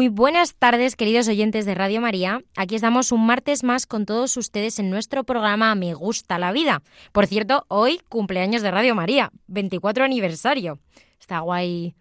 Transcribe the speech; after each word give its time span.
Muy 0.00 0.08
buenas 0.08 0.54
tardes, 0.54 0.96
queridos 0.96 1.28
oyentes 1.28 1.66
de 1.66 1.74
Radio 1.74 2.00
María. 2.00 2.40
Aquí 2.56 2.74
estamos 2.74 3.12
un 3.12 3.26
martes 3.26 3.62
más 3.62 3.84
con 3.84 4.06
todos 4.06 4.34
ustedes 4.38 4.78
en 4.78 4.88
nuestro 4.88 5.24
programa 5.24 5.74
Me 5.74 5.92
gusta 5.92 6.38
la 6.38 6.52
vida. 6.52 6.82
Por 7.12 7.26
cierto, 7.26 7.66
hoy 7.68 8.00
cumpleaños 8.08 8.62
de 8.62 8.70
Radio 8.70 8.94
María, 8.94 9.30
24 9.48 10.02
aniversario. 10.02 10.78
Está 11.20 11.40
guay, 11.40 11.96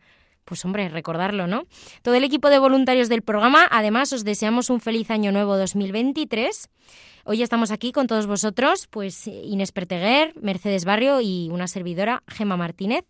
pues 0.45 0.64
hombre, 0.64 0.88
recordarlo, 0.88 1.45
¿no? 1.45 1.64
Todo 2.02 2.16
el 2.16 2.23
equipo 2.23 2.50
de 2.50 2.59
voluntarios 2.59 3.09
del 3.09 3.22
programa, 3.22 3.67
además, 3.70 4.14
os 4.14 4.23
deseamos 4.23 4.70
un 4.70 4.80
feliz 4.80 5.11
año 5.11 5.33
nuevo 5.33 5.58
2023. 5.58 6.70
Hoy 7.25 7.44
estamos 7.44 7.70
aquí 7.70 7.92
con 7.92 8.08
todos 8.08 8.27
vosotros, 8.27 8.88
pues 8.88 9.27
Inés 9.27 9.73
Perteguer, 9.73 10.33
Mercedes 10.42 10.86
Barrio 10.86 11.20
y 11.20 11.50
una 11.52 11.67
servidora, 11.67 12.23
Gema 12.30 12.55
Martínez. 12.55 13.03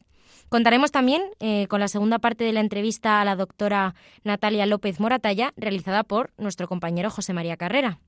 Contaremos 0.50 0.92
también 0.92 1.22
eh, 1.40 1.68
con 1.68 1.80
la 1.80 1.88
segunda 1.88 2.18
parte 2.18 2.44
de 2.44 2.54
la 2.54 2.60
entrevista 2.60 3.22
a 3.22 3.26
la 3.26 3.36
doctora 3.36 3.94
Natalia 4.24 4.66
López 4.66 5.00
Moratalla, 5.00 5.54
realizada 5.58 6.04
por 6.04 6.32
nuestro 6.38 6.68
compañero 6.68 7.12
José 7.12 7.34
María 7.34 7.56
Carrera. 7.56 8.00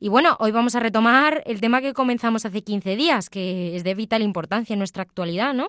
Y 0.00 0.08
bueno, 0.08 0.36
hoy 0.40 0.50
vamos 0.50 0.74
a 0.74 0.80
retomar 0.80 1.42
el 1.46 1.60
tema 1.60 1.80
que 1.80 1.92
comenzamos 1.92 2.44
hace 2.46 2.62
15 2.62 2.96
días, 2.96 3.30
que 3.30 3.76
es 3.76 3.84
de 3.84 3.94
vital 3.94 4.22
importancia 4.22 4.72
en 4.72 4.78
nuestra 4.78 5.02
actualidad, 5.02 5.54
¿no? 5.54 5.68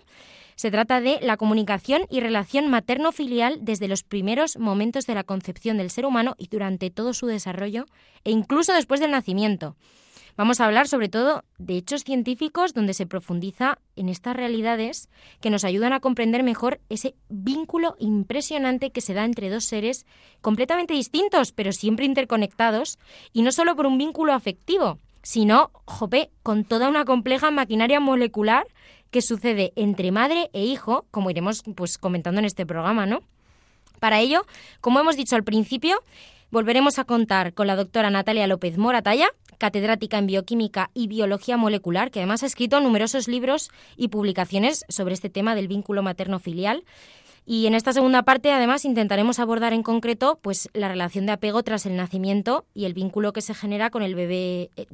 Se 0.55 0.71
trata 0.71 1.01
de 1.01 1.19
la 1.21 1.35
comunicación 1.35 2.03
y 2.09 2.21
relación 2.21 2.69
materno-filial 2.69 3.59
desde 3.61 3.89
los 3.89 4.03
primeros 4.03 4.57
momentos 4.57 5.05
de 5.05 5.15
la 5.15 5.25
concepción 5.25 5.77
del 5.77 5.91
ser 5.91 6.05
humano 6.05 6.35
y 6.37 6.47
durante 6.47 6.89
todo 6.89 7.13
su 7.13 7.27
desarrollo 7.27 7.85
e 8.23 8.31
incluso 8.31 8.73
después 8.73 9.01
del 9.01 9.11
nacimiento. 9.11 9.75
Vamos 10.37 10.59
a 10.59 10.65
hablar 10.65 10.89
sobre 10.89 11.07
todo 11.07 11.45
de 11.59 11.77
hechos 11.77 12.03
científicos 12.03 12.73
donde 12.73 12.93
se 12.93 13.05
profundiza 13.05 13.79
en 13.95 14.09
estas 14.09 14.35
realidades 14.35 15.09
que 15.39 15.49
nos 15.49 15.63
ayudan 15.63 15.93
a 15.93 16.01
comprender 16.01 16.43
mejor 16.43 16.81
ese 16.89 17.15
vínculo 17.29 17.95
impresionante 17.99 18.91
que 18.91 18.99
se 18.99 19.13
da 19.13 19.23
entre 19.23 19.49
dos 19.49 19.63
seres 19.63 20.05
completamente 20.41 20.93
distintos, 20.93 21.53
pero 21.53 21.71
siempre 21.71 22.05
interconectados, 22.05 22.99
y 23.31 23.43
no 23.43 23.53
solo 23.53 23.77
por 23.77 23.85
un 23.85 23.97
vínculo 23.97 24.33
afectivo, 24.33 24.99
sino, 25.21 25.71
jope, 25.85 26.29
con 26.43 26.65
toda 26.65 26.89
una 26.89 27.05
compleja 27.05 27.49
maquinaria 27.49 28.01
molecular 28.01 28.67
que 29.11 29.21
sucede 29.21 29.71
entre 29.77 30.11
madre 30.11 30.49
e 30.51 30.65
hijo, 30.65 31.05
como 31.11 31.29
iremos 31.29 31.63
pues 31.75 31.97
comentando 31.97 32.39
en 32.39 32.45
este 32.45 32.65
programa, 32.65 33.05
¿no? 33.05 33.21
Para 34.01 34.19
ello, 34.19 34.45
como 34.81 34.99
hemos 34.99 35.15
dicho 35.15 35.37
al 35.37 35.45
principio, 35.45 36.03
volveremos 36.55 36.99
a 36.99 37.03
contar 37.03 37.53
con 37.53 37.67
la 37.67 37.75
doctora 37.75 38.09
Natalia 38.09 38.47
López 38.47 38.77
Moratalla, 38.77 39.27
catedrática 39.57 40.17
en 40.17 40.25
bioquímica 40.25 40.89
y 40.93 41.07
biología 41.07 41.57
molecular, 41.57 42.11
que 42.11 42.19
además 42.19 42.43
ha 42.43 42.45
escrito 42.45 42.79
numerosos 42.79 43.27
libros 43.27 43.71
y 43.97 44.07
publicaciones 44.07 44.85
sobre 44.87 45.15
este 45.15 45.29
tema 45.29 45.53
del 45.53 45.67
vínculo 45.67 46.01
materno-filial. 46.01 46.85
Y 47.45 47.67
en 47.67 47.75
esta 47.75 47.91
segunda 47.91 48.23
parte, 48.23 48.53
además, 48.53 48.85
intentaremos 48.85 49.39
abordar 49.39 49.73
en 49.73 49.83
concreto 49.83 50.39
pues, 50.41 50.69
la 50.71 50.87
relación 50.87 51.25
de 51.25 51.33
apego 51.33 51.61
tras 51.61 51.85
el 51.85 51.97
nacimiento 51.97 52.63
y 52.73 52.85
el 52.85 52.93
vínculo 52.93 53.33
que 53.33 53.41
se 53.41 53.53
genera 53.53 53.89
con 53.89 54.01
el 54.01 54.15
bebé, 54.15 54.69
eh, 54.77 54.87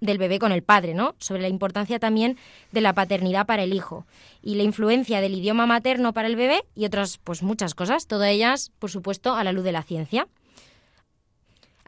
del 0.00 0.18
bebé 0.18 0.38
con 0.38 0.52
el 0.52 0.62
padre, 0.62 0.94
¿no? 0.94 1.16
Sobre 1.18 1.42
la 1.42 1.48
importancia 1.48 1.98
también 1.98 2.36
de 2.70 2.82
la 2.82 2.92
paternidad 2.92 3.46
para 3.46 3.64
el 3.64 3.74
hijo 3.74 4.06
y 4.42 4.54
la 4.54 4.62
influencia 4.62 5.20
del 5.20 5.34
idioma 5.34 5.66
materno 5.66 6.12
para 6.12 6.28
el 6.28 6.36
bebé 6.36 6.62
y 6.76 6.84
otras, 6.84 7.18
pues 7.18 7.42
muchas 7.42 7.74
cosas, 7.74 8.06
todas 8.06 8.28
ellas, 8.28 8.70
por 8.78 8.92
supuesto, 8.92 9.34
a 9.34 9.42
la 9.42 9.50
luz 9.50 9.64
de 9.64 9.72
la 9.72 9.82
ciencia. 9.82 10.28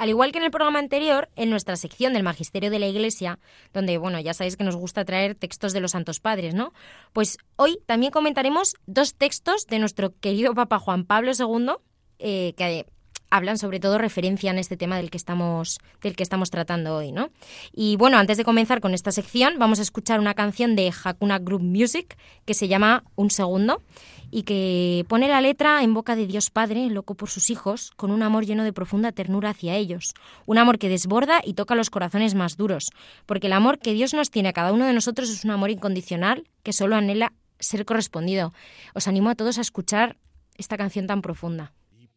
Al 0.00 0.08
igual 0.08 0.32
que 0.32 0.38
en 0.38 0.44
el 0.44 0.50
programa 0.50 0.78
anterior, 0.78 1.28
en 1.36 1.50
nuestra 1.50 1.76
sección 1.76 2.14
del 2.14 2.22
Magisterio 2.22 2.70
de 2.70 2.78
la 2.78 2.86
Iglesia, 2.86 3.38
donde, 3.74 3.98
bueno, 3.98 4.18
ya 4.18 4.32
sabéis 4.32 4.56
que 4.56 4.64
nos 4.64 4.74
gusta 4.74 5.04
traer 5.04 5.34
textos 5.34 5.74
de 5.74 5.80
los 5.80 5.90
Santos 5.90 6.20
Padres, 6.20 6.54
¿no? 6.54 6.72
Pues 7.12 7.36
hoy 7.56 7.82
también 7.84 8.10
comentaremos 8.10 8.76
dos 8.86 9.14
textos 9.14 9.66
de 9.66 9.78
nuestro 9.78 10.18
querido 10.18 10.54
Papa 10.54 10.78
Juan 10.78 11.04
Pablo 11.04 11.32
II, 11.38 11.72
eh, 12.18 12.54
que 12.56 12.86
hablan 13.30 13.58
sobre 13.58 13.80
todo 13.80 13.98
referencia 13.98 14.50
en 14.50 14.58
este 14.58 14.76
tema 14.76 14.96
del 14.96 15.10
que 15.10 15.16
estamos 15.16 15.78
del 16.02 16.16
que 16.16 16.22
estamos 16.22 16.50
tratando 16.50 16.96
hoy, 16.96 17.12
¿no? 17.12 17.30
Y 17.72 17.96
bueno, 17.96 18.18
antes 18.18 18.36
de 18.36 18.44
comenzar 18.44 18.80
con 18.80 18.94
esta 18.94 19.12
sección, 19.12 19.58
vamos 19.58 19.78
a 19.78 19.82
escuchar 19.82 20.20
una 20.20 20.34
canción 20.34 20.76
de 20.76 20.92
Hakuna 21.04 21.38
Group 21.38 21.62
Music 21.62 22.16
que 22.44 22.54
se 22.54 22.68
llama 22.68 23.04
Un 23.16 23.30
segundo 23.30 23.82
y 24.30 24.44
que 24.44 25.04
pone 25.08 25.28
la 25.28 25.40
letra 25.40 25.82
en 25.82 25.92
boca 25.92 26.14
de 26.16 26.26
Dios 26.26 26.50
Padre, 26.50 26.88
loco 26.88 27.14
por 27.14 27.28
sus 27.28 27.50
hijos, 27.50 27.90
con 27.96 28.10
un 28.10 28.22
amor 28.22 28.46
lleno 28.46 28.64
de 28.64 28.72
profunda 28.72 29.12
ternura 29.12 29.50
hacia 29.50 29.76
ellos, 29.76 30.14
un 30.46 30.58
amor 30.58 30.78
que 30.78 30.88
desborda 30.88 31.40
y 31.44 31.54
toca 31.54 31.74
los 31.74 31.90
corazones 31.90 32.34
más 32.34 32.56
duros, 32.56 32.90
porque 33.26 33.48
el 33.48 33.52
amor 33.52 33.78
que 33.78 33.92
Dios 33.92 34.14
nos 34.14 34.30
tiene 34.30 34.50
a 34.50 34.52
cada 34.52 34.72
uno 34.72 34.86
de 34.86 34.92
nosotros 34.92 35.30
es 35.30 35.44
un 35.44 35.50
amor 35.50 35.70
incondicional 35.70 36.44
que 36.62 36.72
solo 36.72 36.96
anhela 36.96 37.32
ser 37.58 37.84
correspondido. 37.84 38.52
Os 38.94 39.08
animo 39.08 39.30
a 39.30 39.34
todos 39.34 39.58
a 39.58 39.62
escuchar 39.62 40.16
esta 40.56 40.76
canción 40.76 41.06
tan 41.06 41.22
profunda. 41.22 41.72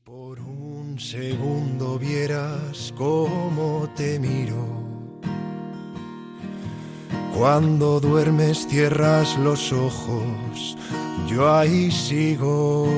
Por 0.06 0.42
un 0.42 1.00
segundo 1.00 1.98
vieras 1.98 2.94
cómo 2.98 3.88
te 3.96 4.20
miro. 4.20 4.84
Cuando 7.34 8.02
duermes 8.02 8.68
cierras 8.68 9.38
los 9.38 9.72
ojos, 9.72 10.78
yo 11.30 11.56
ahí 11.56 11.90
sigo. 11.90 12.90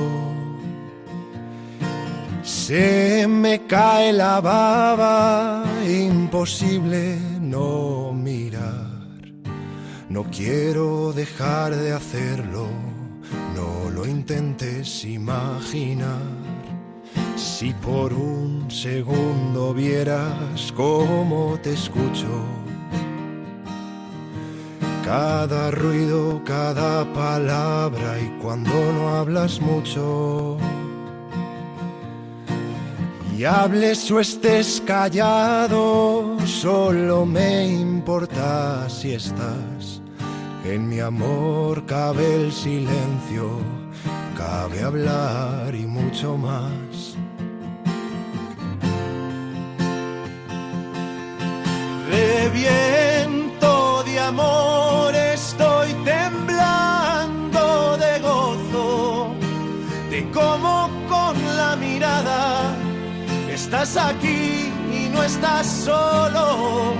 Se 2.42 3.28
me 3.28 3.66
cae 3.68 4.12
la 4.12 4.40
baba, 4.40 5.62
imposible 5.88 7.20
no 7.40 8.12
mirar. 8.12 8.90
No 10.08 10.24
quiero 10.24 11.12
dejar 11.12 11.76
de 11.76 11.92
hacerlo, 11.92 12.66
no 13.54 13.90
lo 13.90 14.04
intentes 14.08 15.04
imaginar. 15.04 16.35
Si 17.58 17.72
por 17.72 18.12
un 18.12 18.70
segundo 18.70 19.72
vieras 19.72 20.70
cómo 20.76 21.58
te 21.62 21.72
escucho, 21.72 22.44
cada 25.02 25.70
ruido, 25.70 26.42
cada 26.44 27.10
palabra 27.14 28.20
y 28.20 28.28
cuando 28.42 28.92
no 28.92 29.08
hablas 29.16 29.58
mucho. 29.58 30.58
Y 33.34 33.44
hables 33.44 34.10
o 34.10 34.20
estés 34.20 34.82
callado, 34.86 36.36
solo 36.44 37.24
me 37.24 37.68
importa 37.68 38.86
si 38.90 39.12
estás. 39.12 40.02
En 40.62 40.86
mi 40.90 41.00
amor 41.00 41.86
cabe 41.86 42.34
el 42.34 42.52
silencio, 42.52 43.48
cabe 44.36 44.82
hablar 44.82 45.74
y 45.74 45.86
mucho 45.86 46.36
más. 46.36 46.85
Reviento 52.16 54.02
de 54.04 54.18
amor, 54.18 55.14
estoy 55.14 55.92
temblando 56.02 57.98
de 57.98 58.18
gozo, 58.20 59.34
de 60.08 60.30
cómo 60.30 60.88
con 61.10 61.34
la 61.58 61.76
mirada 61.76 62.74
estás 63.50 63.98
aquí 63.98 64.72
y 64.90 65.10
no 65.12 65.22
estás 65.24 65.66
solo. 65.66 66.94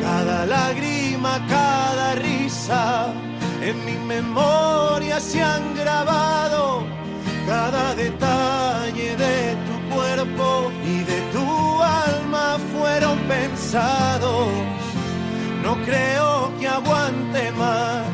Cada 0.00 0.46
lágrima, 0.46 1.46
cada 1.46 2.14
risa, 2.14 3.12
en 3.60 3.84
mi 3.84 3.98
memoria 4.14 5.20
se 5.20 5.42
han 5.42 5.74
grabado 5.74 6.84
cada 7.46 7.94
detalle 7.94 9.14
de 9.16 9.56
tu 9.66 9.94
cuerpo 9.94 10.72
y 10.86 11.03
pensados. 13.28 14.48
No 15.62 15.76
creo 15.84 16.52
que 16.58 16.68
aguante 16.68 17.50
más 17.52 18.04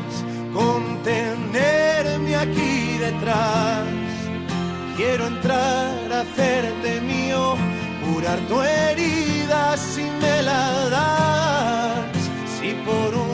contenerme 0.52 2.36
aquí 2.36 2.98
detrás. 2.98 3.84
Quiero 4.96 5.26
entrar 5.26 6.12
a 6.12 6.20
hacerte 6.20 7.00
mío, 7.00 7.56
curar 8.04 8.38
tu 8.48 8.60
herida 8.60 9.76
si 9.76 10.02
me 10.02 10.42
la 10.42 10.88
das. 10.90 12.16
Si 12.58 12.72
por 12.86 13.14
un 13.14 13.29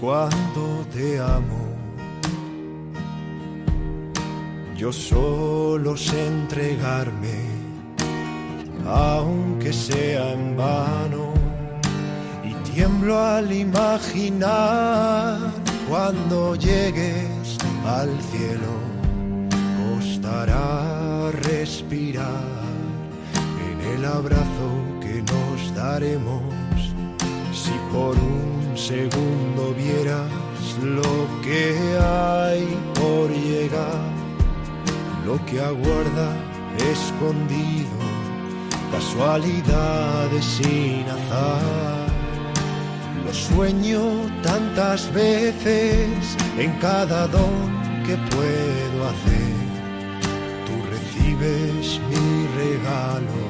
cuánto 0.00 0.84
te 0.92 1.20
amo. 1.20 1.68
Yo 4.76 4.92
solo 4.92 5.96
sé 5.96 6.26
entregarme, 6.26 7.44
aunque 8.86 9.72
sea 9.72 10.32
en 10.32 10.56
vano, 10.56 11.34
y 12.42 12.54
tiemblo 12.70 13.18
al 13.18 13.52
imaginar 13.52 15.38
cuando 15.86 16.54
llegues 16.54 17.58
al 17.84 18.10
cielo, 18.30 18.72
costará 19.80 21.30
respirar 21.42 22.60
en 23.68 23.98
el 23.98 24.04
abrazo 24.06 24.68
que 25.00 25.22
nos 25.22 25.74
daremos. 25.74 26.42
Si 27.52 27.72
por 27.92 28.16
un 28.16 28.49
segundo 28.88 29.74
vieras 29.76 30.30
lo 30.82 31.12
que 31.42 31.76
hay 31.98 32.64
por 32.94 33.30
llegar 33.30 34.20
lo 35.30 35.36
que 35.46 35.60
aguarda 35.60 36.28
escondido, 36.90 37.98
casualidades 38.90 40.44
sin 40.44 41.04
azar. 41.08 42.08
Lo 43.24 43.32
sueño 43.32 44.00
tantas 44.42 45.12
veces 45.12 46.36
en 46.58 46.72
cada 46.80 47.28
don 47.28 47.54
que 48.06 48.16
puedo 48.34 48.98
hacer. 49.12 49.54
Tú 50.66 50.74
recibes 50.94 52.00
mi 52.10 52.46
regalo, 52.62 53.40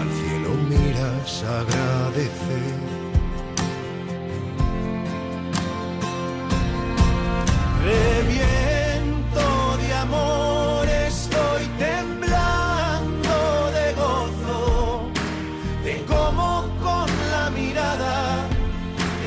al 0.00 0.08
cielo 0.20 0.50
miras 0.68 1.42
agradecer. 1.60 2.91
Reviento 7.84 9.76
de 9.78 9.92
amor, 9.94 10.88
estoy 10.88 11.66
temblando 11.78 13.34
de 13.72 13.92
gozo, 13.94 15.10
de 15.82 16.04
cómo 16.06 16.68
con 16.80 17.08
la 17.32 17.50
mirada 17.50 18.46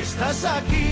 estás 0.00 0.42
aquí 0.44 0.85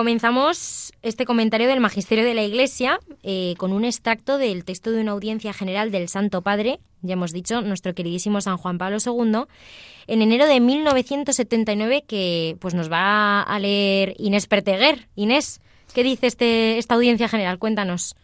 Comenzamos 0.00 0.94
este 1.02 1.26
comentario 1.26 1.68
del 1.68 1.78
Magisterio 1.78 2.24
de 2.24 2.32
la 2.32 2.42
Iglesia 2.42 3.00
eh, 3.22 3.54
con 3.58 3.70
un 3.70 3.84
extracto 3.84 4.38
del 4.38 4.64
texto 4.64 4.92
de 4.92 5.02
una 5.02 5.10
audiencia 5.10 5.52
general 5.52 5.90
del 5.90 6.08
Santo 6.08 6.40
Padre, 6.40 6.80
ya 7.02 7.12
hemos 7.12 7.32
dicho, 7.32 7.60
nuestro 7.60 7.94
queridísimo 7.94 8.40
San 8.40 8.56
Juan 8.56 8.78
Pablo 8.78 8.96
II, 9.04 9.42
en 10.06 10.22
enero 10.22 10.46
de 10.46 10.58
1979 10.58 12.04
que 12.08 12.56
pues 12.60 12.72
nos 12.72 12.90
va 12.90 13.42
a 13.42 13.58
leer 13.58 14.14
Inés 14.16 14.46
Perteguer. 14.46 15.06
Inés, 15.16 15.60
¿qué 15.92 16.02
dice 16.02 16.28
este, 16.28 16.78
esta 16.78 16.94
audiencia 16.94 17.28
general? 17.28 17.58
Cuéntanos. 17.58 18.16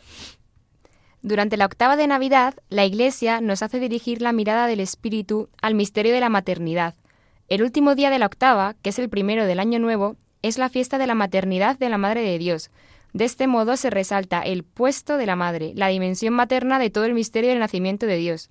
Durante 1.21 1.59
la 1.59 1.67
octava 1.67 1.97
de 1.97 2.07
Navidad, 2.07 2.55
la 2.71 2.87
Iglesia 2.87 3.43
nos 3.43 3.63
hace 3.63 3.81
dirigir 3.81 4.23
la 4.23 4.33
mirada 4.33 4.67
del 4.67 4.81
Espíritu 4.81 5.51
al 5.61 5.75
misterio 5.75 6.15
de 6.15 6.21
la 6.21 6.31
maternidad. 6.31 6.95
El 7.49 7.63
último 7.63 7.95
día 7.95 8.09
de 8.09 8.19
la 8.19 8.25
octava, 8.25 8.77
que 8.81 8.89
es 8.89 8.99
el 8.99 9.11
primero 9.11 9.45
del 9.45 9.61
Año 9.61 9.79
Nuevo, 9.79 10.17
es 10.47 10.59
la 10.59 10.69
fiesta 10.69 10.99
de 10.99 11.07
la 11.07 11.15
maternidad 11.15 11.77
de 11.77 11.89
la 11.89 11.99
Madre 11.99 12.23
de 12.23 12.39
Dios. 12.39 12.71
De 13.13 13.25
este 13.25 13.47
modo 13.47 13.77
se 13.77 13.91
resalta 13.91 14.43
el 14.43 14.63
puesto 14.63 15.17
de 15.17 15.27
la 15.27 15.35
Madre, 15.35 15.73
la 15.75 15.89
dimensión 15.89 16.35
materna 16.35 16.79
de 16.79 16.91
todo 16.91 17.05
el 17.05 17.15
misterio 17.15 17.51
del 17.51 17.59
nacimiento 17.59 18.07
de 18.07 18.17
Dios. 18.17 18.49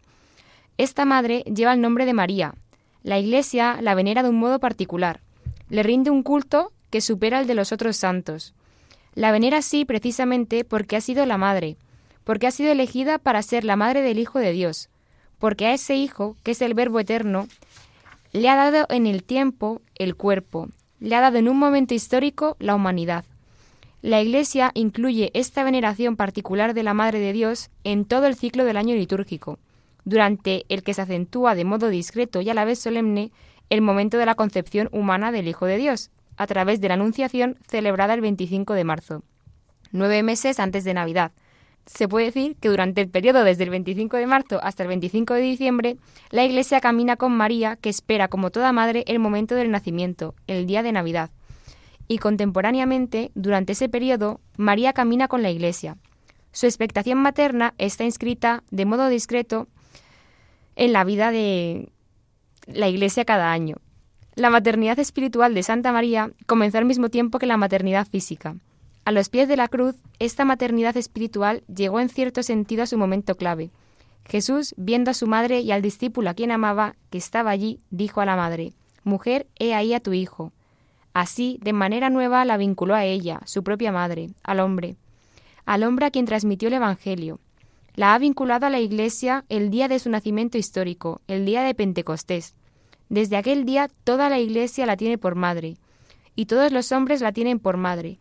Esta 0.78 1.06
Madre 1.06 1.44
lleva 1.44 1.74
el 1.74 1.82
nombre 1.82 2.06
de 2.06 2.14
María. 2.14 2.56
La 3.04 3.18
Iglesia 3.18 3.78
la 3.82 3.96
venera 3.96 4.24
de 4.24 4.30
un 4.30 4.40
modo 4.40 4.60
particular. 4.60 5.22
Le 5.70 5.84
rinde 5.84 6.10
un 6.10 6.24
culto 6.24 6.74
que 6.90 7.00
supera 7.00 7.40
el 7.40 7.48
de 7.48 7.56
los 7.56 7.72
otros 7.72 7.96
santos. 7.96 8.54
La 9.14 9.32
venera 9.32 9.60
así 9.60 9.86
precisamente 9.86 10.66
porque 10.66 10.98
ha 10.98 11.02
sido 11.02 11.26
la 11.26 11.38
Madre, 11.38 11.78
porque 12.26 12.48
ha 12.48 12.52
sido 12.52 12.72
elegida 12.72 13.20
para 13.20 13.42
ser 13.42 13.64
la 13.64 13.78
Madre 13.78 14.02
del 14.02 14.20
Hijo 14.20 14.40
de 14.40 14.52
Dios, 14.52 14.90
porque 15.40 15.68
a 15.68 15.74
ese 15.74 15.96
Hijo, 15.96 16.36
que 16.44 16.52
es 16.52 16.62
el 16.62 16.74
Verbo 16.74 17.00
eterno, 17.00 17.48
le 18.34 18.50
ha 18.50 18.56
dado 18.56 18.86
en 18.90 19.08
el 19.08 19.24
tiempo 19.24 19.82
el 19.96 20.16
cuerpo, 20.16 20.68
le 21.00 21.16
ha 21.16 21.22
dado 21.22 21.38
en 21.38 21.50
un 21.50 21.58
momento 21.58 21.94
histórico 21.94 22.56
la 22.60 22.76
humanidad. 22.76 23.26
La 24.02 24.22
Iglesia 24.22 24.72
incluye 24.76 25.32
esta 25.34 25.64
veneración 25.64 26.16
particular 26.16 26.74
de 26.74 26.84
la 26.84 26.94
Madre 26.94 27.20
de 27.20 27.34
Dios 27.34 27.70
en 27.84 28.06
todo 28.06 28.28
el 28.28 28.36
ciclo 28.36 28.64
del 28.64 28.78
año 28.78 28.96
litúrgico, 28.96 29.58
durante 30.04 30.66
el 30.70 30.84
que 30.84 30.94
se 30.94 31.02
acentúa 31.02 31.56
de 31.56 31.66
modo 31.66 31.90
discreto 31.90 32.42
y 32.42 32.50
a 32.50 32.54
la 32.54 32.66
vez 32.66 32.80
solemne 32.80 33.32
el 33.70 33.82
momento 33.82 34.18
de 34.18 34.28
la 34.28 34.36
concepción 34.36 34.90
humana 34.92 35.32
del 35.32 35.48
Hijo 35.48 35.66
de 35.66 35.78
Dios, 35.78 36.12
a 36.38 36.48
través 36.48 36.82
de 36.82 36.90
la 36.90 36.94
Anunciación 36.94 37.58
celebrada 37.68 38.14
el 38.14 38.22
25 38.22 38.74
de 38.74 38.84
marzo, 38.84 39.24
nueve 39.92 40.22
meses 40.22 40.60
antes 40.60 40.84
de 40.84 40.94
Navidad. 40.94 41.32
Se 41.86 42.08
puede 42.08 42.26
decir 42.26 42.56
que 42.56 42.70
durante 42.70 43.02
el 43.02 43.10
periodo 43.10 43.44
desde 43.44 43.64
el 43.64 43.70
25 43.70 44.18
de 44.18 44.26
marzo 44.26 44.60
hasta 44.64 44.84
el 44.84 44.90
25 44.90 45.36
de 45.36 45.42
diciembre, 45.42 45.98
la 46.32 46.44
Iglesia 46.44 46.82
camina 46.82 47.16
con 47.16 47.32
María, 47.32 47.76
que 47.76 47.90
espera 47.90 48.28
como 48.28 48.50
toda 48.50 48.72
madre 48.72 49.04
el 49.08 49.20
momento 49.20 49.54
del 49.54 49.70
nacimiento, 49.70 50.34
el 50.48 50.66
día 50.66 50.82
de 50.82 50.92
Navidad. 50.92 51.30
Y 52.08 52.18
contemporáneamente, 52.18 53.32
durante 53.36 53.74
ese 53.74 53.88
periodo, 53.88 54.40
María 54.58 54.94
camina 54.94 55.28
con 55.28 55.44
la 55.44 55.52
Iglesia. 55.52 55.98
Su 56.52 56.66
expectación 56.66 57.20
materna 57.20 57.74
está 57.78 58.04
inscrita 58.04 58.64
de 58.72 58.86
modo 58.86 59.08
discreto 59.08 59.68
en 60.76 60.92
la 60.92 61.04
vida 61.04 61.32
de 61.32 61.90
la 62.68 62.88
Iglesia 62.88 63.26
cada 63.26 63.52
año. 63.52 63.78
La 64.36 64.50
maternidad 64.50 64.98
espiritual 65.00 65.54
de 65.54 65.64
Santa 65.64 65.92
María 65.92 66.32
comenzó 66.46 66.78
al 66.78 66.86
mismo 66.86 67.10
tiempo 67.10 67.40
que 67.40 67.46
la 67.46 67.58
maternidad 67.58 68.08
física. 68.08 68.56
A 69.06 69.12
los 69.12 69.30
pies 69.30 69.48
de 69.48 69.56
la 69.56 69.68
cruz, 69.68 69.96
esta 70.18 70.46
maternidad 70.46 70.98
espiritual 70.98 71.64
llegó 71.74 72.00
en 72.00 72.10
cierto 72.10 72.42
sentido 72.42 72.82
a 72.82 72.88
su 72.88 72.98
momento 72.98 73.36
clave. 73.36 73.70
Jesús, 74.28 74.74
viendo 74.78 75.12
a 75.12 75.14
su 75.14 75.28
madre 75.28 75.60
y 75.60 75.72
al 75.72 75.84
discípulo 75.84 76.32
a 76.32 76.34
quien 76.34 76.50
amaba, 76.50 76.96
que 77.12 77.20
estaba 77.20 77.52
allí, 77.52 77.80
dijo 77.92 78.22
a 78.22 78.26
la 78.26 78.36
madre, 78.36 78.74
Mujer, 79.04 79.46
he 79.60 79.76
ahí 79.76 79.94
a 79.94 80.00
tu 80.00 80.14
hijo. 80.14 80.54
Así, 81.14 81.60
de 81.62 81.72
manera 81.72 82.10
nueva, 82.10 82.44
la 82.46 82.58
vinculó 82.58 82.96
a 82.96 83.06
ella, 83.06 83.42
su 83.46 83.64
propia 83.64 83.92
madre, 83.92 84.32
al 84.42 84.60
hombre, 84.60 84.96
al 85.68 85.84
hombre 85.84 86.08
a 86.08 86.12
quien 86.12 86.26
transmitió 86.26 86.70
el 86.70 86.74
Evangelio. 86.74 87.40
La 87.94 88.16
ha 88.16 88.18
vinculado 88.18 88.66
a 88.66 88.72
la 88.72 88.80
Iglesia 88.80 89.46
el 89.50 89.70
día 89.70 89.88
de 89.88 90.00
su 90.00 90.10
nacimiento 90.10 90.58
histórico, 90.58 91.22
el 91.28 91.46
día 91.46 91.62
de 91.62 91.76
Pentecostés. 91.76 92.56
Desde 93.10 93.38
aquel 93.38 93.66
día 93.66 93.88
toda 94.04 94.30
la 94.30 94.40
Iglesia 94.40 94.88
la 94.88 94.98
tiene 94.98 95.20
por 95.20 95.36
madre, 95.36 95.78
y 96.36 96.48
todos 96.48 96.72
los 96.72 96.92
hombres 96.92 97.22
la 97.22 97.32
tienen 97.32 97.60
por 97.60 97.78
madre. 97.78 98.18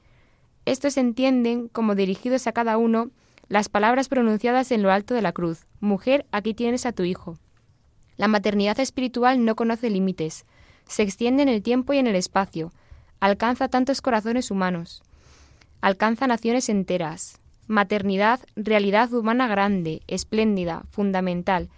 Estos 0.67 0.97
entienden 0.97 1.69
como 1.69 1.95
dirigidos 1.95 2.47
a 2.47 2.53
cada 2.53 2.79
uno 2.79 3.11
las 3.49 3.69
palabras 3.69 4.09
pronunciadas 4.09 4.73
en 4.73 4.83
lo 4.83 4.91
alto 4.91 5.15
de 5.15 5.23
la 5.23 5.33
cruz. 5.33 5.67
Mujer, 5.81 6.27
aquí 6.33 6.55
tienes 6.55 6.87
a 6.87 6.93
tu 6.93 7.03
hijo. 7.03 7.39
La 8.17 8.29
maternidad 8.29 8.81
espiritual 8.81 9.45
no 9.45 9.57
conoce 9.57 9.91
límites, 9.91 10.45
se 10.87 11.03
extiende 11.03 11.43
en 11.43 11.49
el 11.49 11.63
tiempo 11.63 11.93
y 11.93 11.99
en 11.99 12.07
el 12.07 12.15
espacio, 12.15 12.73
alcanza 13.21 13.69
tantos 13.69 14.01
corazones 14.01 14.51
humanos, 14.51 15.03
alcanza 15.81 16.27
naciones 16.27 16.69
enteras. 16.69 17.41
Maternidad, 17.67 18.41
realidad 18.57 19.13
humana 19.13 19.49
grande, 19.49 20.03
espléndida, 20.07 20.85
fundamental, 20.91 21.71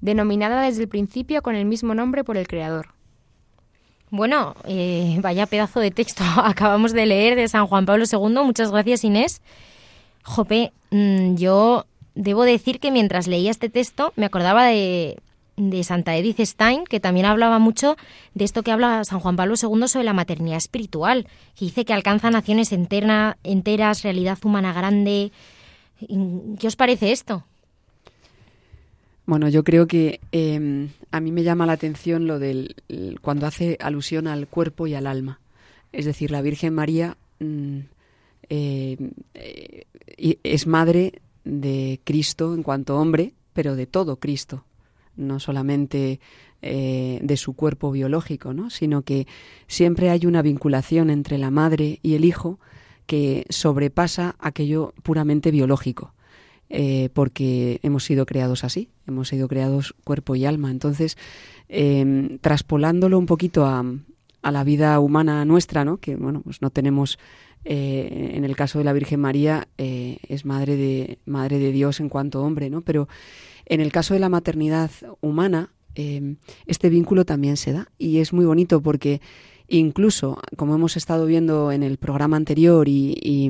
denominada 0.00 0.62
desde 0.62 0.82
el 0.82 0.88
principio 0.88 1.42
con 1.42 1.56
el 1.56 1.64
mismo 1.64 1.94
nombre 1.94 2.22
por 2.22 2.36
el 2.36 2.46
Creador. 2.46 2.94
Bueno, 4.12 4.56
eh, 4.64 5.16
vaya 5.22 5.46
pedazo 5.46 5.80
de 5.80 5.90
texto 5.90 6.22
acabamos 6.44 6.92
de 6.92 7.06
leer 7.06 7.34
de 7.34 7.48
San 7.48 7.66
Juan 7.66 7.86
Pablo 7.86 8.04
II. 8.04 8.44
Muchas 8.44 8.70
gracias, 8.70 9.04
Inés. 9.04 9.40
Jope, 10.22 10.70
mm, 10.90 11.36
yo 11.36 11.86
debo 12.14 12.42
decir 12.42 12.78
que 12.78 12.90
mientras 12.90 13.26
leía 13.26 13.50
este 13.50 13.70
texto 13.70 14.12
me 14.16 14.26
acordaba 14.26 14.66
de, 14.66 15.16
de 15.56 15.82
Santa 15.82 16.14
Edith 16.14 16.40
Stein, 16.40 16.84
que 16.84 17.00
también 17.00 17.24
hablaba 17.24 17.58
mucho 17.58 17.96
de 18.34 18.44
esto 18.44 18.62
que 18.62 18.70
habla 18.70 19.02
San 19.04 19.18
Juan 19.18 19.36
Pablo 19.36 19.54
II 19.54 19.88
sobre 19.88 20.04
la 20.04 20.12
maternidad 20.12 20.58
espiritual, 20.58 21.26
que 21.58 21.64
dice 21.64 21.86
que 21.86 21.94
alcanza 21.94 22.30
naciones 22.30 22.70
enteras, 22.70 24.02
realidad 24.02 24.38
humana 24.44 24.74
grande. 24.74 25.32
¿Qué 26.58 26.66
os 26.66 26.76
parece 26.76 27.12
esto? 27.12 27.44
Bueno, 29.24 29.48
yo 29.48 29.62
creo 29.62 29.86
que 29.86 30.20
em, 30.32 30.90
a 31.10 31.20
mí 31.20 31.30
me 31.30 31.44
llama 31.44 31.66
la 31.66 31.74
atención 31.74 32.26
lo 32.26 32.38
del 32.38 32.74
cuando 33.20 33.46
hace 33.46 33.78
alusión 33.80 34.26
al 34.26 34.48
cuerpo 34.48 34.86
y 34.86 34.94
al 34.94 35.06
alma. 35.06 35.40
Es 35.92 36.06
decir, 36.06 36.30
la 36.30 36.42
Virgen 36.42 36.74
María 36.74 37.16
mm, 37.38 37.78
eh, 38.48 38.96
eh, 39.34 40.38
es 40.42 40.66
madre 40.66 41.20
de 41.44 42.00
Cristo 42.04 42.54
en 42.54 42.62
cuanto 42.62 42.98
hombre, 42.98 43.34
pero 43.52 43.76
de 43.76 43.86
todo 43.86 44.16
Cristo, 44.16 44.64
no 45.16 45.38
solamente 45.38 46.20
eh, 46.62 47.20
de 47.22 47.36
su 47.36 47.54
cuerpo 47.54 47.90
biológico, 47.90 48.54
¿no? 48.54 48.70
sino 48.70 49.02
que 49.02 49.26
siempre 49.66 50.10
hay 50.10 50.26
una 50.26 50.42
vinculación 50.42 51.10
entre 51.10 51.38
la 51.38 51.50
madre 51.50 51.98
y 52.02 52.14
el 52.14 52.24
hijo 52.24 52.58
que 53.06 53.46
sobrepasa 53.50 54.36
aquello 54.38 54.94
puramente 55.02 55.50
biológico. 55.50 56.14
Eh, 56.74 57.10
porque 57.12 57.80
hemos 57.82 58.02
sido 58.02 58.24
creados 58.24 58.64
así, 58.64 58.88
hemos 59.06 59.28
sido 59.28 59.46
creados 59.46 59.94
cuerpo 60.04 60.36
y 60.36 60.46
alma. 60.46 60.70
Entonces, 60.70 61.18
em, 61.68 62.38
traspolándolo 62.38 63.18
un 63.18 63.26
poquito 63.26 63.66
a, 63.66 63.84
la 64.42 64.64
vida 64.64 64.98
humana 64.98 65.44
nuestra, 65.44 65.84
¿no? 65.84 65.98
que 65.98 66.16
bueno, 66.16 66.40
pues 66.40 66.62
no 66.62 66.70
tenemos, 66.70 67.18
eh, 67.64 68.32
en 68.34 68.44
el 68.44 68.56
caso 68.56 68.78
de 68.78 68.84
la 68.84 68.94
Virgen 68.94 69.20
María, 69.20 69.68
eh, 69.76 70.16
es 70.26 70.46
madre 70.46 70.76
de, 70.76 71.18
madre 71.26 71.58
de 71.58 71.72
Dios 71.72 72.00
en 72.00 72.08
cuanto 72.08 72.42
hombre, 72.42 72.70
¿no? 72.70 72.80
pero 72.80 73.06
en 73.66 73.80
el 73.80 73.92
caso 73.92 74.14
de 74.14 74.20
la 74.20 74.30
maternidad 74.30 74.90
humana, 75.20 75.74
em, 75.94 76.36
este 76.66 76.88
vínculo 76.88 77.26
también 77.26 77.58
se 77.58 77.72
da 77.72 77.88
y 77.98 78.18
es 78.18 78.32
muy 78.32 78.46
bonito 78.46 78.80
porque 78.80 79.20
incluso, 79.68 80.40
como 80.56 80.74
hemos 80.74 80.96
estado 80.96 81.26
viendo 81.26 81.70
en 81.70 81.82
el 81.82 81.98
programa 81.98 82.38
anterior 82.38 82.88
y 82.88 83.46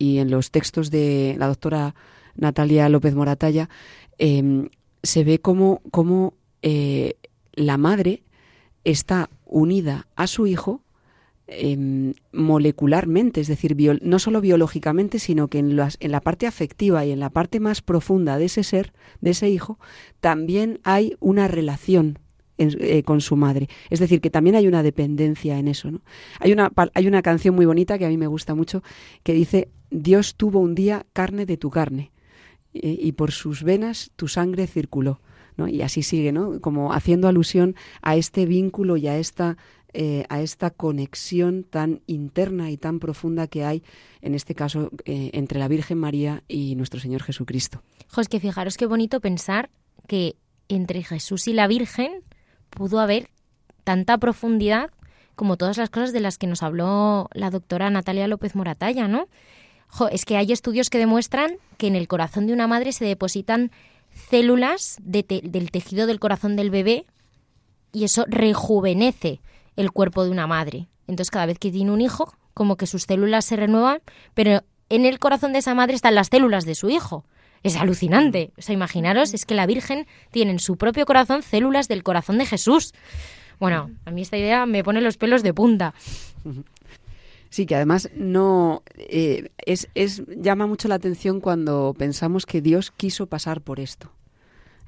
en 0.00 0.30
los 0.30 0.50
textos 0.50 0.90
de 0.90 1.36
la 1.38 1.46
doctora 1.46 1.94
Natalia 2.36 2.88
López 2.88 3.14
Moratalla, 3.14 3.68
em, 4.18 4.68
se 5.02 5.24
ve 5.24 5.40
como, 5.40 6.34
eh, 6.62 7.14
la 7.52 7.76
madre 7.76 8.22
está 8.84 9.30
unida 9.44 10.08
a 10.16 10.26
su 10.26 10.46
hijo 10.46 10.80
em, 11.46 12.14
molecularmente, 12.32 13.42
es 13.42 13.48
decir, 13.48 13.76
no 14.00 14.18
solo 14.18 14.40
biológicamente, 14.40 15.18
sino 15.18 15.48
que 15.48 15.58
en, 15.58 15.76
la 15.76 16.20
parte 16.22 16.46
afectiva 16.46 17.04
y 17.04 17.10
en 17.10 17.20
la 17.20 17.28
parte 17.28 17.60
más 17.60 17.82
profunda 17.82 18.38
de 18.38 18.46
ese 18.46 18.64
ser, 18.64 18.94
de 19.20 19.30
ese 19.30 19.50
hijo, 19.50 19.78
también 20.20 20.80
hay 20.84 21.16
una 21.20 21.46
relación 21.46 22.18
eh, 22.56 23.02
con 23.02 23.20
su 23.20 23.36
madre. 23.36 23.68
Es 23.90 24.00
decir, 24.00 24.22
que 24.22 24.30
también 24.30 24.56
hay 24.56 24.66
una 24.66 24.82
dependencia 24.82 25.58
en 25.58 25.68
eso. 25.68 25.90
Hay, 26.40 26.52
una, 26.52 26.72
hay 26.94 27.06
una 27.06 27.20
canción 27.20 27.54
muy 27.54 27.66
bonita 27.66 27.98
que 27.98 28.06
a 28.06 28.08
mí 28.08 28.16
me 28.16 28.26
gusta 28.26 28.54
mucho 28.54 28.82
que 29.22 29.34
dice, 29.34 29.68
Dios 29.90 30.36
tuvo 30.36 30.60
un 30.60 30.74
día 30.74 31.04
carne 31.12 31.44
de 31.44 31.58
tu 31.58 31.68
carne 31.68 32.13
y 32.74 33.12
por 33.12 33.30
sus 33.32 33.62
venas 33.62 34.10
tu 34.16 34.28
sangre 34.28 34.66
circuló. 34.66 35.20
¿no? 35.56 35.68
Y 35.68 35.82
así 35.82 36.02
sigue, 36.02 36.32
¿no? 36.32 36.60
Como 36.60 36.92
haciendo 36.92 37.28
alusión 37.28 37.76
a 38.02 38.16
este 38.16 38.46
vínculo 38.46 38.96
y 38.96 39.06
a 39.06 39.18
esta, 39.18 39.56
eh, 39.92 40.24
a 40.28 40.40
esta 40.40 40.70
conexión 40.70 41.64
tan 41.64 42.00
interna 42.06 42.70
y 42.70 42.76
tan 42.76 42.98
profunda 42.98 43.46
que 43.46 43.64
hay, 43.64 43.82
en 44.20 44.34
este 44.34 44.54
caso, 44.54 44.90
eh, 45.04 45.30
entre 45.32 45.58
la 45.58 45.68
Virgen 45.68 45.98
María 45.98 46.42
y 46.48 46.74
nuestro 46.74 47.00
Señor 47.00 47.22
Jesucristo. 47.22 47.82
Jos, 48.08 48.28
que 48.28 48.40
fijaros 48.40 48.76
qué 48.76 48.86
bonito 48.86 49.20
pensar 49.20 49.70
que 50.06 50.36
entre 50.68 51.02
Jesús 51.02 51.46
y 51.46 51.52
la 51.52 51.68
Virgen 51.68 52.22
pudo 52.70 53.00
haber 53.00 53.28
tanta 53.84 54.18
profundidad 54.18 54.90
como 55.36 55.56
todas 55.56 55.78
las 55.78 55.90
cosas 55.90 56.12
de 56.12 56.20
las 56.20 56.38
que 56.38 56.46
nos 56.46 56.62
habló 56.62 57.28
la 57.32 57.50
doctora 57.50 57.90
Natalia 57.90 58.28
López 58.28 58.54
Moratalla, 58.54 59.08
¿no? 59.08 59.28
Es 60.10 60.24
que 60.24 60.36
hay 60.36 60.52
estudios 60.52 60.90
que 60.90 60.98
demuestran 60.98 61.56
que 61.76 61.86
en 61.86 61.96
el 61.96 62.08
corazón 62.08 62.46
de 62.46 62.52
una 62.52 62.66
madre 62.66 62.92
se 62.92 63.04
depositan 63.04 63.70
células 64.30 64.98
del 65.02 65.70
tejido 65.70 66.06
del 66.06 66.20
corazón 66.20 66.56
del 66.56 66.70
bebé 66.70 67.06
y 67.92 68.04
eso 68.04 68.24
rejuvenece 68.28 69.40
el 69.76 69.92
cuerpo 69.92 70.24
de 70.24 70.30
una 70.30 70.46
madre. 70.46 70.88
Entonces 71.06 71.30
cada 71.30 71.46
vez 71.46 71.58
que 71.58 71.70
tiene 71.70 71.90
un 71.90 72.00
hijo, 72.00 72.34
como 72.54 72.76
que 72.76 72.86
sus 72.86 73.02
células 73.04 73.44
se 73.44 73.56
renuevan, 73.56 74.00
pero 74.34 74.62
en 74.88 75.06
el 75.06 75.18
corazón 75.18 75.52
de 75.52 75.58
esa 75.60 75.74
madre 75.74 75.94
están 75.94 76.14
las 76.14 76.28
células 76.28 76.64
de 76.64 76.74
su 76.74 76.90
hijo. 76.90 77.24
Es 77.62 77.76
alucinante. 77.76 78.52
O 78.58 78.62
sea, 78.62 78.74
imaginaros, 78.74 79.32
es 79.32 79.46
que 79.46 79.54
la 79.54 79.66
Virgen 79.66 80.06
tiene 80.30 80.50
en 80.50 80.58
su 80.58 80.76
propio 80.76 81.06
corazón 81.06 81.42
células 81.42 81.88
del 81.88 82.02
corazón 82.02 82.38
de 82.38 82.46
Jesús. 82.46 82.92
Bueno, 83.58 83.90
a 84.04 84.10
mí 84.10 84.22
esta 84.22 84.36
idea 84.36 84.66
me 84.66 84.84
pone 84.84 85.00
los 85.00 85.16
pelos 85.16 85.42
de 85.42 85.54
punta. 85.54 85.94
Sí, 87.54 87.66
que 87.66 87.76
además 87.76 88.10
no 88.16 88.82
eh, 88.96 89.50
es, 89.64 89.88
es, 89.94 90.24
llama 90.26 90.66
mucho 90.66 90.88
la 90.88 90.96
atención 90.96 91.38
cuando 91.38 91.94
pensamos 91.96 92.46
que 92.46 92.60
Dios 92.60 92.90
quiso 92.90 93.28
pasar 93.28 93.60
por 93.60 93.78
esto. 93.78 94.10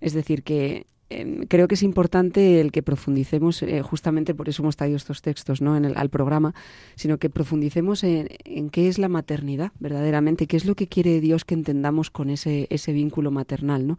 Es 0.01 0.15
decir, 0.15 0.43
que 0.43 0.89
em, 1.09 1.47
creo 1.47 1.69
que 1.69 1.77
es 1.77 1.85
importante 1.85 2.61
el 2.61 2.73
que 2.73 2.83
profundicemos, 2.83 3.63
eh, 3.63 3.83
justamente 3.83 4.35
por 4.35 4.49
eso 4.49 4.65
hemos 4.65 4.75
traído 4.75 4.97
estos 4.97 5.23
textos 5.23 5.61
¿no? 5.61 5.77
en 5.77 5.85
el, 5.85 5.97
al 5.97 6.11
programa, 6.11 6.57
sino 6.97 7.19
que 7.19 7.31
profundicemos 7.31 8.03
en, 8.03 8.31
en, 8.45 8.69
qué 8.71 8.89
es 8.89 8.99
la 8.99 9.09
maternidad 9.09 9.71
verdaderamente, 9.79 10.49
qué 10.49 10.57
es 10.57 10.65
lo 10.65 10.75
que 10.75 10.89
quiere 10.89 11.21
Dios 11.21 11.45
que 11.45 11.55
entendamos 11.55 12.11
con 12.11 12.31
ese, 12.31 12.67
ese 12.71 12.93
vínculo 12.93 13.31
maternal. 13.31 13.87
¿no? 13.87 13.97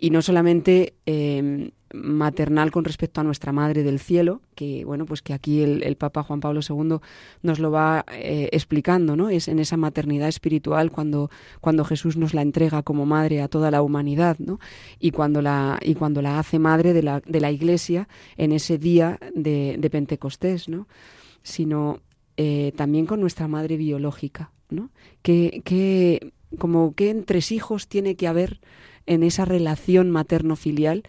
Y 0.00 0.10
no 0.10 0.22
solamente 0.22 0.94
em, 1.04 1.70
maternal 1.92 2.70
con 2.70 2.84
respecto 2.84 3.20
a 3.20 3.24
nuestra 3.24 3.52
Madre 3.52 3.82
del 3.82 3.98
Cielo, 3.98 4.40
que 4.54 4.84
bueno, 4.84 5.06
pues 5.06 5.22
que 5.22 5.32
aquí 5.32 5.60
el, 5.60 5.96
Papa 5.96 6.22
Juan 6.22 6.40
Pablo 6.40 6.60
II 6.66 6.98
nos 7.42 7.58
lo 7.58 7.70
va 7.70 8.04
eh, 8.12 8.48
explicando, 8.52 9.16
¿no? 9.16 9.28
Es 9.28 9.48
en 9.48 9.58
esa 9.58 9.76
maternidad 9.76 10.28
espiritual 10.28 10.90
cuando, 10.90 11.30
cuando 11.60 11.84
Jesús 11.84 12.16
nos 12.16 12.32
la 12.32 12.42
entrega 12.42 12.82
como 12.82 13.06
madre 13.06 13.42
a 13.42 13.48
toda 13.48 13.70
la 13.70 13.82
humanidad, 13.82 14.38
¿no? 14.38 14.58
Y 14.98 15.10
cuando 15.10 15.42
la, 15.42 15.78
y 15.82 15.94
cuando 15.94 16.22
la 16.22 16.38
hace 16.38 16.58
madre 16.58 16.92
de 16.92 17.02
la, 17.02 17.20
de 17.20 17.40
la 17.40 17.50
Iglesia 17.50 18.08
en 18.36 18.52
ese 18.52 18.78
día 18.78 19.18
de, 19.34 19.76
de 19.78 19.90
Pentecostés, 19.90 20.68
¿no? 20.68 20.86
Sino 21.42 22.00
eh, 22.36 22.72
también 22.76 23.06
con 23.06 23.20
nuestra 23.20 23.48
madre 23.48 23.76
biológica, 23.76 24.52
¿no? 24.70 24.90
Que, 25.22 25.62
que 25.64 26.32
como 26.58 26.94
que 26.94 27.10
entre 27.10 27.40
hijos 27.50 27.88
tiene 27.88 28.16
que 28.16 28.28
haber 28.28 28.60
en 29.10 29.24
esa 29.24 29.44
relación 29.44 30.08
materno-filial 30.08 31.02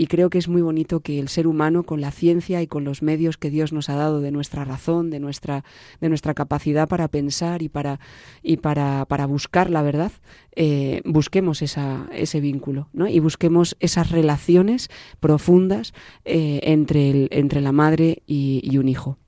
y 0.00 0.06
creo 0.06 0.30
que 0.30 0.38
es 0.38 0.46
muy 0.46 0.62
bonito 0.62 1.00
que 1.00 1.18
el 1.18 1.28
ser 1.28 1.48
humano 1.48 1.82
con 1.82 2.00
la 2.00 2.12
ciencia 2.12 2.62
y 2.62 2.68
con 2.68 2.84
los 2.84 3.02
medios 3.02 3.36
que 3.36 3.50
Dios 3.50 3.72
nos 3.72 3.88
ha 3.88 3.96
dado 3.96 4.20
de 4.20 4.30
nuestra 4.30 4.64
razón, 4.64 5.10
de 5.10 5.18
nuestra 5.18 5.64
de 6.00 6.08
nuestra 6.08 6.34
capacidad 6.34 6.88
para 6.88 7.08
pensar 7.08 7.62
y 7.62 7.68
para 7.68 7.98
y 8.40 8.58
para, 8.58 9.06
para 9.06 9.26
buscar 9.26 9.70
la 9.70 9.82
verdad, 9.82 10.12
eh, 10.54 11.02
busquemos 11.04 11.60
esa, 11.60 12.06
ese 12.12 12.40
vínculo, 12.40 12.88
¿no? 12.92 13.08
Y 13.08 13.18
busquemos 13.18 13.76
esas 13.80 14.12
relaciones 14.12 14.88
profundas 15.18 15.94
eh, 16.24 16.60
entre 16.62 17.10
el, 17.10 17.28
entre 17.32 17.60
la 17.60 17.72
madre 17.72 18.22
y 18.24 18.78
un 18.78 18.88
hijo. 18.88 19.18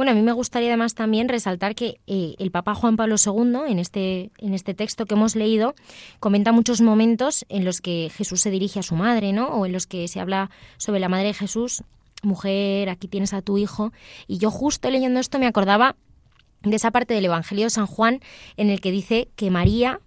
Bueno, 0.00 0.12
a 0.12 0.14
mí 0.14 0.22
me 0.22 0.32
gustaría 0.32 0.70
además 0.70 0.94
también 0.94 1.28
resaltar 1.28 1.74
que 1.74 2.00
eh, 2.06 2.34
el 2.38 2.50
Papa 2.50 2.74
Juan 2.74 2.96
Pablo 2.96 3.16
II, 3.22 3.70
en 3.70 3.78
este, 3.78 4.30
en 4.38 4.54
este 4.54 4.72
texto 4.72 5.04
que 5.04 5.12
hemos 5.12 5.36
leído, 5.36 5.74
comenta 6.20 6.52
muchos 6.52 6.80
momentos 6.80 7.44
en 7.50 7.66
los 7.66 7.82
que 7.82 8.10
Jesús 8.16 8.40
se 8.40 8.50
dirige 8.50 8.80
a 8.80 8.82
su 8.82 8.96
madre, 8.96 9.34
¿no? 9.34 9.48
O 9.48 9.66
en 9.66 9.72
los 9.72 9.86
que 9.86 10.08
se 10.08 10.18
habla 10.18 10.48
sobre 10.78 11.00
la 11.00 11.10
madre 11.10 11.26
de 11.26 11.34
Jesús, 11.34 11.84
mujer, 12.22 12.88
aquí 12.88 13.08
tienes 13.08 13.34
a 13.34 13.42
tu 13.42 13.58
hijo. 13.58 13.92
Y 14.26 14.38
yo 14.38 14.50
justo 14.50 14.88
leyendo 14.88 15.20
esto 15.20 15.38
me 15.38 15.46
acordaba 15.46 15.96
de 16.62 16.76
esa 16.76 16.92
parte 16.92 17.12
del 17.12 17.26
Evangelio 17.26 17.66
de 17.66 17.70
San 17.70 17.86
Juan 17.86 18.20
en 18.56 18.70
el 18.70 18.80
que 18.80 18.92
dice 18.92 19.28
que 19.36 19.50
María 19.50 20.00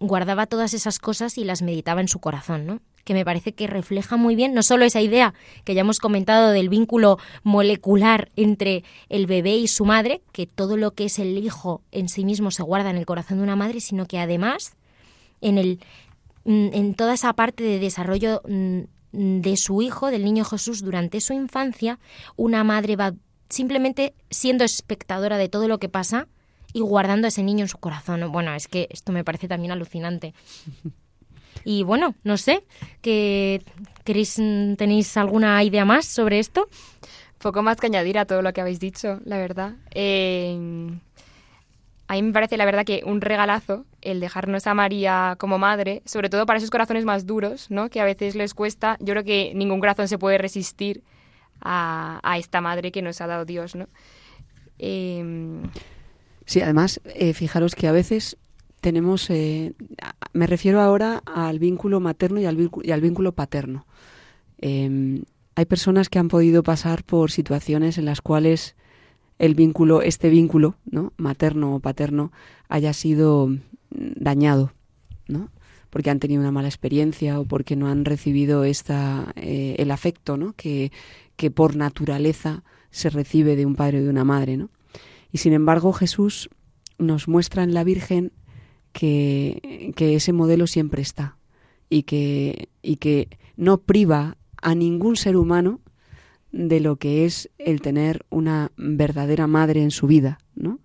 guardaba 0.00 0.46
todas 0.46 0.74
esas 0.74 0.98
cosas 0.98 1.38
y 1.38 1.44
las 1.44 1.62
meditaba 1.62 2.00
en 2.00 2.08
su 2.08 2.18
corazón, 2.18 2.66
¿no? 2.66 2.80
Que 3.04 3.14
me 3.14 3.24
parece 3.24 3.52
que 3.52 3.66
refleja 3.66 4.16
muy 4.16 4.36
bien 4.36 4.54
no 4.54 4.62
solo 4.62 4.84
esa 4.84 5.00
idea 5.00 5.34
que 5.64 5.74
ya 5.74 5.80
hemos 5.80 5.98
comentado 5.98 6.50
del 6.50 6.68
vínculo 6.68 7.18
molecular 7.42 8.30
entre 8.36 8.84
el 9.08 9.26
bebé 9.26 9.56
y 9.56 9.68
su 9.68 9.84
madre, 9.84 10.22
que 10.32 10.46
todo 10.46 10.76
lo 10.76 10.92
que 10.92 11.04
es 11.04 11.18
el 11.18 11.38
hijo 11.38 11.82
en 11.90 12.08
sí 12.08 12.24
mismo 12.24 12.50
se 12.50 12.62
guarda 12.62 12.90
en 12.90 12.96
el 12.96 13.06
corazón 13.06 13.38
de 13.38 13.44
una 13.44 13.56
madre, 13.56 13.80
sino 13.80 14.06
que 14.06 14.18
además 14.18 14.76
en 15.40 15.58
el 15.58 15.80
mm, 16.44 16.68
en 16.72 16.94
toda 16.94 17.14
esa 17.14 17.32
parte 17.32 17.62
de 17.64 17.78
desarrollo 17.78 18.42
mm, 18.48 18.80
de 19.12 19.56
su 19.56 19.82
hijo, 19.82 20.10
del 20.10 20.24
niño 20.24 20.44
Jesús 20.44 20.82
durante 20.82 21.20
su 21.20 21.32
infancia, 21.32 21.98
una 22.36 22.64
madre 22.64 22.96
va 22.96 23.14
simplemente 23.48 24.14
siendo 24.30 24.64
espectadora 24.64 25.36
de 25.36 25.48
todo 25.48 25.68
lo 25.68 25.78
que 25.78 25.90
pasa 25.90 26.28
y 26.72 26.80
guardando 26.80 27.26
a 27.26 27.28
ese 27.28 27.42
niño 27.42 27.64
en 27.64 27.68
su 27.68 27.78
corazón. 27.78 28.32
Bueno, 28.32 28.54
es 28.54 28.66
que 28.66 28.88
esto 28.90 29.12
me 29.12 29.24
parece 29.24 29.48
también 29.48 29.72
alucinante. 29.72 30.32
Y 31.64 31.82
bueno, 31.82 32.14
no 32.24 32.36
sé, 32.36 32.64
que 33.00 33.62
queréis 34.04 34.34
tenéis 34.34 35.16
alguna 35.16 35.62
idea 35.62 35.84
más 35.84 36.06
sobre 36.06 36.38
esto? 36.38 36.68
Poco 37.38 37.62
más 37.62 37.78
que 37.78 37.86
añadir 37.86 38.18
a 38.18 38.24
todo 38.24 38.42
lo 38.42 38.52
que 38.52 38.60
habéis 38.60 38.80
dicho, 38.80 39.20
la 39.24 39.38
verdad. 39.38 39.74
Eh, 39.92 40.56
a 42.08 42.14
mí 42.14 42.22
me 42.22 42.32
parece, 42.32 42.56
la 42.56 42.64
verdad, 42.64 42.84
que 42.84 43.02
un 43.04 43.20
regalazo 43.20 43.84
el 44.00 44.20
dejarnos 44.20 44.66
a 44.66 44.74
María 44.74 45.36
como 45.38 45.58
madre, 45.58 46.02
sobre 46.04 46.28
todo 46.28 46.46
para 46.46 46.58
esos 46.58 46.70
corazones 46.70 47.04
más 47.04 47.26
duros, 47.26 47.70
¿no? 47.70 47.88
Que 47.88 48.00
a 48.00 48.04
veces 48.04 48.34
les 48.34 48.54
cuesta. 48.54 48.96
Yo 49.00 49.14
creo 49.14 49.24
que 49.24 49.52
ningún 49.54 49.80
corazón 49.80 50.08
se 50.08 50.18
puede 50.18 50.38
resistir 50.38 51.02
a, 51.60 52.20
a 52.22 52.38
esta 52.38 52.60
madre 52.60 52.92
que 52.92 53.02
nos 53.02 53.20
ha 53.20 53.26
dado 53.26 53.44
Dios, 53.44 53.74
¿no? 53.74 53.88
Eh, 54.78 55.62
Sí, 56.44 56.60
además, 56.60 57.00
eh, 57.04 57.32
fijaros 57.32 57.74
que 57.74 57.86
a 57.86 57.92
veces 57.92 58.36
tenemos, 58.82 59.30
eh, 59.30 59.74
me 60.34 60.46
refiero 60.46 60.80
ahora 60.80 61.22
al 61.24 61.58
vínculo 61.58 62.00
materno 62.00 62.40
y 62.40 62.46
al, 62.46 63.00
vínculo 63.00 63.32
paterno. 63.32 63.86
Eh, 64.58 65.22
hay 65.54 65.64
personas 65.66 66.08
que 66.08 66.18
han 66.18 66.28
podido 66.28 66.62
pasar 66.62 67.04
por 67.04 67.30
situaciones 67.30 67.96
en 67.96 68.06
las 68.06 68.20
cuales 68.20 68.74
el 69.38 69.54
vínculo, 69.54 70.02
este 70.02 70.30
vínculo, 70.30 70.74
¿no? 70.84 71.12
materno 71.16 71.76
o 71.76 71.80
paterno, 71.80 72.32
haya 72.68 72.92
sido 72.92 73.46
mm, 73.46 73.58
dañado, 74.16 74.72
¿no? 75.28 75.50
porque 75.88 76.10
han 76.10 76.18
tenido 76.18 76.40
una 76.40 76.52
mala 76.52 76.68
experiencia 76.68 77.38
o 77.38 77.44
porque 77.44 77.76
no 77.76 77.88
han 77.88 78.04
recibido 78.04 78.64
esta, 78.64 79.32
eh, 79.36 79.76
el 79.78 79.90
afecto 79.90 80.36
¿no? 80.36 80.54
que, 80.54 80.90
que 81.36 81.50
por 81.50 81.76
naturaleza 81.76 82.64
se 82.90 83.10
recibe 83.10 83.54
de 83.54 83.64
un 83.64 83.76
padre 83.76 84.00
o 84.00 84.02
de 84.02 84.10
una 84.10 84.24
madre. 84.24 84.56
¿no? 84.56 84.70
Y 85.30 85.38
sin 85.38 85.52
embargo 85.52 85.92
Jesús 85.92 86.50
nos 86.98 87.28
muestra 87.28 87.62
en 87.62 87.74
la 87.74 87.84
Virgen 87.84 88.32
que, 88.92 89.92
que 89.96 90.14
ese 90.14 90.32
modelo 90.32 90.66
siempre 90.66 91.02
está 91.02 91.36
y 91.88 92.04
que, 92.04 92.68
y 92.82 92.96
que 92.96 93.28
no 93.56 93.78
priva 93.78 94.36
a 94.60 94.74
ningún 94.74 95.16
ser 95.16 95.36
humano 95.36 95.80
de 96.52 96.80
lo 96.80 96.96
que 96.96 97.24
es 97.24 97.50
el 97.58 97.80
tener 97.80 98.24
una 98.30 98.70
verdadera 98.76 99.46
madre 99.46 99.82
en 99.82 99.90
su 99.90 100.06
vida, 100.06 100.38
¿no? 100.54 100.78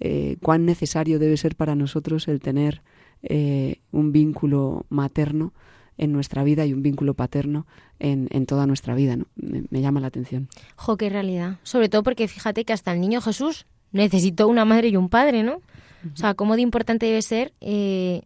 Eh, 0.00 0.36
cuán 0.42 0.66
necesario 0.66 1.18
debe 1.18 1.36
ser 1.36 1.54
para 1.54 1.76
nosotros 1.76 2.26
el 2.28 2.40
tener 2.40 2.82
eh, 3.22 3.80
un 3.92 4.12
vínculo 4.12 4.86
materno 4.90 5.54
en 5.96 6.12
nuestra 6.12 6.42
vida 6.42 6.66
y 6.66 6.72
un 6.72 6.82
vínculo 6.82 7.14
paterno 7.14 7.66
en, 8.00 8.28
en 8.32 8.46
toda 8.46 8.66
nuestra 8.66 8.94
vida, 8.94 9.16
¿no? 9.16 9.26
Me, 9.36 9.80
llama 9.80 10.00
la 10.00 10.08
atención. 10.08 10.48
Jo, 10.76 10.96
qué 10.96 11.08
realidad. 11.08 11.58
Sobre 11.62 11.88
todo 11.88 12.02
porque 12.02 12.26
fíjate 12.26 12.64
que 12.64 12.72
hasta 12.72 12.92
el 12.92 13.00
niño 13.00 13.20
Jesús 13.20 13.66
necesitó 13.92 14.48
una 14.48 14.64
madre 14.64 14.88
y 14.88 14.96
un 14.96 15.08
padre, 15.08 15.44
¿no? 15.44 15.60
O 16.12 16.16
sea, 16.16 16.34
cómo 16.34 16.56
de 16.56 16.62
importante 16.62 17.06
debe 17.06 17.22
ser, 17.22 17.52
eh, 17.60 18.22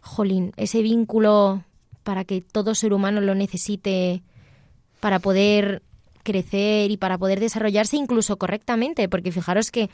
jolín, 0.00 0.52
ese 0.56 0.82
vínculo 0.82 1.64
para 2.02 2.24
que 2.24 2.40
todo 2.40 2.74
ser 2.74 2.92
humano 2.92 3.20
lo 3.20 3.34
necesite 3.34 4.22
para 5.00 5.18
poder 5.18 5.82
crecer 6.22 6.90
y 6.90 6.96
para 6.96 7.18
poder 7.18 7.40
desarrollarse 7.40 7.96
incluso 7.96 8.36
correctamente, 8.36 9.08
porque 9.08 9.32
fijaros 9.32 9.70
que 9.70 9.90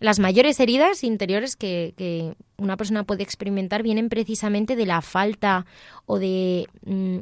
las 0.00 0.18
mayores 0.18 0.58
heridas 0.60 1.04
interiores 1.04 1.56
que, 1.56 2.34
una 2.56 2.76
persona 2.76 3.04
puede 3.04 3.22
experimentar 3.22 3.82
vienen 3.82 4.08
precisamente 4.08 4.76
de 4.76 4.86
la 4.86 5.00
falta 5.00 5.66
o 6.06 6.18
de, 6.18 6.68
mm, 6.84 7.18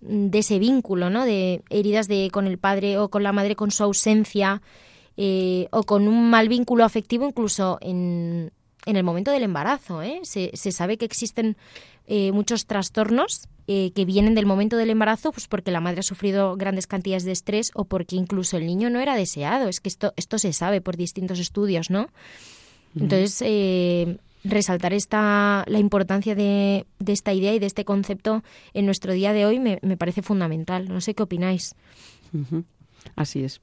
de 0.00 0.38
ese 0.38 0.58
vínculo, 0.58 1.10
¿no? 1.10 1.24
De 1.24 1.62
heridas 1.68 2.08
de 2.08 2.30
con 2.32 2.46
el 2.46 2.58
padre 2.58 2.98
o 2.98 3.08
con 3.08 3.22
la 3.22 3.32
madre 3.32 3.56
con 3.56 3.70
su 3.70 3.82
ausencia 3.82 4.62
eh, 5.22 5.68
o 5.70 5.82
con 5.82 6.08
un 6.08 6.30
mal 6.30 6.48
vínculo 6.48 6.82
afectivo 6.82 7.26
incluso 7.26 7.76
en, 7.82 8.52
en 8.86 8.96
el 8.96 9.04
momento 9.04 9.30
del 9.30 9.42
embarazo. 9.42 10.00
¿eh? 10.00 10.20
Se, 10.22 10.50
se 10.54 10.72
sabe 10.72 10.96
que 10.96 11.04
existen 11.04 11.56
eh, 12.06 12.32
muchos 12.32 12.64
trastornos 12.64 13.48
eh, 13.66 13.92
que 13.94 14.06
vienen 14.06 14.34
del 14.34 14.46
momento 14.46 14.76
del 14.76 14.88
embarazo, 14.90 15.30
pues 15.30 15.46
porque 15.46 15.70
la 15.70 15.80
madre 15.80 16.00
ha 16.00 16.02
sufrido 16.02 16.56
grandes 16.56 16.86
cantidades 16.86 17.24
de 17.24 17.32
estrés 17.32 17.70
o 17.74 17.84
porque 17.84 18.16
incluso 18.16 18.56
el 18.56 18.66
niño 18.66 18.88
no 18.88 18.98
era 18.98 19.14
deseado. 19.14 19.68
Es 19.68 19.80
que 19.80 19.90
esto, 19.90 20.12
esto 20.16 20.38
se 20.38 20.52
sabe 20.52 20.80
por 20.80 20.96
distintos 20.96 21.38
estudios, 21.38 21.90
¿no? 21.90 22.08
Entonces, 22.98 23.40
eh, 23.46 24.16
resaltar 24.42 24.92
esta, 24.92 25.64
la 25.68 25.78
importancia 25.78 26.34
de, 26.34 26.86
de 26.98 27.12
esta 27.12 27.32
idea 27.32 27.54
y 27.54 27.60
de 27.60 27.66
este 27.66 27.84
concepto 27.84 28.42
en 28.74 28.86
nuestro 28.86 29.12
día 29.12 29.32
de 29.32 29.44
hoy 29.46 29.60
me, 29.60 29.78
me 29.82 29.96
parece 29.96 30.22
fundamental. 30.22 30.88
No 30.88 31.00
sé 31.00 31.14
qué 31.14 31.22
opináis. 31.22 31.76
Así 33.14 33.44
es. 33.44 33.60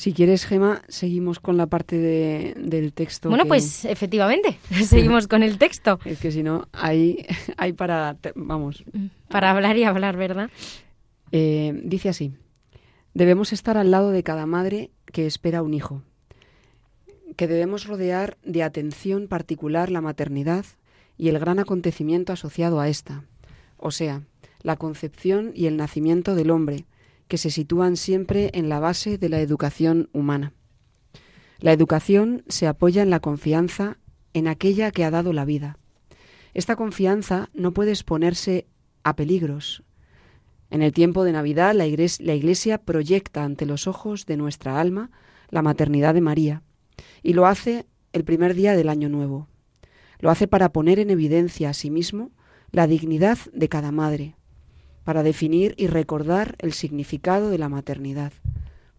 Si 0.00 0.14
quieres, 0.14 0.46
Gema, 0.46 0.80
seguimos 0.88 1.40
con 1.40 1.58
la 1.58 1.66
parte 1.66 1.98
de- 1.98 2.54
del 2.56 2.94
texto. 2.94 3.28
Bueno, 3.28 3.44
que- 3.44 3.48
pues 3.48 3.84
efectivamente, 3.84 4.56
seguimos 4.86 5.28
con 5.28 5.42
el 5.42 5.58
texto 5.58 5.98
Es 6.06 6.18
que 6.20 6.32
si 6.32 6.42
no, 6.42 6.68
hay, 6.72 7.26
hay 7.58 7.74
para... 7.74 8.16
Vamos. 8.34 8.82
para 9.28 9.50
hablar 9.50 9.76
y 9.76 9.84
hablar, 9.84 10.16
¿verdad? 10.16 10.48
Eh, 11.32 11.78
dice 11.84 12.08
así. 12.08 12.32
Debemos 13.12 13.52
estar 13.52 13.76
al 13.76 13.90
lado 13.90 14.10
de 14.10 14.22
cada 14.22 14.46
madre 14.46 14.90
que 15.04 15.26
espera 15.26 15.60
un 15.62 15.74
hijo. 15.74 16.00
Que 17.36 17.46
debemos 17.46 17.86
rodear 17.86 18.38
de 18.42 18.62
atención 18.62 19.28
particular 19.28 19.90
la 19.90 20.00
maternidad 20.00 20.64
y 21.18 21.28
el 21.28 21.38
gran 21.38 21.58
acontecimiento 21.58 22.32
asociado 22.32 22.80
a 22.80 22.88
esta. 22.88 23.24
O 23.76 23.90
sea, 23.90 24.22
la 24.62 24.76
concepción 24.76 25.52
y 25.54 25.66
el 25.66 25.76
nacimiento 25.76 26.34
del 26.34 26.50
hombre, 26.50 26.86
que 27.30 27.38
se 27.38 27.50
sitúan 27.50 27.96
siempre 27.96 28.50
en 28.54 28.68
la 28.68 28.80
base 28.80 29.16
de 29.16 29.28
la 29.28 29.40
educación 29.40 30.10
humana. 30.12 30.52
La 31.60 31.72
educación 31.72 32.42
se 32.48 32.66
apoya 32.66 33.02
en 33.02 33.08
la 33.08 33.20
confianza 33.20 33.98
en 34.34 34.48
aquella 34.48 34.90
que 34.90 35.04
ha 35.04 35.12
dado 35.12 35.32
la 35.32 35.44
vida. 35.44 35.78
Esta 36.54 36.74
confianza 36.74 37.48
no 37.54 37.72
puede 37.72 37.92
exponerse 37.92 38.66
a 39.04 39.14
peligros. 39.14 39.84
En 40.70 40.82
el 40.82 40.92
tiempo 40.92 41.22
de 41.22 41.30
Navidad 41.30 41.72
la 41.72 41.86
iglesia, 41.86 42.78
proyecta 42.78 43.44
ante 43.44 43.64
los 43.64 43.86
ojos 43.86 44.26
de 44.26 44.36
nuestra 44.36 44.80
alma 44.80 45.12
la 45.50 45.62
maternidad 45.62 46.14
de 46.14 46.20
María 46.20 46.62
y 47.22 47.34
lo 47.34 47.46
hace 47.46 47.86
el 48.12 48.24
primer 48.24 48.54
día 48.54 48.74
del 48.74 48.88
año 48.88 49.08
nuevo. 49.08 49.46
Lo 50.18 50.30
hace 50.30 50.48
para 50.48 50.72
poner 50.72 50.98
en 50.98 51.10
evidencia 51.10 51.70
a 51.70 51.74
sí 51.74 51.90
mismo 51.90 52.32
la 52.72 52.88
dignidad 52.88 53.38
de 53.52 53.68
cada 53.68 53.92
madre, 53.92 54.34
para 55.04 55.22
definir 55.22 55.74
y 55.76 55.86
recordar 55.86 56.56
el 56.58 56.72
significado 56.72 57.50
de 57.50 57.58
la 57.58 57.68
maternidad, 57.68 58.32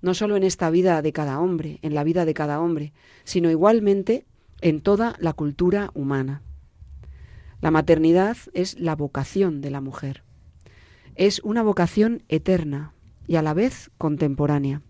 no 0.02 0.14
solo 0.14 0.36
en 0.36 0.44
esta 0.44 0.70
vida 0.70 1.02
de 1.02 1.14
cada 1.14 1.40
hombre, 1.40 1.80
en 1.82 1.94
la 1.94 2.04
vida 2.04 2.26
de 2.26 2.34
cada 2.34 2.60
hombre, 2.60 2.94
sino 3.24 3.50
igualmente 3.50 4.26
en 4.62 4.82
toda 4.82 5.16
la 5.20 5.34
cultura 5.34 5.92
humana. 5.94 6.42
La 7.62 7.72
maternidad 7.72 8.38
es 8.54 8.80
la 8.80 8.96
vocación 8.96 9.62
de 9.62 9.70
la 9.70 9.82
mujer. 9.82 10.24
Es 11.16 11.40
una 11.44 11.62
vocación 11.62 12.24
eterna 12.28 12.94
y 13.28 13.36
a 13.36 13.42
la 13.42 13.54
vez 13.54 13.92
contemporánea. 13.98 14.82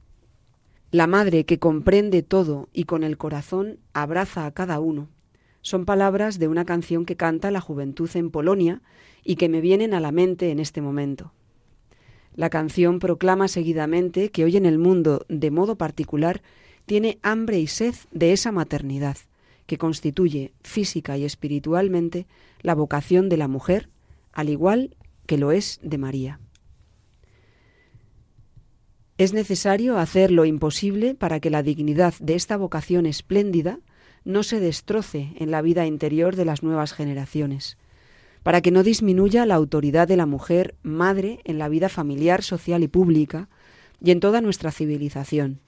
La 0.91 1.07
madre 1.07 1.45
que 1.45 1.59
comprende 1.59 2.23
todo 2.23 2.69
y 2.73 2.83
con 2.85 3.03
el 3.03 3.17
corazón 3.17 3.79
abraza 3.93 4.45
a 4.45 4.51
cada 4.51 4.79
uno. 4.79 5.09
Son 5.61 5.85
palabras 5.85 6.39
de 6.39 6.47
una 6.47 6.65
canción 6.65 7.05
que 7.05 7.15
canta 7.15 7.51
la 7.51 7.61
juventud 7.61 8.09
en 8.15 8.31
Polonia 8.31 8.81
y 9.23 9.35
que 9.35 9.49
me 9.49 9.61
vienen 9.61 9.93
a 9.93 9.99
la 9.99 10.11
mente 10.11 10.51
en 10.51 10.59
este 10.59 10.81
momento. 10.81 11.33
La 12.35 12.49
canción 12.49 12.99
proclama 12.99 13.47
seguidamente 13.47 14.29
que 14.29 14.43
hoy 14.43 14.57
en 14.57 14.65
el 14.65 14.77
mundo, 14.77 15.25
de 15.27 15.51
modo 15.51 15.75
particular, 15.75 16.41
tiene 16.85 17.19
hambre 17.21 17.59
y 17.59 17.67
sed 17.67 17.95
de 18.11 18.33
esa 18.33 18.51
maternidad, 18.51 19.17
que 19.65 19.77
constituye 19.77 20.53
física 20.63 21.17
y 21.17 21.25
espiritualmente 21.25 22.27
la 22.61 22.75
vocación 22.75 23.29
de 23.29 23.37
la 23.37 23.47
mujer, 23.47 23.89
al 24.33 24.49
igual 24.49 24.95
que 25.25 25.37
lo 25.37 25.51
es 25.51 25.79
de 25.81 25.97
María. 25.97 26.39
Es 29.17 29.33
necesario 29.33 29.97
hacer 29.97 30.31
lo 30.31 30.45
imposible 30.45 31.13
para 31.13 31.39
que 31.39 31.49
la 31.49 31.63
dignidad 31.63 32.13
de 32.19 32.35
esta 32.35 32.57
vocación 32.57 33.05
espléndida 33.05 33.79
no 34.23 34.43
se 34.43 34.59
destroce 34.59 35.33
en 35.37 35.51
la 35.51 35.61
vida 35.61 35.85
interior 35.85 36.35
de 36.35 36.45
las 36.45 36.63
nuevas 36.63 36.93
generaciones, 36.93 37.77
para 38.43 38.61
que 38.61 38.71
no 38.71 38.83
disminuya 38.83 39.45
la 39.45 39.55
autoridad 39.55 40.07
de 40.07 40.17
la 40.17 40.25
mujer 40.25 40.75
madre 40.81 41.39
en 41.43 41.57
la 41.57 41.69
vida 41.69 41.89
familiar, 41.89 42.41
social 42.43 42.83
y 42.83 42.87
pública, 42.87 43.49
y 44.03 44.11
en 44.11 44.19
toda 44.19 44.41
nuestra 44.41 44.71
civilización, 44.71 45.59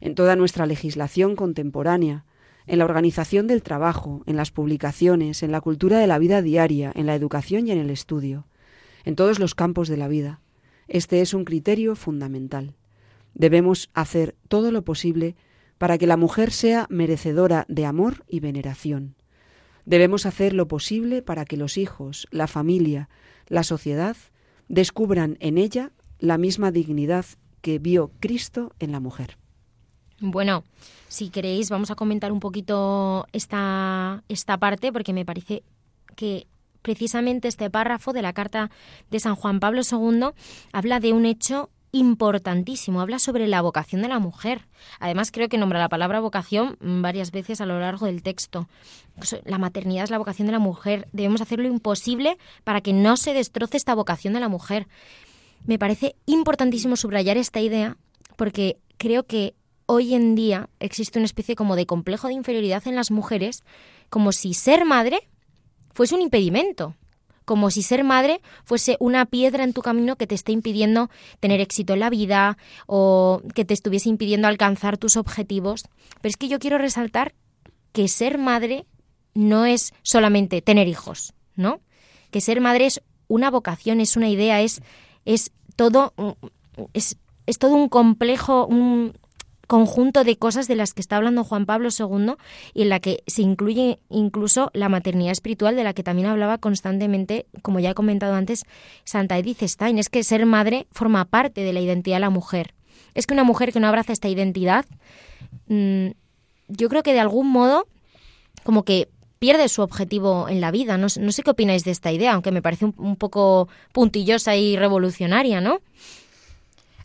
en 0.00 0.14
toda 0.14 0.34
nuestra 0.34 0.66
legislación 0.66 1.36
contemporánea, 1.36 2.24
en 2.66 2.78
la 2.78 2.84
organización 2.84 3.46
del 3.46 3.62
trabajo, 3.62 4.22
en 4.26 4.36
las 4.36 4.50
publicaciones, 4.50 5.42
en 5.42 5.52
la 5.52 5.60
cultura 5.60 5.98
de 5.98 6.06
la 6.06 6.18
vida 6.18 6.42
diaria, 6.42 6.92
en 6.94 7.06
la 7.06 7.14
educación 7.14 7.66
y 7.66 7.72
en 7.72 7.78
el 7.78 7.90
estudio, 7.90 8.46
en 9.04 9.16
todos 9.16 9.38
los 9.38 9.54
campos 9.54 9.88
de 9.88 9.96
la 9.96 10.08
vida. 10.08 10.40
Este 10.88 11.20
es 11.20 11.34
un 11.34 11.44
criterio 11.44 11.94
fundamental. 11.94 12.74
Debemos 13.34 13.90
hacer 13.94 14.34
todo 14.48 14.72
lo 14.72 14.82
posible 14.82 15.36
para 15.78 15.96
que 15.96 16.06
la 16.06 16.16
mujer 16.16 16.50
sea 16.50 16.86
merecedora 16.90 17.64
de 17.68 17.86
amor 17.86 18.24
y 18.28 18.40
veneración. 18.40 19.14
Debemos 19.84 20.26
hacer 20.26 20.52
lo 20.52 20.68
posible 20.68 21.22
para 21.22 21.44
que 21.44 21.56
los 21.56 21.78
hijos, 21.78 22.26
la 22.30 22.46
familia, 22.46 23.08
la 23.46 23.62
sociedad 23.62 24.16
descubran 24.68 25.36
en 25.40 25.58
ella 25.58 25.92
la 26.18 26.38
misma 26.38 26.70
dignidad 26.70 27.24
que 27.60 27.78
vio 27.78 28.12
Cristo 28.20 28.72
en 28.78 28.92
la 28.92 29.00
mujer. 29.00 29.36
Bueno, 30.20 30.64
si 31.08 31.30
queréis, 31.30 31.70
vamos 31.70 31.90
a 31.90 31.94
comentar 31.94 32.30
un 32.30 32.40
poquito 32.40 33.26
esta, 33.32 34.22
esta 34.28 34.58
parte 34.58 34.92
porque 34.92 35.12
me 35.12 35.24
parece 35.24 35.62
que 36.14 36.46
precisamente 36.82 37.48
este 37.48 37.70
párrafo 37.70 38.12
de 38.12 38.22
la 38.22 38.32
carta 38.32 38.70
de 39.10 39.20
San 39.20 39.34
Juan 39.34 39.60
Pablo 39.60 39.82
II 39.90 40.30
habla 40.72 41.00
de 41.00 41.12
un 41.12 41.26
hecho 41.26 41.70
importantísimo, 41.92 43.00
habla 43.00 43.18
sobre 43.18 43.48
la 43.48 43.62
vocación 43.62 44.02
de 44.02 44.08
la 44.08 44.18
mujer. 44.18 44.66
Además, 44.98 45.30
creo 45.30 45.48
que 45.48 45.58
nombra 45.58 45.78
la 45.78 45.88
palabra 45.88 46.20
vocación 46.20 46.76
varias 46.80 47.30
veces 47.30 47.60
a 47.60 47.66
lo 47.66 47.80
largo 47.80 48.06
del 48.06 48.22
texto. 48.22 48.68
La 49.44 49.58
maternidad 49.58 50.04
es 50.04 50.10
la 50.10 50.18
vocación 50.18 50.46
de 50.46 50.52
la 50.52 50.58
mujer. 50.58 51.08
Debemos 51.12 51.40
hacer 51.40 51.58
lo 51.58 51.66
imposible 51.66 52.38
para 52.64 52.80
que 52.80 52.92
no 52.92 53.16
se 53.16 53.34
destroce 53.34 53.76
esta 53.76 53.94
vocación 53.94 54.34
de 54.34 54.40
la 54.40 54.48
mujer. 54.48 54.86
Me 55.66 55.78
parece 55.78 56.16
importantísimo 56.26 56.96
subrayar 56.96 57.36
esta 57.36 57.60
idea 57.60 57.96
porque 58.36 58.78
creo 58.96 59.24
que 59.24 59.54
hoy 59.86 60.14
en 60.14 60.34
día 60.34 60.70
existe 60.78 61.18
una 61.18 61.26
especie 61.26 61.56
como 61.56 61.76
de 61.76 61.86
complejo 61.86 62.28
de 62.28 62.34
inferioridad 62.34 62.86
en 62.86 62.94
las 62.94 63.10
mujeres, 63.10 63.64
como 64.08 64.32
si 64.32 64.54
ser 64.54 64.84
madre 64.84 65.28
fuese 65.92 66.14
un 66.14 66.22
impedimento, 66.22 66.94
como 67.50 67.72
si 67.72 67.82
ser 67.82 68.04
madre 68.04 68.42
fuese 68.62 68.96
una 69.00 69.26
piedra 69.26 69.64
en 69.64 69.72
tu 69.72 69.82
camino 69.82 70.14
que 70.14 70.28
te 70.28 70.36
esté 70.36 70.52
impidiendo 70.52 71.10
tener 71.40 71.60
éxito 71.60 71.94
en 71.94 71.98
la 71.98 72.08
vida 72.08 72.56
o 72.86 73.42
que 73.56 73.64
te 73.64 73.74
estuviese 73.74 74.08
impidiendo 74.08 74.46
alcanzar 74.46 74.98
tus 74.98 75.16
objetivos. 75.16 75.82
Pero 76.20 76.30
es 76.30 76.36
que 76.36 76.46
yo 76.46 76.60
quiero 76.60 76.78
resaltar 76.78 77.34
que 77.90 78.06
ser 78.06 78.38
madre 78.38 78.86
no 79.34 79.66
es 79.66 79.92
solamente 80.02 80.62
tener 80.62 80.86
hijos, 80.86 81.34
¿no? 81.56 81.80
Que 82.30 82.40
ser 82.40 82.60
madre 82.60 82.86
es 82.86 83.02
una 83.26 83.50
vocación, 83.50 84.00
es 84.00 84.16
una 84.16 84.28
idea, 84.28 84.60
es, 84.60 84.80
es 85.24 85.50
todo 85.74 86.14
es, 86.92 87.16
es 87.46 87.58
todo 87.58 87.74
un 87.74 87.88
complejo, 87.88 88.64
un, 88.64 89.14
conjunto 89.70 90.24
de 90.24 90.36
cosas 90.36 90.66
de 90.66 90.74
las 90.74 90.94
que 90.94 91.00
está 91.00 91.16
hablando 91.16 91.44
Juan 91.44 91.64
Pablo 91.64 91.90
II 91.96 92.32
y 92.74 92.82
en 92.82 92.88
la 92.88 92.98
que 92.98 93.22
se 93.28 93.42
incluye 93.42 94.00
incluso 94.08 94.72
la 94.74 94.88
maternidad 94.88 95.30
espiritual 95.30 95.76
de 95.76 95.84
la 95.84 95.92
que 95.92 96.02
también 96.02 96.26
hablaba 96.26 96.58
constantemente, 96.58 97.46
como 97.62 97.78
ya 97.78 97.90
he 97.90 97.94
comentado 97.94 98.34
antes, 98.34 98.64
Santa 99.04 99.38
Edith 99.38 99.62
Stein. 99.62 100.00
Es 100.00 100.08
que 100.08 100.24
ser 100.24 100.44
madre 100.44 100.88
forma 100.90 101.24
parte 101.24 101.60
de 101.60 101.72
la 101.72 101.78
identidad 101.78 102.16
de 102.16 102.20
la 102.20 102.30
mujer. 102.30 102.74
Es 103.14 103.28
que 103.28 103.34
una 103.34 103.44
mujer 103.44 103.72
que 103.72 103.78
no 103.78 103.86
abraza 103.86 104.12
esta 104.12 104.26
identidad, 104.26 104.86
mm, 105.68 106.08
yo 106.66 106.88
creo 106.88 107.04
que 107.04 107.12
de 107.12 107.20
algún 107.20 107.48
modo 107.48 107.86
como 108.64 108.82
que 108.82 109.08
pierde 109.38 109.68
su 109.68 109.82
objetivo 109.82 110.48
en 110.48 110.60
la 110.60 110.72
vida. 110.72 110.98
No, 110.98 111.08
sé 111.08 111.42
qué 111.44 111.50
opináis 111.52 111.84
de 111.84 111.92
esta 111.92 112.10
idea, 112.10 112.32
aunque 112.32 112.50
me 112.50 112.60
parece 112.60 112.86
un, 112.86 112.94
un 112.98 113.14
poco 113.14 113.68
puntillosa 113.92 114.56
y 114.56 114.76
revolucionaria, 114.76 115.60
¿no? 115.60 115.78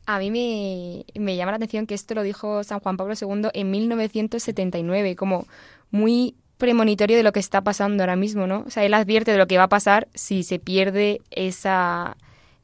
A 0.06 0.20
mí 0.20 0.30
me, 0.30 1.36
llama 1.36 1.52
la 1.52 1.58
atención 1.58 1.88
que 1.88 1.96
esto 1.96 2.13
lo 2.13 2.22
dijo 2.22 2.63
San 2.63 2.80
Juan 2.80 2.96
Pablo 2.96 3.15
II 3.20 3.50
en 3.54 3.72
1979, 3.72 5.15
como 5.15 5.48
muy 5.89 6.36
premonitorio 6.58 7.18
de 7.18 7.24
lo 7.24 7.32
que 7.34 7.39
está 7.39 7.62
pasando 7.62 8.04
ahora 8.04 8.15
mismo, 8.15 8.46
¿no? 8.46 8.63
O 8.68 8.70
sea, 8.70 8.86
él 8.86 8.94
advierte 8.94 9.32
de 9.32 9.38
lo 9.38 9.48
que 9.48 9.58
va 9.58 9.63
a 9.63 9.70
pasar 9.70 10.08
si 10.13 10.44
se 10.44 10.60
pierde 10.60 11.22
esa, 11.32 12.18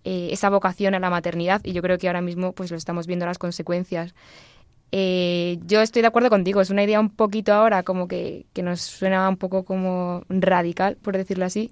eh, 0.04 0.30
esa 0.32 0.50
vocación 0.50 0.94
a 0.94 1.00
la 1.00 1.10
maternidad 1.10 1.62
y 1.64 1.74
yo 1.74 1.82
creo 1.82 1.98
que 1.98 2.08
ahora 2.08 2.22
mismo 2.22 2.54
pues 2.54 2.70
lo 2.70 2.78
estamos 2.78 3.08
viendo 3.08 3.26
las 3.26 3.40
consecuencias. 3.40 4.14
Eh, 4.92 5.58
yo 5.66 5.82
estoy 5.82 6.04
de 6.04 6.10
acuerdo 6.10 6.30
contigo, 6.30 6.62
es 6.62 6.70
una 6.70 6.84
idea 6.84 7.00
un 7.00 7.10
poquito 7.10 7.54
ahora 7.54 7.82
como 7.84 8.08
que, 8.08 8.46
que 8.54 8.62
nos 8.62 8.82
suena 8.82 9.28
un 9.28 9.38
poco 9.38 9.64
como 9.64 10.24
radical, 10.30 10.98
por 11.02 11.18
decirlo 11.18 11.46
así, 11.46 11.72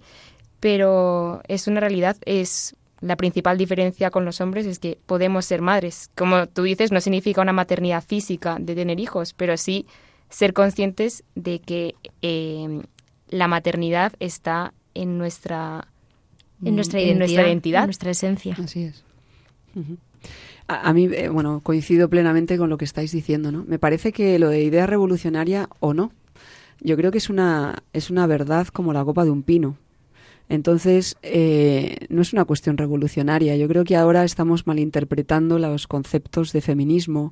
pero 0.59 1.41
es 1.47 1.67
una 1.67 1.79
realidad, 1.79 2.17
es 2.25 2.75
la 3.01 3.15
principal 3.15 3.57
diferencia 3.57 4.11
con 4.11 4.25
los 4.25 4.41
hombres 4.41 4.65
es 4.65 4.79
que 4.79 4.97
podemos 5.05 5.45
ser 5.45 5.61
madres. 5.61 6.09
Como 6.15 6.47
tú 6.47 6.63
dices, 6.63 6.91
no 6.91 7.01
significa 7.01 7.41
una 7.41 7.53
maternidad 7.53 8.03
física 8.03 8.57
de 8.59 8.75
tener 8.75 8.99
hijos, 8.99 9.33
pero 9.33 9.57
sí 9.57 9.85
ser 10.29 10.53
conscientes 10.53 11.23
de 11.35 11.59
que 11.59 11.95
eh, 12.21 12.81
la 13.29 13.47
maternidad 13.47 14.13
está 14.19 14.73
en 14.93 15.17
nuestra 15.17 15.87
en 16.63 16.75
nuestra 16.75 16.99
identidad, 16.99 17.19
nuestra, 17.19 17.47
identidad. 17.47 17.85
nuestra 17.85 18.11
esencia. 18.11 18.57
Así 18.61 18.83
es. 18.83 19.03
a, 20.67 20.93
mí, 20.93 21.09
eh, 21.13 21.29
bueno, 21.29 21.61
coincido 21.61 22.09
plenamente 22.09 22.57
con 22.57 22.69
lo 22.69 22.77
que 22.77 22.85
estáis 22.85 23.11
diciendo, 23.11 23.51
¿no? 23.51 23.63
Me 23.65 23.79
parece 23.79 24.11
que 24.11 24.37
lo 24.39 24.49
de 24.49 24.61
idea 24.61 24.85
revolucionaria 24.85 25.69
o 25.79 25.93
no, 25.93 26.11
yo 26.81 26.97
creo 26.97 27.11
que 27.11 27.17
es 27.17 27.29
una, 27.29 27.83
es 27.93 28.09
una 28.09 28.27
verdad 28.27 28.67
como 28.67 28.91
la 28.91 29.05
copa 29.05 29.23
de 29.23 29.31
un 29.31 29.43
pino. 29.43 29.77
Entonces, 30.49 31.15
eh, 31.21 32.07
no 32.09 32.23
es 32.23 32.33
una 32.33 32.43
cuestión 32.43 32.77
revolucionaria. 32.77 33.55
Yo 33.55 33.67
creo 33.67 33.83
que 33.83 33.95
ahora 33.95 34.23
estamos 34.23 34.65
malinterpretando 34.65 35.59
los 35.59 35.87
conceptos 35.87 36.51
de 36.51 36.61
feminismo 36.61 37.31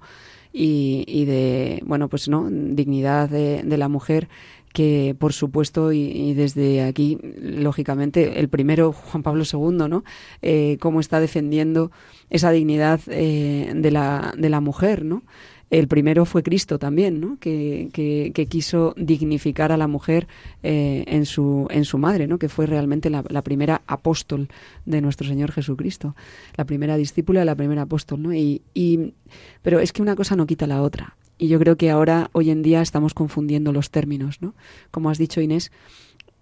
y, 0.54 1.26
de, 1.26 1.84
bueno, 1.86 2.10
pues 2.10 2.30
no, 2.30 2.48
dignidad 2.50 3.30
de, 3.30 3.78
la 3.78 3.90
mujer 3.90 4.28
que 4.74 5.16
por 5.18 5.34
supuesto 5.34 5.92
y, 5.92 6.34
desde 6.34 6.84
aquí 6.84 7.18
lógicamente 7.40 8.40
el 8.40 8.50
primero 8.50 8.92
Juan 8.92 9.24
Pablo 9.24 9.44
II 9.52 9.88
no 9.90 10.04
eh, 10.42 10.78
cómo 10.80 11.00
está 11.00 11.20
defendiendo 11.20 11.92
esa 12.30 12.52
dignidad 12.52 13.00
eh, 13.08 13.72
de 13.76 13.92
la 13.92 14.34
de 14.38 14.50
la 14.50 14.60
mujer 14.60 15.06
no 15.06 15.24
el 15.70 15.88
primero 15.88 16.26
fue 16.26 16.44
Cristo 16.44 16.80
también, 16.80 17.20
¿no? 17.20 17.38
que, 17.40 18.48
quiso 18.50 18.94
dignificar 18.98 19.72
a 19.72 19.78
la 19.78 19.88
mujer 19.88 20.28
eh, 20.64 21.04
en, 21.08 21.26
su, 21.26 21.68
en 21.70 21.84
su 21.84 21.98
madre, 21.98 22.28
¿no? 22.28 22.40
que 22.40 22.48
fue 22.48 22.66
realmente 22.68 23.10
la, 23.10 23.24
primera 23.42 23.82
apóstol 23.86 24.48
de 24.86 25.02
nuestro 25.02 25.28
Señor 25.28 25.52
Jesucristo, 25.52 26.16
la 26.56 26.66
primera 26.66 26.96
discípula, 26.96 27.44
la 27.44 27.56
primera 27.56 27.82
apóstol. 27.82 28.22
¿no? 28.22 28.34
Y, 28.34 28.62
y, 28.74 29.14
pero 29.62 29.80
es 29.80 29.92
que 29.92 30.02
una 30.02 30.16
cosa 30.16 30.36
no 30.36 30.48
quita 30.48 30.68
la 30.68 30.82
otra. 30.82 31.18
Y 31.38 31.50
yo 31.50 31.60
creo 31.60 31.76
que 31.76 31.92
ahora, 31.92 32.30
hoy 32.32 32.50
en 32.50 32.64
día, 32.64 32.82
estamos 32.82 33.14
confundiendo 33.14 33.74
los 33.74 33.92
términos. 33.92 34.42
¿no? 34.42 34.56
Como 34.90 35.10
has 35.10 35.18
dicho, 35.18 35.42
Inés, 35.42 35.72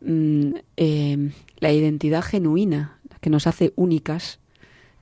mm, 0.01 0.51
eh, 0.77 1.31
la 1.57 1.73
identidad 1.73 2.21
genuina 2.21 2.99
que 3.21 3.31
nos 3.31 3.47
hace 3.47 3.73
únicas 3.75 4.39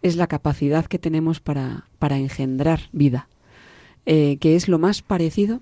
es 0.02 0.16
la 0.16 0.28
capacidad 0.28 0.86
que 0.86 0.98
tenemos 0.98 1.42
para 1.42 1.86
engendrar 2.18 2.90
vida. 2.94 3.28
Eh, 4.06 4.38
que 4.42 4.58
es 4.58 4.68
lo 4.68 4.80
más 4.80 5.02
parecido 5.02 5.62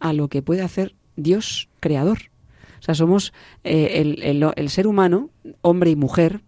a 0.00 0.14
lo 0.14 0.28
que 0.28 0.40
puede 0.40 0.62
hacer 0.62 0.94
Dios 1.16 1.68
creador. 1.78 2.30
O 2.80 2.82
sea, 2.82 2.94
somos 2.94 3.34
eh, 3.64 4.16
el, 4.56 4.68
ser 4.70 4.86
humano, 4.86 5.28
hombre 5.60 5.90
y 5.90 5.96
mujer, 5.96 6.40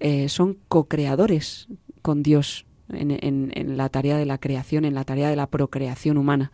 eh, 0.00 0.30
son 0.30 0.56
co-creadores 0.68 1.68
con 2.00 2.22
Dios 2.22 2.64
en, 2.88 3.76
la 3.76 3.90
tarea 3.90 4.16
de 4.16 4.24
la 4.24 4.38
creación, 4.38 4.86
en 4.86 4.94
la 4.94 5.04
tarea 5.04 5.28
de 5.28 5.36
la 5.36 5.48
procreación 5.48 6.16
humana. 6.16 6.50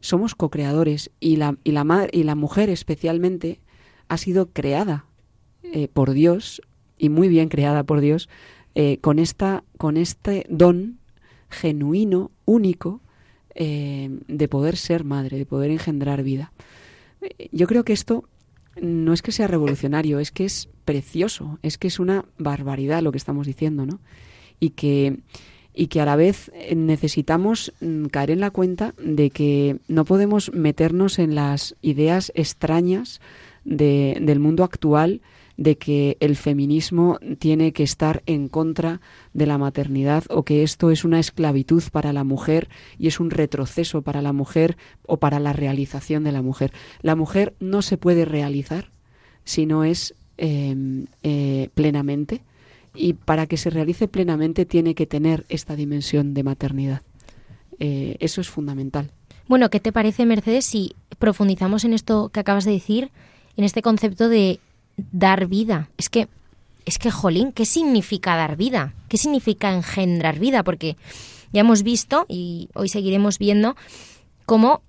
somos 0.00 0.34
co-creadores 0.34 1.10
y 1.20 1.36
la, 1.36 1.56
y, 1.62 1.70
la 1.70 2.08
y 2.10 2.24
la 2.24 2.34
mujer 2.34 2.68
especialmente 2.68 3.60
ha 4.08 4.16
sido 4.16 4.50
creada 4.50 5.04
por 5.92 6.12
Dios 6.12 6.62
y 6.98 7.10
muy 7.10 7.28
bien 7.28 7.48
creada 7.48 7.84
por 7.84 8.00
Dios 8.00 8.28
con, 9.00 9.18
esta, 9.18 9.62
con 9.78 9.96
este 9.96 10.46
don 10.48 10.98
genuino, 11.48 12.30
único, 12.44 13.00
eh, 13.54 14.10
de 14.28 14.48
poder 14.48 14.76
ser 14.76 15.04
madre, 15.04 15.38
de 15.38 15.46
poder 15.46 15.70
engendrar 15.70 16.22
vida. 16.22 16.52
Yo 17.52 17.66
creo 17.66 17.84
que 17.84 17.92
esto 17.92 18.24
no 18.80 19.12
es 19.12 19.22
que 19.22 19.32
sea 19.32 19.46
revolucionario, 19.46 20.20
es 20.20 20.30
que 20.30 20.44
es 20.44 20.68
precioso, 20.84 21.58
es 21.62 21.76
que 21.78 21.88
es 21.88 21.98
una 21.98 22.24
barbaridad 22.38 23.02
lo 23.02 23.12
que 23.12 23.18
estamos 23.18 23.46
diciendo, 23.46 23.86
¿no? 23.86 24.00
Y 24.58 24.70
que, 24.70 25.18
y 25.74 25.88
que 25.88 26.00
a 26.00 26.04
la 26.04 26.16
vez 26.16 26.50
necesitamos 26.74 27.72
mm, 27.80 28.06
caer 28.06 28.30
en 28.30 28.40
la 28.40 28.50
cuenta 28.50 28.94
de 29.02 29.30
que 29.30 29.78
no 29.88 30.04
podemos 30.04 30.52
meternos 30.52 31.18
en 31.18 31.34
las 31.34 31.76
ideas 31.82 32.32
extrañas 32.34 33.20
del 33.64 34.40
mundo 34.40 34.64
actual 34.64 35.20
de 35.60 35.76
que 35.76 36.16
el 36.20 36.36
feminismo 36.36 37.18
tiene 37.38 37.72
que 37.72 37.82
estar 37.82 38.22
en 38.24 38.48
contra 38.48 39.02
de 39.34 39.44
la 39.44 39.58
maternidad 39.58 40.24
o 40.30 40.42
que 40.42 40.62
esto 40.62 40.90
es 40.90 41.04
una 41.04 41.20
esclavitud 41.20 41.82
para 41.92 42.14
la 42.14 42.24
mujer 42.24 42.70
y 42.98 43.08
es 43.08 43.20
un 43.20 43.30
retroceso 43.30 44.00
para 44.00 44.22
la 44.22 44.32
mujer 44.32 44.78
o 45.06 45.18
para 45.18 45.38
la 45.38 45.52
realización 45.52 46.24
de 46.24 46.32
la 46.32 46.40
mujer. 46.40 46.72
La 47.02 47.14
mujer 47.14 47.52
no 47.60 47.82
se 47.82 47.98
puede 47.98 48.24
realizar 48.24 48.90
si 49.44 49.66
no 49.66 49.84
es 49.84 50.14
em, 50.38 51.04
eh, 51.22 51.68
plenamente 51.74 52.40
y 52.94 53.12
para 53.12 53.46
que 53.46 53.58
se 53.58 53.68
realice 53.68 54.08
plenamente 54.08 54.64
tiene 54.64 54.94
que 54.94 55.06
tener 55.06 55.44
esta 55.50 55.76
dimensión 55.76 56.32
de 56.32 56.42
maternidad. 56.42 57.02
Eh, 57.78 58.16
eso 58.20 58.40
es 58.40 58.48
fundamental. 58.48 59.10
Bueno, 59.46 59.68
¿qué 59.68 59.78
te 59.78 59.92
parece, 59.92 60.24
Mercedes, 60.24 60.64
si 60.64 60.94
profundizamos 61.18 61.84
en 61.84 61.92
esto 61.92 62.30
que 62.30 62.40
acabas 62.40 62.64
de 62.64 62.72
decir, 62.72 63.10
en 63.58 63.64
este 63.64 63.82
concepto 63.82 64.30
de 64.30 64.58
dar 65.12 65.46
vida. 65.46 65.90
Es 65.96 66.08
que, 66.08 66.28
es 66.84 66.98
que, 66.98 67.10
jolín, 67.10 67.52
¿qué 67.52 67.66
significa 67.66 68.36
dar 68.36 68.56
vida? 68.56 68.94
¿Qué 69.08 69.16
significa 69.16 69.72
engendrar 69.72 70.38
vida? 70.38 70.62
Porque 70.62 70.96
ya 71.52 71.60
hemos 71.60 71.82
visto, 71.82 72.26
y 72.28 72.68
hoy 72.74 72.88
seguiremos 72.88 73.38
viendo, 73.38 73.76
cómo 74.46 74.82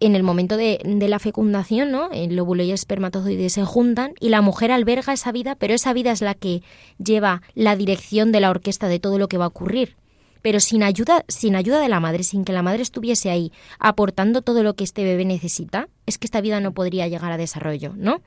en 0.00 0.14
el 0.14 0.22
momento 0.22 0.56
de, 0.56 0.80
la 0.84 1.18
fecundación, 1.18 1.90
¿no? 1.90 2.10
El 2.12 2.38
óvulo 2.38 2.62
y 2.62 2.68
el 2.68 2.74
espermatozoide 2.74 3.50
se 3.50 3.64
juntan 3.64 4.14
y 4.20 4.28
la 4.28 4.42
mujer 4.42 4.70
alberga 4.70 5.12
esa 5.12 5.32
vida, 5.32 5.56
pero 5.56 5.74
esa 5.74 5.92
vida 5.92 6.12
es 6.12 6.22
la 6.22 6.34
que 6.34 6.62
lleva 7.02 7.42
la 7.54 7.76
dirección 7.76 8.30
de 8.32 8.40
la 8.40 8.50
orquesta 8.50 8.88
de 8.88 9.00
todo 9.00 9.18
lo 9.18 9.28
que 9.28 9.38
va 9.38 9.46
a 9.46 9.48
ocurrir. 9.48 9.96
Pero 10.40 10.60
sin 10.60 10.84
ayuda, 10.84 11.24
sin 11.26 11.56
ayuda 11.56 11.80
de 11.80 11.88
la 11.88 11.98
madre, 11.98 12.22
sin 12.22 12.44
que 12.44 12.52
la 12.52 12.62
madre 12.62 12.82
estuviese 12.82 13.30
ahí 13.30 13.52
aportando 13.80 14.42
todo 14.42 14.62
lo 14.62 14.74
que 14.74 14.84
este 14.84 15.02
bebé 15.02 15.24
necesita, 15.24 15.88
es 16.06 16.16
que 16.16 16.26
esta 16.26 16.40
vida 16.40 16.60
no 16.60 16.72
podría 16.72 17.08
llegar 17.08 17.32
a 17.32 17.36
desarrollo, 17.36 17.92
¿no? 17.96 18.22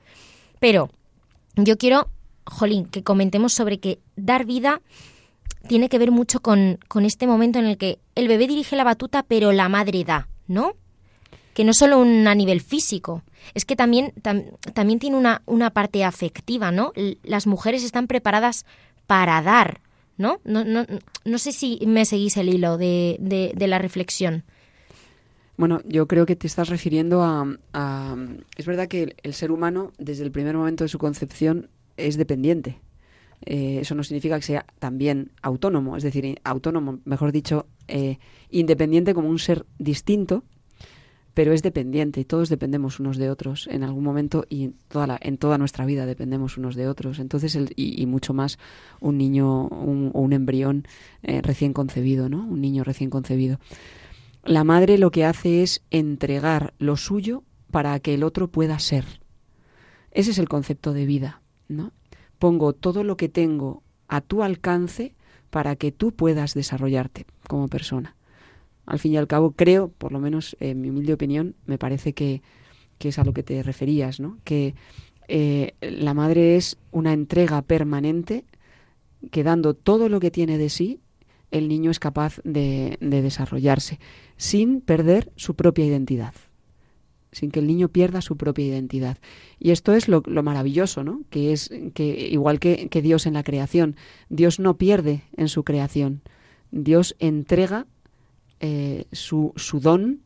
Pero 0.60 0.89
yo 1.56 1.78
quiero, 1.78 2.10
Jolín, 2.46 2.86
que 2.86 3.04
comentemos 3.04 3.54
sobre 3.54 3.80
que 3.80 4.00
dar 4.16 4.46
vida 4.46 4.82
tiene 5.68 5.90
que 5.90 6.00
ver 6.00 6.12
mucho 6.12 6.42
con, 6.42 6.80
con 6.88 7.06
este 7.06 7.28
momento 7.28 7.60
en 7.60 7.66
el 7.66 7.78
que 7.78 8.00
el 8.16 8.28
bebé 8.28 8.48
dirige 8.48 8.76
la 8.76 8.84
batuta, 8.84 9.24
pero 9.24 9.52
la 9.52 9.70
madre 9.70 10.04
da, 10.04 10.28
¿no? 10.48 10.74
Que 11.54 11.64
no 11.64 11.74
solo 11.74 12.00
un, 12.00 12.28
a 12.28 12.36
nivel 12.36 12.62
físico, 12.62 13.24
es 13.54 13.66
que 13.66 13.76
también, 13.76 14.14
también 14.74 15.00
tiene 15.00 15.18
una, 15.18 15.42
una 15.46 15.72
parte 15.72 16.04
afectiva, 16.04 16.72
¿no? 16.72 16.94
Las 17.24 17.48
mujeres 17.48 17.84
están 17.84 18.08
preparadas 18.08 18.66
para 19.08 19.42
dar, 19.42 19.82
¿no? 20.18 20.40
No, 20.44 20.64
no, 20.64 20.86
no 21.26 21.38
sé 21.38 21.52
si 21.52 21.80
me 21.86 22.06
seguís 22.06 22.38
el 22.38 22.50
hilo 22.50 22.78
de, 22.78 23.18
de, 23.20 23.68
la 23.68 23.80
reflexión. 23.80 24.44
Bueno, 25.62 25.80
yo 25.86 26.08
creo 26.08 26.26
que 26.26 26.36
te 26.36 26.47
estás 26.47 26.69
refiriendo 26.69 27.21
a, 27.21 28.17
Es 28.58 28.65
verdad 28.65 28.88
que 28.88 29.15
el, 29.21 29.34
ser 29.36 29.52
humano, 29.52 29.91
desde 30.00 30.24
el 30.24 30.32
primer 30.32 30.58
momento 30.58 30.84
de 30.84 30.88
su 30.88 30.97
concepción, 30.97 31.69
es 31.97 32.17
dependiente. 32.17 32.80
Eh, 33.45 33.78
eso 33.82 33.93
no 33.93 34.04
significa 34.04 34.38
que 34.38 34.41
sea 34.41 34.65
también 34.80 35.34
autónomo, 35.43 35.97
es 35.97 36.02
decir, 36.02 36.41
autónomo, 36.43 36.97
mejor 37.06 37.32
dicho, 37.32 37.67
eh, 37.88 38.17
independiente 38.50 39.13
como 39.13 39.30
un 39.30 39.38
ser 39.38 39.67
distinto, 39.78 40.43
pero 41.36 41.54
es 41.54 41.62
dependiente 41.62 42.19
y 42.21 42.26
todos 42.26 42.50
dependemos 42.50 43.00
unos 43.00 43.17
de 43.17 43.30
otros 43.30 43.67
en 43.71 43.84
algún 43.84 44.04
momento 44.04 44.45
y 44.50 44.63
en 44.63 44.76
toda, 44.88 45.06
la, 45.06 45.19
en 45.21 45.38
toda 45.38 45.60
nuestra 45.60 45.86
vida 45.86 46.08
dependemos 46.08 46.58
unos 46.58 46.74
de 46.74 46.88
otros. 46.88 47.19
Entonces, 47.19 47.56
el, 47.56 47.71
y, 47.76 48.04
mucho 48.08 48.34
más 48.34 48.58
un 49.00 49.19
niño 49.19 49.67
o 49.67 49.86
un 49.86 50.34
embrión 50.34 50.88
eh, 51.21 51.43
recién 51.43 51.71
concebido, 51.71 52.30
¿no? 52.30 52.47
Un 52.47 52.62
niño 52.62 52.84
recién 52.84 53.12
concebido. 53.12 53.60
La 54.43 54.63
madre 54.63 54.97
lo 54.97 55.12
que 55.12 55.25
hace 55.25 55.63
es 55.63 55.84
entregar 55.91 56.73
lo 56.80 56.97
suyo 56.97 57.43
para 57.69 57.99
que 57.99 58.13
el 58.13 58.23
otro 58.23 58.49
pueda 58.49 58.80
ser. 58.80 59.06
Ese 60.12 60.32
es 60.32 60.39
el 60.39 60.49
concepto 60.49 60.93
de 60.93 61.06
vida, 61.06 61.41
¿no? 61.67 61.91
Pongo 62.39 62.73
todo 62.73 63.04
lo 63.04 63.17
que 63.17 63.30
tengo 63.30 63.84
a 64.08 64.21
tu 64.21 64.43
alcance 64.43 65.13
para 65.49 65.75
que 65.75 65.91
tú 65.91 66.12
puedas 66.12 66.54
desarrollarte 66.54 67.25
como 67.47 67.67
persona 67.67 68.15
al 68.86 68.99
fin 68.99 69.13
y 69.13 69.17
al 69.17 69.27
cabo 69.27 69.51
creo, 69.51 69.89
por 69.89 70.12
lo 70.12 70.19
menos 70.19 70.58
en 70.60 70.82
mi 70.82 70.89
humilde 70.89 71.13
opinión, 71.13 71.56
me 71.65 71.77
parece 71.77 72.13
que, 72.13 72.41
es 72.99 73.17
a 73.17 73.23
lo 73.23 73.34
que 73.34 73.41
te 73.41 73.63
referías, 73.63 74.19
¿no? 74.19 74.38
Que 74.43 74.75
eh, 75.27 75.73
la 75.82 76.13
madre 76.13 76.56
es 76.56 76.77
una 76.91 77.13
entrega 77.13 77.62
permanente 77.62 78.45
que 79.32 79.43
dando 79.43 79.73
todo 79.73 80.10
lo 80.10 80.19
que 80.19 80.30
tiene 80.30 80.58
de 80.58 80.69
sí, 80.69 80.99
el 81.52 81.68
niño 81.68 81.92
es 81.92 82.00
capaz 82.00 82.42
de, 82.44 82.98
desarrollarse 83.00 84.00
sin 84.38 84.82
perder 84.82 85.32
su 85.36 85.56
propia 85.56 85.86
identidad 85.86 86.34
sin 87.34 87.50
que 87.50 87.62
el 87.62 87.68
niño 87.68 87.88
pierda 87.88 88.20
su 88.20 88.36
propia 88.36 88.66
identidad. 88.66 89.18
Y 89.58 89.72
esto 89.72 89.94
es 89.94 90.10
lo, 90.10 90.22
maravilloso, 90.44 91.06
¿no? 91.06 91.22
Que 91.30 91.54
es 91.54 91.72
que 91.94 92.28
igual 92.28 92.60
que, 92.60 92.90
que, 92.90 93.02
Dios 93.02 93.26
en 93.26 93.36
la 93.36 93.44
creación, 93.44 93.96
Dios 94.28 94.60
no 94.60 94.78
pierde 94.78 95.22
en 95.38 95.48
su 95.48 95.64
creación. 95.64 96.24
Dios 96.72 97.16
entrega 97.20 97.88
eh, 98.64 99.06
su, 99.12 99.54
su, 99.56 99.80
don 99.80 100.22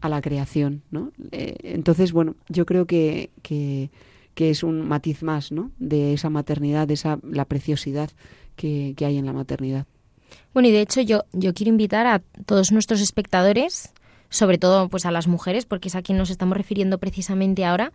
a 0.00 0.08
la 0.08 0.22
creación, 0.22 0.82
¿no? 0.92 1.10
Eh, 1.32 1.56
entonces, 1.64 2.12
bueno, 2.12 2.36
yo 2.48 2.64
creo 2.64 2.86
que, 2.86 3.30
que, 3.42 3.90
es 4.36 4.62
un 4.62 4.86
matiz 4.86 5.24
más, 5.24 5.50
¿no? 5.50 5.72
De 5.80 6.12
esa 6.12 6.30
maternidad, 6.30 6.86
de 6.86 6.94
esa 6.94 7.18
la 7.24 7.44
preciosidad 7.44 8.10
que, 8.54 8.94
hay 9.00 9.18
en 9.18 9.26
la 9.26 9.32
maternidad. 9.32 9.86
Bueno, 10.52 10.68
y 10.68 10.72
de 10.72 10.80
hecho 10.80 11.00
yo, 11.00 11.24
yo 11.32 11.54
quiero 11.54 11.70
invitar 11.70 12.06
a 12.06 12.22
todos 12.46 12.72
nuestros 12.72 13.00
espectadores, 13.00 13.92
sobre 14.28 14.58
todo 14.58 14.88
pues 14.88 15.06
a 15.06 15.10
las 15.10 15.26
mujeres, 15.26 15.66
porque 15.66 15.88
es 15.88 15.94
a 15.94 16.02
quien 16.02 16.18
nos 16.18 16.30
estamos 16.30 16.56
refiriendo 16.56 16.98
precisamente 16.98 17.64
ahora, 17.64 17.92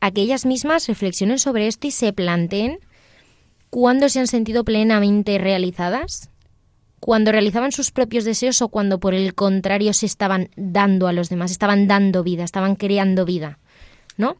a 0.00 0.10
que 0.10 0.22
ellas 0.22 0.46
mismas 0.46 0.86
reflexionen 0.86 1.38
sobre 1.38 1.66
esto 1.66 1.86
y 1.86 1.90
se 1.90 2.12
planteen 2.12 2.78
cuándo 3.70 4.08
se 4.08 4.20
han 4.20 4.26
sentido 4.26 4.64
plenamente 4.64 5.38
realizadas 5.38 6.30
cuando 7.00 7.32
realizaban 7.32 7.72
sus 7.72 7.90
propios 7.90 8.24
deseos 8.24 8.60
o 8.60 8.68
cuando 8.68 9.00
por 9.00 9.14
el 9.14 9.34
contrario 9.34 9.92
se 9.94 10.06
estaban 10.06 10.50
dando 10.56 11.08
a 11.08 11.12
los 11.12 11.30
demás, 11.30 11.50
estaban 11.50 11.88
dando 11.88 12.22
vida, 12.22 12.44
estaban 12.44 12.76
creando 12.76 13.24
vida, 13.24 13.58
¿no? 14.18 14.36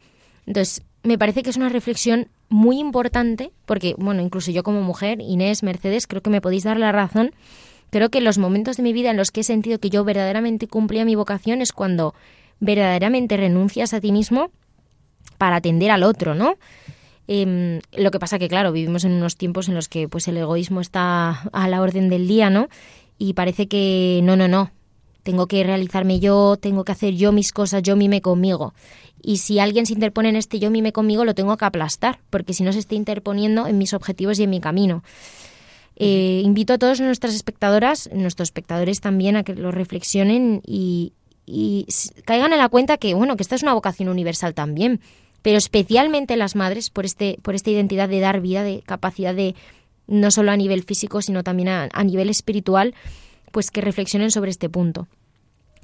Entonces, 0.46 0.82
me 1.02 1.16
parece 1.16 1.42
que 1.42 1.50
es 1.50 1.56
una 1.56 1.70
reflexión 1.70 2.28
muy 2.50 2.78
importante 2.78 3.52
porque, 3.64 3.94
bueno, 3.96 4.20
incluso 4.20 4.50
yo 4.50 4.62
como 4.62 4.82
mujer, 4.82 5.20
Inés, 5.20 5.62
Mercedes, 5.62 6.06
creo 6.06 6.20
que 6.20 6.30
me 6.30 6.42
podéis 6.42 6.64
dar 6.64 6.78
la 6.78 6.92
razón. 6.92 7.32
Creo 7.90 8.10
que 8.10 8.20
los 8.20 8.38
momentos 8.38 8.76
de 8.76 8.82
mi 8.82 8.92
vida 8.92 9.10
en 9.10 9.16
los 9.16 9.30
que 9.30 9.40
he 9.40 9.44
sentido 9.44 9.78
que 9.78 9.88
yo 9.88 10.04
verdaderamente 10.04 10.68
cumplía 10.68 11.04
mi 11.04 11.14
vocación 11.14 11.62
es 11.62 11.72
cuando 11.72 12.14
verdaderamente 12.58 13.36
renuncias 13.36 13.94
a 13.94 14.00
ti 14.00 14.12
mismo 14.12 14.50
para 15.38 15.56
atender 15.56 15.90
al 15.90 16.02
otro, 16.02 16.34
¿no? 16.34 16.56
Em, 17.26 17.80
lo 17.96 18.10
que 18.10 18.18
pasa 18.18 18.38
que, 18.38 18.48
claro, 18.48 18.72
vivimos 18.72 19.04
en 19.04 19.12
unos 19.12 19.36
tiempos 19.36 19.68
en 19.68 19.74
los 19.74 19.88
que 19.88 20.08
pues 20.08 20.26
el 20.28 20.36
egoísmo 20.36 20.80
está 20.80 21.42
a 21.52 21.68
la 21.68 21.80
orden 21.80 22.08
del 22.10 22.26
día, 22.26 22.50
¿no? 22.50 22.68
Y 23.18 23.34
parece 23.34 23.68
que 23.68 24.20
no, 24.24 24.36
no, 24.36 24.48
no. 24.48 24.70
Tengo 25.22 25.46
que 25.46 25.62
realizarme 25.64 26.20
yo, 26.20 26.56
tengo 26.56 26.84
que 26.84 26.92
hacer 26.92 27.14
yo 27.14 27.32
mis 27.32 27.52
cosas, 27.52 27.82
yo 27.82 27.96
mime 27.96 28.20
conmigo. 28.20 28.74
Y 29.22 29.38
si 29.38 29.58
alguien 29.58 29.86
se 29.86 29.92
interpone 29.92 30.30
en 30.30 30.36
este 30.36 30.58
yo 30.58 30.70
mime 30.70 30.92
conmigo, 30.92 31.24
lo 31.24 31.34
tengo 31.34 31.56
que 31.56 31.64
aplastar, 31.64 32.20
porque 32.30 32.54
si 32.54 32.62
no 32.62 32.72
se 32.72 32.78
está 32.78 32.94
interponiendo 32.94 33.66
en 33.66 33.78
mis 33.78 33.92
objetivos 33.92 34.38
y 34.38 34.44
en 34.44 34.50
mi 34.50 34.60
camino. 34.60 35.02
Eh, 35.96 36.40
invito 36.44 36.72
a 36.72 36.78
todas 36.78 37.00
nuestras 37.00 37.34
espectadoras, 37.34 38.08
nuestros 38.12 38.48
espectadores 38.48 39.00
también, 39.00 39.36
a 39.36 39.42
que 39.42 39.54
lo 39.54 39.70
reflexionen 39.70 40.62
y, 40.66 41.12
y 41.44 41.86
caigan 42.24 42.52
en 42.52 42.58
la 42.58 42.70
cuenta 42.70 42.96
que, 42.96 43.12
bueno, 43.12 43.36
que 43.36 43.42
esta 43.42 43.54
es 43.54 43.62
una 43.62 43.74
vocación 43.74 44.08
universal 44.08 44.54
también 44.54 45.00
pero 45.42 45.58
especialmente 45.58 46.36
las 46.36 46.56
madres 46.56 46.90
por, 46.90 47.04
este, 47.04 47.38
por 47.42 47.54
esta 47.54 47.70
identidad 47.70 48.08
de 48.08 48.20
dar 48.20 48.40
vida, 48.40 48.62
de 48.62 48.82
capacidad 48.84 49.34
de, 49.34 49.54
no 50.06 50.30
solo 50.30 50.50
a 50.50 50.56
nivel 50.56 50.82
físico, 50.82 51.22
sino 51.22 51.42
también 51.42 51.68
a, 51.68 52.04
nivel 52.04 52.28
espiritual, 52.28 52.94
pues 53.50 53.70
que 53.70 53.80
reflexionen 53.80 54.30
sobre 54.30 54.50
este 54.50 54.68
punto. 54.68 55.08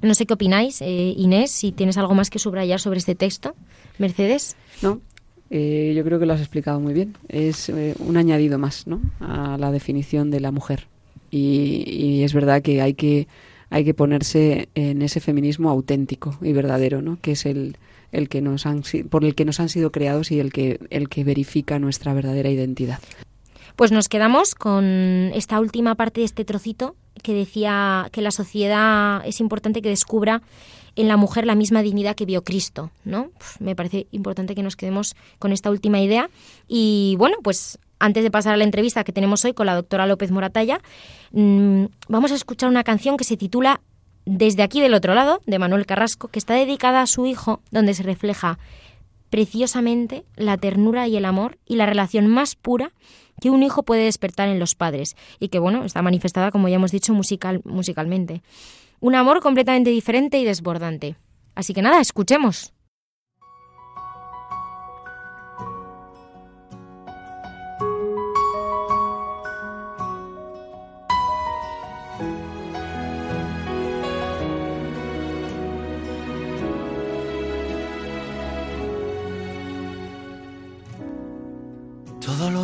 No 0.01 0.13
sé 0.13 0.25
qué 0.25 0.33
opináis, 0.33 0.81
eh, 0.81 1.13
Inés, 1.17 1.51
si 1.51 1.71
tienes 1.71 1.97
algo 1.97 2.13
más 2.13 2.29
que 2.29 2.39
subrayar 2.39 2.79
sobre 2.79 2.99
este 2.99 3.15
texto. 3.15 3.55
Mercedes. 3.97 4.55
No, 4.81 5.01
eh, 5.49 5.93
yo 5.95 6.03
creo 6.03 6.19
que 6.19 6.25
lo 6.25 6.33
has 6.33 6.39
explicado 6.39 6.79
muy 6.79 6.93
bien. 6.93 7.15
Es 7.29 7.69
eh, 7.69 7.95
un 7.99 8.17
añadido 8.17 8.59
más 8.59 8.85
¿no? 8.85 9.01
a 9.19 9.57
la 9.57 9.71
definición 9.71 10.29
de 10.29 10.39
la 10.39 10.51
mujer. 10.51 10.87
Y, 11.31 11.83
y, 11.87 12.23
es 12.23 12.33
verdad 12.33 12.61
que 12.61 12.81
hay 12.81 12.93
que 12.93 13.27
hay 13.69 13.83
que 13.83 13.93
ponerse 13.93 14.69
en 14.75 15.01
ese 15.01 15.19
feminismo 15.19 15.69
auténtico 15.69 16.37
y 16.41 16.53
verdadero, 16.53 17.01
¿no? 17.01 17.17
que 17.21 17.33
es 17.33 17.45
el, 17.45 17.77
el 18.11 18.29
que 18.29 18.41
nos 18.41 18.65
han, 18.65 18.83
por 19.09 19.25
el 19.25 19.35
que 19.35 19.45
nos 19.45 19.59
han 19.59 19.69
sido 19.69 19.91
creados 19.91 20.31
y 20.31 20.39
el 20.39 20.53
que, 20.53 20.79
el 20.89 21.09
que 21.09 21.23
verifica 21.23 21.79
nuestra 21.79 22.13
verdadera 22.13 22.49
identidad. 22.49 22.99
Pues 23.75 23.91
nos 23.91 24.07
quedamos 24.09 24.55
con 24.55 24.85
esta 25.33 25.59
última 25.59 25.95
parte 25.95 26.21
de 26.21 26.25
este 26.25 26.45
trocito 26.45 26.95
que 27.27 27.33
decía 27.33 28.07
que 28.13 28.21
la 28.21 28.31
sociedad 28.31 29.21
es 29.25 29.41
importante 29.41 29.81
que 29.81 29.89
descubra 29.89 30.41
en 30.95 31.09
la 31.09 31.17
mujer 31.17 31.45
la 31.45 31.55
misma 31.55 31.81
dignidad 31.81 32.15
que 32.15 32.23
vio 32.23 32.45
Cristo, 32.45 32.89
¿no? 33.03 33.31
me 33.59 33.75
parece 33.75 34.07
importante 34.11 34.55
que 34.55 34.63
nos 34.63 34.77
quedemos 34.77 35.13
con 35.37 35.51
esta 35.51 35.69
última 35.69 35.99
idea 35.99 36.29
y 36.69 37.15
bueno, 37.17 37.35
pues 37.43 37.79
antes 37.99 38.23
de 38.23 38.31
pasar 38.31 38.53
a 38.53 38.57
la 38.57 38.63
entrevista 38.63 39.03
que 39.03 39.11
tenemos 39.11 39.43
hoy 39.43 39.51
con 39.51 39.65
la 39.65 39.75
doctora 39.75 40.07
López 40.07 40.31
Moratalla, 40.31 40.79
mm, 41.33 41.87
vamos 42.07 42.31
a 42.31 42.35
escuchar 42.35 42.69
una 42.69 42.85
canción 42.85 43.17
que 43.17 43.25
se 43.25 43.35
titula 43.35 43.81
desde 44.23 44.63
aquí 44.63 44.79
del 44.79 44.93
otro 44.93 45.13
lado, 45.13 45.41
de 45.45 45.59
Manuel 45.59 45.85
Carrasco, 45.85 46.29
que 46.29 46.39
está 46.39 46.53
dedicada 46.53 47.01
a 47.01 47.07
su 47.07 47.25
hijo, 47.25 47.59
donde 47.71 47.93
se 47.93 48.03
refleja 48.03 48.57
preciosamente 49.29 50.23
la 50.37 50.55
ternura 50.55 51.09
y 51.09 51.17
el 51.17 51.25
amor 51.25 51.57
y 51.65 51.75
la 51.75 51.87
relación 51.87 52.27
más 52.27 52.55
pura 52.55 52.93
que 53.41 53.49
un 53.49 53.63
hijo 53.63 53.83
puede 53.83 54.03
despertar 54.03 54.49
en 54.49 54.59
los 54.59 54.75
padres 54.75 55.15
y 55.39 55.49
que 55.49 55.59
bueno, 55.59 55.83
está 55.83 56.01
manifestada 56.01 56.51
como 56.51 56.69
ya 56.69 56.75
hemos 56.75 56.91
dicho 56.91 57.13
musical, 57.13 57.61
musicalmente. 57.63 58.41
Un 58.99 59.15
amor 59.15 59.41
completamente 59.41 59.89
diferente 59.89 60.39
y 60.39 60.45
desbordante. 60.45 61.15
Así 61.55 61.73
que 61.73 61.81
nada, 61.81 61.99
escuchemos. 61.99 62.73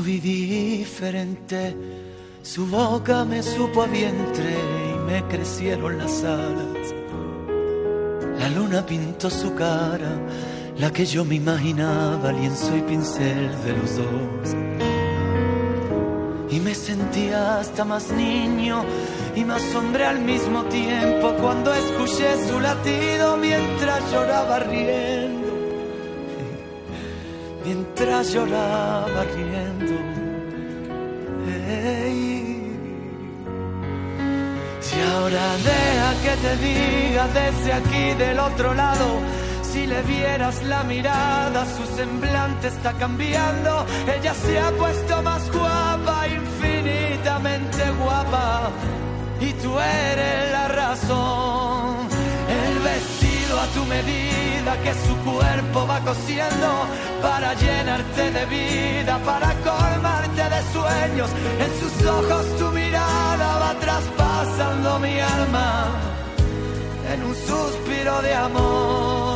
Todo 0.03 0.11
lo 0.11 0.19
vi 0.19 0.19
diferente, 0.19 1.77
su 2.41 2.67
boca 2.67 3.23
me 3.23 3.41
supo 3.41 3.83
a 3.83 3.87
vientre 3.87 4.53
y 4.89 4.99
me 5.09 5.23
crecieron 5.29 5.97
las 5.97 6.23
alas. 6.25 6.93
La 8.37 8.49
luna 8.49 8.85
pintó 8.85 9.29
su 9.29 9.55
cara, 9.55 10.19
la 10.77 10.91
que 10.91 11.05
yo 11.05 11.23
me 11.23 11.35
imaginaba, 11.35 12.33
lienzo 12.33 12.75
y 12.75 12.81
pincel 12.81 13.49
de 13.63 13.71
los 13.77 13.95
dos. 13.95 14.55
Y 16.49 16.59
me 16.59 16.75
sentía 16.75 17.59
hasta 17.59 17.85
más 17.85 18.11
niño 18.11 18.83
y 19.37 19.45
más 19.45 19.63
hombre 19.73 20.05
al 20.05 20.19
mismo 20.19 20.63
tiempo 20.65 21.33
cuando 21.39 21.73
escuché 21.73 22.45
su 22.49 22.59
latido 22.59 23.37
mientras 23.37 24.11
lloraba 24.11 24.59
riendo. 24.59 25.32
Mientras 27.65 28.33
lloraba 28.33 29.23
riendo. 29.35 29.93
Si 34.81 35.01
ahora 35.01 35.45
deja 35.69 36.09
que 36.23 36.33
te 36.43 36.57
diga 36.57 37.27
desde 37.27 37.73
aquí 37.73 38.13
del 38.17 38.39
otro 38.39 38.73
lado, 38.73 39.07
si 39.61 39.87
le 39.87 40.01
vieras 40.03 40.61
la 40.63 40.83
mirada, 40.83 41.65
su 41.65 41.95
semblante 41.95 42.67
está 42.67 42.93
cambiando, 42.93 43.85
ella 44.13 44.33
se 44.33 44.59
ha 44.59 44.69
puesto 44.71 45.21
más 45.23 45.49
guapa, 45.51 46.27
infinitamente 46.27 47.83
guapa, 48.03 48.69
y 49.39 49.53
tú 49.53 49.71
eres 49.79 50.51
la 50.51 50.67
razón. 50.67 52.07
El 52.49 52.79
vestido 52.79 53.59
a 53.59 53.67
tu 53.67 53.85
medida 53.85 54.32
que 54.71 54.93
su 55.05 55.15
cuerpo 55.29 55.87
va 55.87 55.99
cosiendo 55.99 56.87
para 57.21 57.53
llenarte 57.53 58.31
de 58.31 58.45
vida, 58.45 59.19
para 59.25 59.53
colmarte 59.55 60.41
de 60.41 60.61
sueños. 60.71 61.29
En 61.59 61.71
sus 61.79 62.07
ojos 62.07 62.57
tu 62.57 62.65
mirada 62.71 63.57
va 63.59 63.73
traspasando 63.79 64.99
mi 64.99 65.19
alma 65.19 65.87
en 67.11 67.23
un 67.23 67.35
suspiro 67.35 68.21
de 68.21 68.33
amor. 68.33 69.32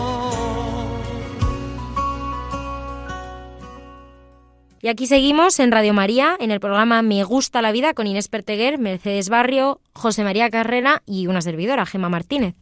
Y 4.88 4.90
aquí 4.90 5.06
seguimos 5.06 5.60
en 5.60 5.74
Radio 5.74 5.94
María, 5.94 6.38
en 6.40 6.50
el 6.50 6.62
programa 6.62 7.02
Me 7.02 7.22
Gusta 7.26 7.62
la 7.62 7.74
Vida 7.74 7.94
con 7.94 8.08
Inés 8.08 8.30
Perteguer, 8.30 8.80
Mercedes 8.80 9.28
Barrio, 9.28 9.82
José 9.92 10.24
María 10.24 10.50
Carrera 10.50 11.04
y 11.06 11.28
una 11.28 11.42
servidora, 11.42 11.86
Gema 11.86 12.08
Martínez. 12.08 12.56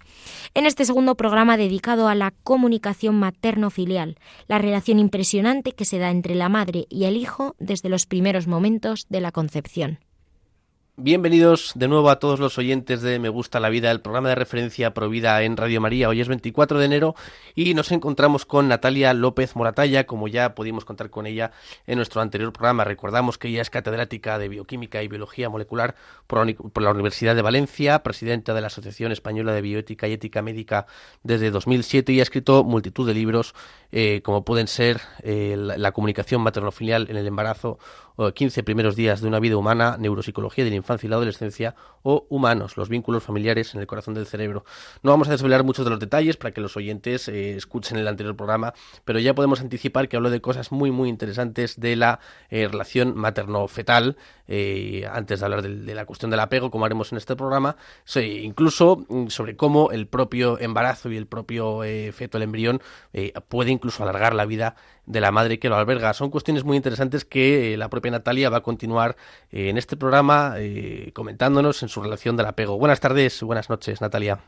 En 0.55 0.65
este 0.65 0.85
segundo 0.85 1.13
programa 1.13 1.55
dedicado 1.55 2.07
a 2.07 2.15
la 2.15 2.33
comunicación 2.43 3.13
materno-filial, 3.13 4.17
la 4.47 4.57
relación 4.57 4.97
impresionante 4.97 5.73
que 5.73 5.85
se 5.85 5.99
da 5.99 6.09
entre 6.09 6.33
la 6.33 6.49
madre 6.49 6.87
y 6.89 7.03
el 7.03 7.15
hijo 7.15 7.55
desde 7.59 7.89
los 7.89 8.07
primeros 8.07 8.47
momentos 8.47 9.05
de 9.07 9.21
la 9.21 9.31
concepción. 9.31 9.99
Bienvenidos 10.97 11.73
de 11.75 11.89
nuevo 11.89 12.09
a 12.09 12.19
todos 12.19 12.39
los 12.39 12.57
oyentes 12.57 13.01
de 13.01 13.19
Me 13.19 13.27
Gusta 13.27 13.59
la 13.59 13.67
Vida, 13.67 13.91
el 13.91 13.99
programa 13.99 14.29
de 14.29 14.35
referencia 14.35 14.93
Provida 14.93 15.43
en 15.43 15.57
Radio 15.57 15.81
María. 15.81 16.07
Hoy 16.07 16.21
es 16.21 16.29
24 16.29 16.79
de 16.79 16.85
enero 16.85 17.15
y 17.53 17.73
nos 17.73 17.91
encontramos 17.91 18.45
con 18.45 18.69
Natalia 18.69 19.13
López 19.13 19.57
Moratalla, 19.57 20.05
como 20.05 20.29
ya 20.29 20.55
pudimos 20.55 20.85
contar 20.85 21.09
con 21.09 21.27
ella 21.27 21.51
en 21.85 21.97
nuestro 21.97 22.21
anterior 22.21 22.53
programa. 22.53 22.85
Recordamos 22.85 23.37
que 23.37 23.49
ella 23.49 23.61
es 23.61 23.69
catedrática 23.69 24.39
de 24.39 24.47
Bioquímica 24.47 25.03
y 25.03 25.09
Biología 25.09 25.49
Molecular 25.49 25.95
por 26.27 26.81
la 26.81 26.91
Universidad 26.91 27.35
de 27.35 27.41
Valencia, 27.41 28.01
presidenta 28.01 28.53
de 28.53 28.61
la 28.61 28.67
Asociación 28.67 29.11
Española 29.11 29.51
de 29.51 29.61
Bioética 29.61 30.07
y 30.07 30.13
Ética 30.13 30.41
Médica 30.41 30.87
desde 31.23 31.51
2007 31.51 32.13
y 32.13 32.21
ha 32.21 32.23
escrito 32.23 32.63
multitud 32.63 33.05
de 33.05 33.15
libros 33.15 33.53
eh, 33.91 34.21
como 34.23 34.43
pueden 34.43 34.67
ser 34.67 35.01
eh, 35.23 35.55
la, 35.57 35.91
comunicación 35.91 36.41
maternofilial 36.41 37.07
en 37.09 37.17
el 37.17 37.27
embarazo, 37.27 37.79
o 38.15 38.31
15 38.31 38.63
primeros 38.63 38.95
días 38.95 39.21
de 39.21 39.27
una 39.27 39.39
vida 39.39 39.57
humana, 39.57 39.97
neuropsicología 39.99 40.63
de 40.63 40.69
la 40.69 40.77
infancia 40.77 41.07
y 41.07 41.09
la 41.09 41.17
adolescencia 41.17 41.75
o 42.03 42.25
humanos, 42.29 42.77
los 42.77 42.89
vínculos 42.89 43.23
familiares 43.23 43.73
en 43.73 43.81
el 43.81 43.87
corazón 43.87 44.13
del 44.13 44.25
cerebro. 44.25 44.63
No 45.03 45.11
vamos 45.11 45.27
a 45.27 45.31
desvelar 45.31 45.63
muchos 45.63 45.85
de 45.85 45.91
los 45.91 45.99
detalles 45.99 46.37
para 46.37 46.53
que 46.53 46.61
los 46.61 46.77
oyentes 46.77 47.27
eh, 47.27 47.55
escuchen 47.55 47.97
el 47.97 48.07
anterior 48.07 48.35
programa, 48.35 48.73
pero 49.03 49.19
ya 49.19 49.33
podemos 49.33 49.61
anticipar 49.61 50.07
que 50.07 50.15
hablo 50.15 50.29
de 50.29 50.41
cosas 50.41 50.71
muy 50.71 50.91
muy 50.91 51.09
interesantes 51.09 51.79
de 51.79 51.95
la 51.95 52.19
eh, 52.49 52.67
relación 52.67 53.15
materno-fetal, 53.15 54.17
antes 55.11 55.39
de 55.39 55.45
hablar 55.45 55.63
de, 55.63 55.95
la 55.95 56.05
cuestión 56.05 56.29
del 56.29 56.39
apego, 56.39 56.69
como 56.69 56.85
haremos 56.85 57.11
en 57.11 57.17
este 57.17 57.35
programa, 57.35 57.77
incluso 58.15 59.03
mm, 59.09 59.27
sobre 59.29 59.55
cómo 59.55 59.89
el 59.91 60.05
propio 60.05 60.59
embarazo 60.59 61.11
y 61.11 61.17
el 61.17 61.25
propio 61.25 61.81
feto, 62.13 62.37
el 62.37 62.43
embrión, 62.43 62.79
puede 63.47 63.71
incluso 63.85 64.01
alargar 64.01 64.33
la 64.33 64.45
vida 64.45 64.75
de 65.05 65.21
la 65.21 65.31
madre 65.31 65.59
que 65.59 65.69
lo 65.69 65.75
alberga. 65.75 66.13
Son 66.13 66.31
cuestiones 66.31 66.63
muy 66.63 66.75
interesantes 66.75 67.23
que 67.23 67.73
eh, 67.73 67.77
la 67.77 67.89
propia 67.89 68.11
Natalia 68.11 68.49
va 68.49 68.57
a 68.57 68.61
continuar 68.61 69.15
eh, 69.51 69.69
en 69.69 69.77
este 69.77 69.95
programa 69.95 70.55
eh, 70.57 71.11
comentándonos 71.13 71.83
en 71.83 71.89
su 71.89 72.01
relación 72.01 72.35
del 72.35 72.47
apego. 72.47 72.79
Buenas 72.79 72.99
tardes, 72.99 73.43
buenas 73.43 73.69
noches, 73.69 74.01
Natalia. 74.01 74.39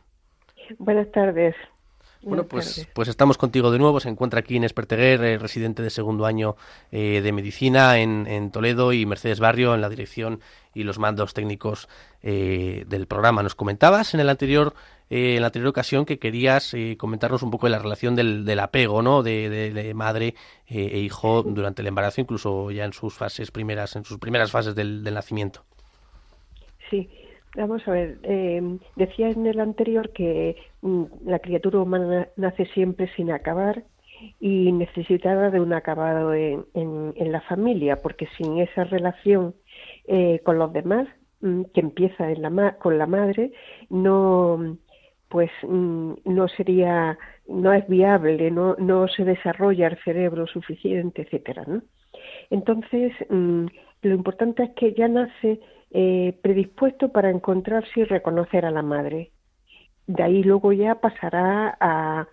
Buenas 0.79 1.11
tardes. 1.11 1.55
Bueno, 2.21 2.45
pues, 2.45 2.87
pues 2.93 3.07
estamos 3.07 3.37
contigo 3.37 3.71
de 3.71 3.79
nuevo. 3.79 3.99
Se 3.99 4.09
encuentra 4.09 4.39
aquí 4.39 4.55
Inés 4.55 4.73
Perteguer, 4.73 5.41
residente 5.41 5.83
de 5.83 5.89
segundo 5.89 6.25
año 6.25 6.55
de 6.91 7.31
medicina 7.31 7.99
en, 7.99 8.27
en, 8.27 8.51
Toledo, 8.51 8.91
y 8.91 9.05
Mercedes 9.05 9.39
Barrio 9.39 9.75
en 9.75 9.81
la 9.81 9.89
dirección 9.89 10.41
y 10.73 10.83
los 10.83 10.99
mandos 10.99 11.33
técnicos 11.33 11.87
del 12.21 13.05
programa. 13.07 13.43
Nos 13.43 13.55
comentabas 13.55 14.13
en 14.13 14.19
el 14.19 14.29
anterior 14.29 14.73
eh, 15.09 15.35
en 15.35 15.41
la 15.41 15.47
anterior 15.47 15.69
ocasión 15.69 16.05
que 16.05 16.19
querías 16.19 16.73
eh, 16.73 16.97
comentarnos 16.97 17.41
un 17.41 17.51
poco 17.51 17.67
de 17.67 17.71
la 17.71 17.79
relación 17.79 18.15
del, 18.15 18.43
del 18.43 18.59
apego, 18.59 19.01
¿no? 19.01 19.23
De, 19.23 19.49
de, 19.49 19.71
de 19.71 19.93
madre 19.93 20.35
eh, 20.67 20.89
e 20.93 20.99
hijo 20.99 21.43
durante 21.43 21.81
el 21.81 21.87
embarazo, 21.87 22.19
incluso 22.19 22.71
ya 22.71 22.83
en 22.83 22.91
sus 22.91 23.13
fases 23.13 23.51
primeras, 23.51 23.95
en 23.95 24.03
sus 24.03 24.17
primeras 24.17 24.51
fases 24.51 24.75
del, 24.75 25.03
del 25.03 25.13
nacimiento. 25.13 25.63
Sí, 26.89 27.09
vamos 27.55 27.87
a 27.87 27.91
ver. 27.91 28.17
Eh, 28.23 28.77
decía 28.95 29.29
en 29.29 29.45
el 29.45 29.59
anterior 29.59 30.11
que 30.11 30.55
mm, 30.81 31.03
la 31.25 31.39
criatura 31.39 31.79
humana 31.79 32.27
nace 32.35 32.65
siempre 32.67 33.09
sin 33.15 33.31
acabar 33.31 33.83
y 34.39 34.71
necesitada 34.71 35.51
de 35.51 35.59
un 35.59 35.73
acabado 35.73 36.33
en, 36.33 37.13
la 37.15 37.41
familia, 37.41 37.97
porque 37.97 38.27
sin 38.37 38.57
esa 38.59 38.83
relación 38.83 39.53
eh, 40.07 40.39
con 40.43 40.57
los 40.57 40.73
demás, 40.73 41.07
mm, 41.41 41.63
que 41.73 41.81
empieza 41.81 42.25
con 42.79 42.97
la 42.97 43.05
madre, 43.05 43.51
no 43.89 44.77
pues 45.29 45.51
mm, 45.63 46.13
no 46.25 46.47
sería, 46.47 47.17
no 47.47 47.73
es 47.73 47.87
viable, 47.87 48.49
no, 48.49 48.75
no 48.77 49.07
se 49.07 49.25
desarrolla 49.25 49.87
el 49.87 49.97
cerebro 50.03 50.47
suficiente, 50.47 51.23
etcétera. 51.23 51.65
Entonces, 52.49 53.13
lo 53.29 54.13
importante 54.13 54.63
es 54.63 54.69
que 54.71 54.93
ya 54.93 55.07
nace 55.07 55.59
eh, 55.91 56.37
predispuesto 56.41 57.11
para 57.11 57.29
encontrarse 57.29 58.01
y 58.01 58.03
reconocer 58.03 58.65
a 58.65 58.71
la 58.71 58.81
madre. 58.81 59.31
De 60.05 60.23
ahí 60.23 60.43
luego 60.43 60.73
ya 60.73 60.95
pasará 60.95 61.77
a, 61.79 62.27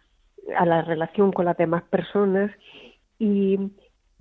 a 0.57 0.67
la 0.67 0.83
relación 0.83 1.33
con 1.33 1.45
las 1.45 1.57
demás 1.57 1.83
personas 1.85 2.51
y 3.19 3.59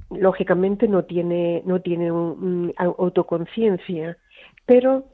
lógicamente 0.09 0.87
no 0.87 1.05
tiene, 1.05 1.61
no 1.65 1.81
tiene 1.81 2.11
un, 2.11 2.73
autoconciencia, 2.77 4.17
pero 4.65 5.05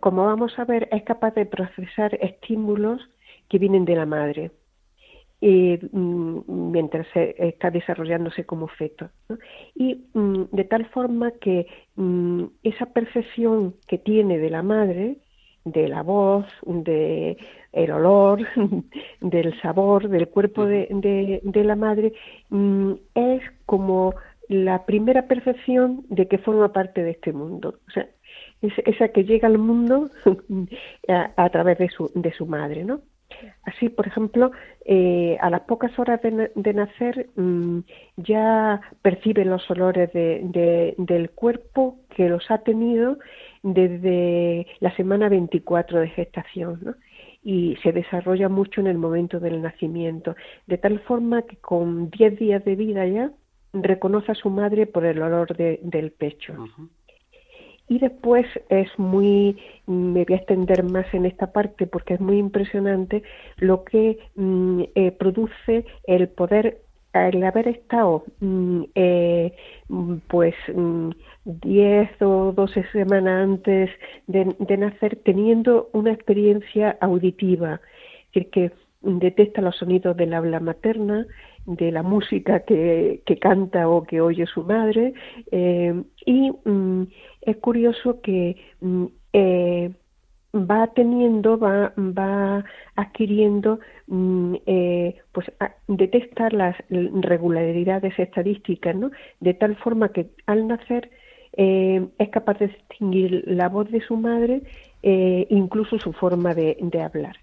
como 0.00 0.24
vamos 0.24 0.58
a 0.58 0.64
ver, 0.64 0.88
es 0.92 1.02
capaz 1.02 1.34
de 1.34 1.46
procesar 1.46 2.14
estímulos 2.20 3.00
que 3.48 3.58
vienen 3.58 3.84
de 3.84 3.96
la 3.96 4.06
madre 4.06 4.50
eh, 5.40 5.78
mientras 5.92 7.06
se 7.14 7.34
está 7.38 7.70
desarrollándose 7.70 8.44
como 8.44 8.68
feto. 8.68 9.08
¿no? 9.28 9.38
Y 9.74 10.06
mm, 10.12 10.44
de 10.52 10.64
tal 10.64 10.86
forma 10.86 11.32
que 11.32 11.66
mm, 11.96 12.44
esa 12.62 12.86
percepción 12.86 13.74
que 13.86 13.98
tiene 13.98 14.38
de 14.38 14.50
la 14.50 14.62
madre, 14.62 15.16
de 15.64 15.88
la 15.88 16.02
voz, 16.02 16.46
de 16.66 17.36
el 17.72 17.90
olor, 17.90 18.40
del 19.20 19.60
sabor, 19.60 20.08
del 20.08 20.28
cuerpo 20.28 20.66
de, 20.66 20.88
de, 20.90 21.40
de 21.42 21.64
la 21.64 21.76
madre, 21.76 22.12
es 23.14 23.42
como 23.66 24.14
la 24.48 24.84
primera 24.84 25.26
percepción 25.26 26.04
de 26.08 26.26
que 26.26 26.38
forma 26.38 26.72
parte 26.72 27.02
de 27.02 27.12
este 27.12 27.32
mundo. 27.32 27.78
O 27.88 27.90
sea, 27.92 28.08
es 28.62 28.72
esa 28.84 29.08
que 29.08 29.24
llega 29.24 29.48
al 29.48 29.58
mundo 29.58 30.10
a, 31.08 31.32
a, 31.36 31.48
través 31.50 31.78
de 31.78 31.88
su, 31.88 32.10
de 32.14 32.32
su 32.32 32.46
madre, 32.46 32.84
¿no? 32.84 33.00
Así, 33.64 33.88
por 33.88 34.06
ejemplo, 34.06 34.50
eh, 34.84 35.36
a 35.40 35.50
las 35.50 35.62
pocas 35.62 35.96
horas 35.98 36.20
de, 36.22 36.74
nacer 36.74 37.28
mmm, 37.36 37.80
ya 38.16 38.80
percibe 39.02 39.44
los 39.44 39.68
olores 39.70 40.12
de, 40.12 40.40
de, 40.44 40.94
del 40.98 41.30
cuerpo 41.30 41.98
que 42.16 42.28
los 42.28 42.50
ha 42.50 42.58
tenido 42.58 43.18
desde 43.62 44.66
la 44.80 44.94
semana 44.96 45.28
24 45.28 46.00
de 46.00 46.08
gestación, 46.08 46.80
¿no? 46.82 46.94
y 47.42 47.76
se 47.82 47.92
desarrolla 47.92 48.48
mucho 48.48 48.80
en 48.80 48.86
el 48.86 48.98
momento 48.98 49.40
del 49.40 49.62
nacimiento, 49.62 50.36
de 50.66 50.78
tal 50.78 51.00
forma 51.00 51.42
que 51.42 51.56
con 51.56 52.10
10 52.10 52.38
días 52.38 52.64
de 52.64 52.76
vida 52.76 53.06
ya 53.06 53.32
reconoce 53.72 54.32
a 54.32 54.34
su 54.34 54.50
madre 54.50 54.86
por 54.86 55.04
el 55.04 55.22
olor 55.22 55.56
de, 55.56 55.80
del 55.82 56.10
pecho. 56.12 56.54
Y 57.90 57.98
después 57.98 58.46
es 58.68 58.88
muy, 58.98 59.58
me 59.88 60.24
voy 60.24 60.34
a 60.34 60.36
extender 60.36 60.84
más 60.84 61.12
en 61.12 61.26
esta 61.26 61.50
parte 61.50 61.88
porque 61.88 62.14
es 62.14 62.20
muy 62.20 62.38
impresionante 62.38 63.24
lo 63.56 63.82
que 63.82 64.16
mm, 64.36 64.82
eh, 64.94 65.10
produce 65.10 65.84
el 66.04 66.28
poder, 66.28 66.82
el 67.12 67.42
haber 67.42 67.66
estado 67.66 68.22
mm, 68.38 68.82
eh, 68.94 69.56
pues 70.28 70.54
10 71.44 72.10
mm, 72.20 72.24
o 72.24 72.52
12 72.52 72.84
semanas 72.92 73.42
antes 73.42 73.90
de, 74.28 74.76
nacer 74.76 75.18
teniendo 75.24 75.90
una 75.92 76.12
experiencia 76.12 76.96
auditiva, 77.00 77.80
es 78.32 78.34
decir, 78.34 78.50
que 78.50 78.72
detecta 79.02 79.62
los 79.62 79.76
sonidos 79.76 80.16
del 80.16 80.34
habla 80.34 80.60
materna, 80.60 81.26
de 81.66 81.92
la 81.92 82.02
música 82.02 82.60
que, 82.60 83.22
que 83.26 83.36
canta 83.38 83.88
o 83.88 84.02
que 84.04 84.20
oye 84.20 84.46
su 84.46 84.62
madre 84.64 85.12
eh, 85.50 86.02
y 86.24 86.50
mm, 86.50 87.06
es 87.42 87.56
curioso 87.56 88.20
que 88.20 88.56
mm, 88.80 89.04
eh, 89.32 89.90
va 90.54 90.88
teniendo, 90.88 91.58
va, 91.58 91.92
va 91.96 92.64
adquiriendo, 92.96 93.78
mm, 94.08 94.54
eh, 94.66 95.16
pues 95.32 95.50
detecta 95.86 96.50
las 96.50 96.76
regularidades 96.88 98.18
estadísticas, 98.18 98.96
¿no? 98.96 99.10
De 99.40 99.54
tal 99.54 99.76
forma 99.76 100.10
que 100.10 100.30
al 100.46 100.66
nacer 100.66 101.10
eh, 101.56 102.06
es 102.18 102.28
capaz 102.30 102.58
de 102.58 102.68
distinguir 102.68 103.44
la 103.46 103.68
voz 103.68 103.90
de 103.90 104.00
su 104.00 104.16
madre, 104.16 104.62
eh, 105.02 105.46
incluso 105.50 105.98
su 105.98 106.12
forma 106.12 106.54
de, 106.54 106.76
hablar. 107.02 107.36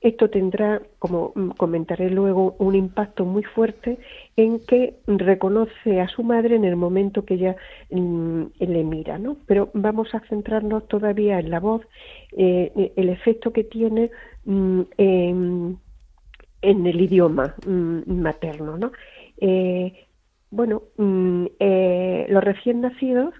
Esto 0.00 0.30
tendrá, 0.30 0.82
como 0.98 1.32
mm, 1.34 1.50
comentaré 1.50 2.10
luego, 2.10 2.56
un 2.58 2.74
impacto 2.74 3.24
muy 3.24 3.42
fuerte 3.42 3.98
en 4.36 4.60
que 4.66 4.94
reconoce 5.06 6.00
a 6.00 6.08
su 6.08 6.22
madre 6.22 6.56
en 6.56 6.64
el 6.64 6.76
momento 6.76 7.24
que 7.24 7.34
ella 7.34 7.56
mm, 7.90 8.44
le 8.58 8.84
mira, 8.84 9.18
¿no? 9.18 9.36
Pero 9.46 9.70
vamos 9.74 10.14
a 10.14 10.20
centrarnos 10.28 10.88
todavía 10.88 11.38
en 11.38 11.50
la 11.50 11.60
voz, 11.60 11.82
eh, 12.36 12.92
el 12.96 13.08
efecto 13.08 13.52
que 13.52 13.64
tiene 13.64 14.10
mm, 14.44 14.80
en, 14.98 15.78
el 16.62 17.00
idioma 17.00 17.54
materno, 18.06 18.76
¿no? 18.76 18.92
bueno, 20.50 20.82
mm, 20.96 21.46
eh, 21.58 22.26
los 22.28 22.42
recién 22.42 22.80
nacidos 22.80 23.34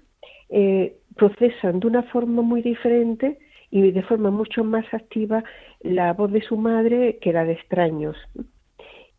eh, 0.49 0.97
procesan 1.15 1.79
de 1.79 1.87
una 1.87 2.03
forma 2.03 2.41
muy 2.41 2.61
diferente 2.61 3.39
y 3.69 3.91
de 3.91 4.03
forma 4.03 4.31
mucho 4.31 4.63
más 4.63 4.85
activa 4.93 5.43
la 5.81 6.13
voz 6.13 6.31
de 6.31 6.41
su 6.41 6.57
madre 6.57 7.17
que 7.21 7.33
la 7.33 7.45
de 7.45 7.53
extraños. 7.53 8.15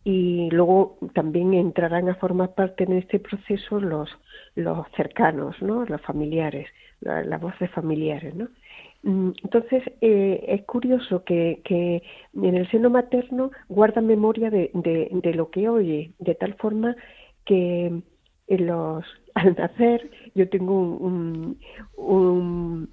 Y 0.04 0.48
luego 0.50 0.98
también 1.12 1.52
entrarán 1.52 2.08
a 2.08 2.14
formar 2.14 2.54
parte 2.54 2.84
en 2.84 2.92
este 2.94 3.18
proceso 3.18 3.80
los, 3.80 4.08
los 4.54 4.86
cercanos, 4.96 5.60
¿no? 5.60 5.84
los 5.84 6.00
familiares, 6.00 6.68
la, 7.00 7.36
voz 7.38 7.58
de 7.58 7.68
familiares. 7.68 8.34
¿no? 8.34 8.48
Mm, 9.02 9.32
entonces, 9.44 9.82
eh, 10.00 10.44
es 10.48 10.64
curioso 10.64 11.24
que, 11.24 11.60
que, 11.64 12.02
en 12.34 12.54
el 12.54 12.70
seno 12.70 12.90
materno 12.90 13.50
guarda 13.68 14.00
memoria 14.00 14.50
de, 14.50 14.70
de, 14.72 15.08
de, 15.12 15.34
lo 15.34 15.50
que 15.50 15.68
oye, 15.68 16.12
de 16.18 16.34
tal 16.34 16.54
forma 16.54 16.96
que 17.44 17.92
en 18.48 18.66
los, 18.66 19.04
al 19.34 19.54
nacer 19.56 20.10
yo 20.34 20.48
tengo 20.48 20.80
un, 20.80 21.58
un, 21.96 22.90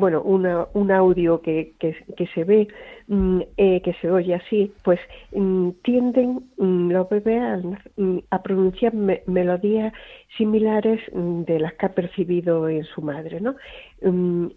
bueno, 0.00 0.22
una, 0.22 0.66
un 0.72 0.90
audio 0.90 1.40
que, 1.40 1.74
que, 1.78 2.26
se 2.34 2.44
ve, 2.44 2.68
mm, 3.06 3.40
eh, 3.56 3.80
que 3.82 3.92
se 4.00 4.10
oye 4.10 4.34
así, 4.34 4.72
pues 4.82 4.98
mm, 5.32 5.70
tienden 5.82 6.50
mm, 6.56 6.90
los 6.90 7.08
bebés 7.08 7.42
a, 8.30 8.42
pronunciar 8.42 8.94
melodías 8.94 9.92
similares 10.36 11.00
de 11.12 11.60
las 11.60 11.74
que 11.74 11.86
ha 11.86 11.92
percibido 11.92 12.68
en 12.68 12.84
su 12.84 13.02
madre, 13.02 13.40
¿no? 13.40 13.54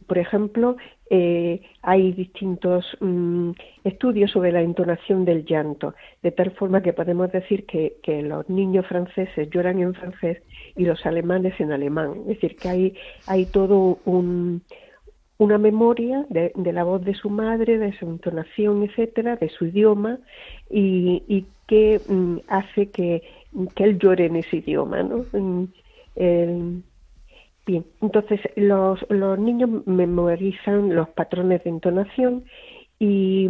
por 0.07 0.17
ejemplo, 0.17 0.77
eh, 1.09 1.61
hay 1.81 2.13
distintos 2.13 2.85
estudios 3.83 4.31
sobre 4.31 4.53
la 4.53 4.61
entonación 4.61 5.25
del 5.25 5.43
llanto, 5.43 5.95
de 6.21 6.31
tal 6.31 6.51
forma 6.51 6.81
que 6.81 6.93
podemos 6.93 7.29
decir 7.29 7.65
que, 7.65 7.97
que 8.01 8.21
los 8.21 8.49
niños 8.49 8.87
franceses 8.87 9.49
lloran 9.49 9.79
en 9.79 9.93
francés 9.93 10.41
y 10.77 10.85
los 10.85 11.05
alemanes 11.05 11.59
en 11.59 11.73
alemán. 11.73 12.13
Es 12.21 12.39
decir, 12.39 12.55
que 12.55 12.69
hay, 12.69 12.93
hay 13.27 13.45
todo 13.45 13.99
un 14.05 14.61
una 15.37 15.57
memoria 15.57 16.25
de, 16.29 16.51
la 16.73 16.83
voz 16.83 17.03
de 17.03 17.13
su 17.13 17.29
madre, 17.29 17.77
de 17.77 17.93
su 17.97 18.05
entonación, 18.05 18.83
etcétera, 18.83 19.35
de 19.35 19.49
su 19.49 19.65
idioma, 19.65 20.19
y, 20.69 21.45
que 21.67 21.99
mm, 22.07 22.37
hace 22.47 22.89
que, 22.89 23.23
él 23.77 23.99
llore 23.99 24.25
en 24.25 24.35
ese 24.35 24.57
idioma, 24.57 25.03
¿no? 25.03 25.25
Mm, 25.31 25.65
bien, 27.65 27.85
entonces 28.01 28.41
los, 28.55 28.99
los 29.09 29.39
niños 29.39 29.69
memorizan 29.85 30.93
los 30.93 31.09
patrones 31.09 31.63
de 31.63 31.69
entonación 31.69 32.43
y 32.99 33.49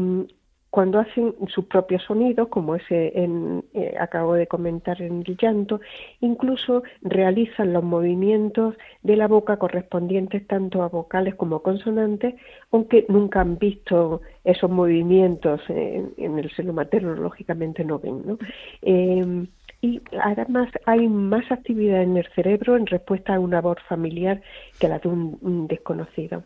cuando 0.73 0.97
hacen 0.97 1.35
sus 1.49 1.65
propios 1.65 2.01
sonidos, 2.01 2.47
como 2.47 2.73
ese 2.73 3.13
eh, 3.15 3.95
acabo 3.99 4.33
de 4.33 4.47
comentar 4.47 4.99
en 5.03 5.23
el 5.23 5.37
llanto, 5.37 5.79
incluso 6.19 6.81
realizan 7.03 7.73
los 7.73 7.83
movimientos 7.83 8.73
de 9.03 9.15
la 9.15 9.27
boca 9.27 9.57
correspondientes 9.57 10.47
tanto 10.47 10.81
a 10.81 10.89
vocales 10.89 11.35
como 11.35 11.61
consonantes, 11.61 12.33
aunque 12.71 13.05
nunca 13.07 13.41
han 13.41 13.59
visto 13.59 14.21
esos 14.43 14.71
movimientos 14.71 15.61
en, 15.69 16.39
el 16.39 16.49
seno 16.55 16.73
materno, 16.73 17.13
lógicamente 17.13 17.85
no 17.85 17.99
ven. 17.99 18.23
¿no? 18.25 18.39
Em, 18.81 19.45
y 19.79 20.01
además 20.23 20.71
hay 20.87 21.07
más 21.07 21.51
actividad 21.51 22.01
en 22.01 22.17
el 22.17 22.25
cerebro 22.33 22.77
en 22.77 22.87
respuesta 22.87 23.35
a 23.35 23.39
una 23.39 23.61
voz 23.61 23.77
familiar 23.87 24.41
que 24.79 24.87
la 24.87 24.97
de 24.97 25.07
un 25.07 25.67
desconocido. 25.67 26.43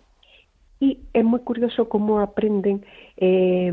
Y 0.80 1.00
es 1.14 1.24
muy 1.24 1.40
curioso 1.40 1.90
cómo 1.90 2.20
aprenden 2.20 2.86
eh, 3.18 3.72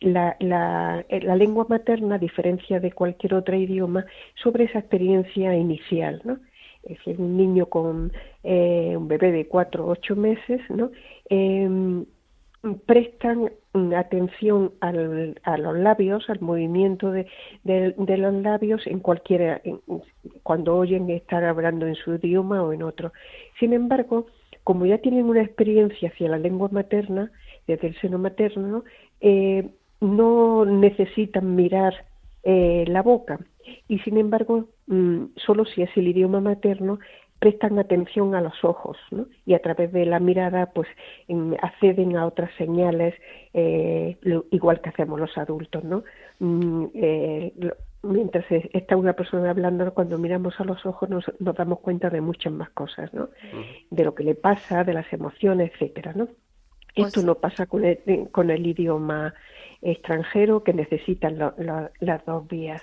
la, 0.00 0.36
la, 0.38 1.04
la, 1.08 1.36
lengua 1.36 1.66
materna, 1.68 2.14
a 2.14 2.18
diferencia 2.18 2.78
de 2.78 2.92
cualquier 2.92 3.34
otro 3.34 3.56
idioma, 3.56 4.06
sobre 4.34 4.64
esa 4.64 4.78
experiencia 4.78 5.56
inicial, 5.56 6.20
¿no? 6.24 6.38
Es 6.84 6.98
decir, 6.98 7.16
un 7.18 7.36
niño 7.36 7.66
con 7.66 8.12
eh, 8.44 8.94
un 8.96 9.08
bebé 9.08 9.32
de 9.32 9.48
cuatro 9.48 9.86
o 9.86 9.90
ocho 9.90 10.14
meses, 10.14 10.60
¿no? 10.68 10.90
Eh, 11.28 12.04
prestan 12.86 13.50
atención 13.96 14.72
al, 14.80 15.38
a 15.42 15.58
los 15.58 15.76
labios, 15.76 16.28
al 16.30 16.40
movimiento 16.40 17.10
de, 17.10 17.26
de, 17.64 18.16
los 18.16 18.34
labios 18.34 18.86
en 18.86 19.00
cualquiera, 19.00 19.60
cuando 20.42 20.76
oyen 20.76 21.10
estar 21.10 21.44
hablando 21.44 21.86
en 21.86 21.94
su 21.94 22.14
idioma 22.14 22.62
o 22.62 22.72
en 22.72 22.82
otro. 22.82 23.12
Sin 23.58 23.72
embargo, 23.72 24.26
como 24.64 24.86
ya 24.86 24.98
tienen 24.98 25.26
una 25.26 25.42
experiencia 25.42 26.08
hacia 26.08 26.28
la 26.28 26.38
lengua 26.38 26.68
materna, 26.72 27.30
desde 27.66 27.88
el 27.88 28.00
seno 28.00 28.18
materno, 28.18 28.84
eh, 29.20 29.68
no 30.00 30.64
necesitan 30.64 31.54
mirar 31.54 32.04
eh, 32.42 32.84
la 32.88 33.02
boca 33.02 33.38
y 33.88 33.98
sin 34.00 34.18
embargo, 34.18 34.68
mm, 34.86 35.24
solo 35.36 35.64
si 35.64 35.82
es 35.82 35.90
el 35.96 36.08
idioma 36.08 36.40
materno, 36.40 36.98
prestan 37.38 37.78
atención 37.78 38.34
a 38.34 38.40
los 38.40 38.64
ojos 38.64 38.96
¿no? 39.10 39.26
y 39.44 39.54
a 39.54 39.58
través 39.60 39.92
de 39.92 40.06
la 40.06 40.18
mirada 40.18 40.72
pues 40.72 40.88
acceden 41.60 42.16
a 42.16 42.26
otras 42.26 42.50
señales 42.56 43.14
eh, 43.52 44.16
igual 44.50 44.80
que 44.80 44.88
hacemos 44.88 45.20
los 45.20 45.36
adultos 45.36 45.84
no 45.84 46.04
mm, 46.38 46.86
mientras 48.04 48.44
está 48.50 48.96
una 48.96 49.14
persona 49.14 49.50
hablando, 49.50 49.92
cuando 49.94 50.18
miramos 50.18 50.58
a 50.60 50.64
los 50.64 50.84
ojos 50.86 51.08
nos, 51.08 51.24
damos 51.38 51.80
cuenta 51.80 52.10
de 52.10 52.20
muchas 52.20 52.52
más 52.52 52.70
cosas, 52.70 53.12
¿no? 53.12 53.30
De 53.90 54.04
lo 54.04 54.14
que 54.14 54.24
le 54.24 54.34
pasa, 54.34 54.84
de 54.84 54.94
las 54.94 55.12
emociones, 55.12 55.72
etcétera, 55.72 56.12
¿no? 56.14 56.28
Pues 56.94 57.08
Esto 57.08 57.22
no 57.22 57.36
pasa 57.36 57.66
con 57.66 57.84
el, 57.84 57.98
con 58.30 58.50
el 58.50 58.66
idioma 58.66 59.34
extranjero 59.82 60.62
que 60.62 60.72
necesitan 60.72 61.38
las 61.38 62.24
dos 62.24 62.46
vías. 62.46 62.82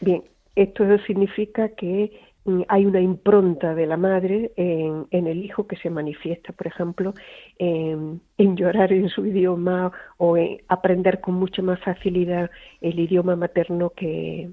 Bien, 0.00 0.24
esto 0.54 0.98
significa 1.06 1.70
que 1.70 2.20
hay 2.68 2.86
una 2.86 3.00
impronta 3.00 3.74
de 3.74 3.86
la 3.86 3.96
madre 3.96 4.52
en, 4.56 5.06
el 5.10 5.44
hijo 5.44 5.66
que 5.66 5.76
se 5.76 5.90
manifiesta, 5.90 6.52
por 6.52 6.66
ejemplo, 6.66 7.14
en, 7.58 8.20
llorar 8.38 8.92
en 8.92 9.08
su 9.10 9.26
idioma 9.26 9.92
o 10.16 10.36
en 10.36 10.62
aprender 10.68 11.20
con 11.20 11.34
mucha 11.34 11.60
más 11.60 11.80
facilidad 11.80 12.50
el 12.80 12.98
idioma 12.98 13.36
materno 13.36 13.90
que, 13.90 14.50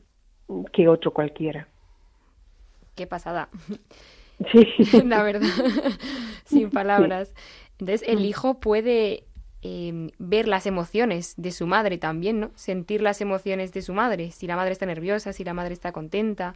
que 0.73 0.87
otro 0.87 1.11
cualquiera. 1.11 1.67
Qué 2.95 3.07
pasada. 3.07 3.49
Sí. 4.51 4.67
la 5.05 5.23
verdad, 5.23 5.47
sin 6.45 6.69
palabras. 6.69 7.33
Entonces, 7.79 8.07
el 8.07 8.25
hijo 8.25 8.59
puede 8.59 9.23
em, 9.61 10.09
ver 10.19 10.47
las 10.47 10.65
emociones 10.65 11.35
de 11.37 11.51
su 11.51 11.67
madre 11.67 11.97
también, 11.97 12.39
¿no? 12.39 12.51
Sentir 12.55 13.01
las 13.01 13.21
emociones 13.21 13.71
de 13.71 13.81
su 13.81 13.93
madre, 13.93 14.31
si 14.31 14.45
la 14.45 14.57
madre 14.57 14.73
está 14.73 14.85
nerviosa, 14.85 15.31
si 15.31 15.43
la 15.45 15.53
madre 15.53 15.73
está 15.73 15.93
contenta 15.93 16.55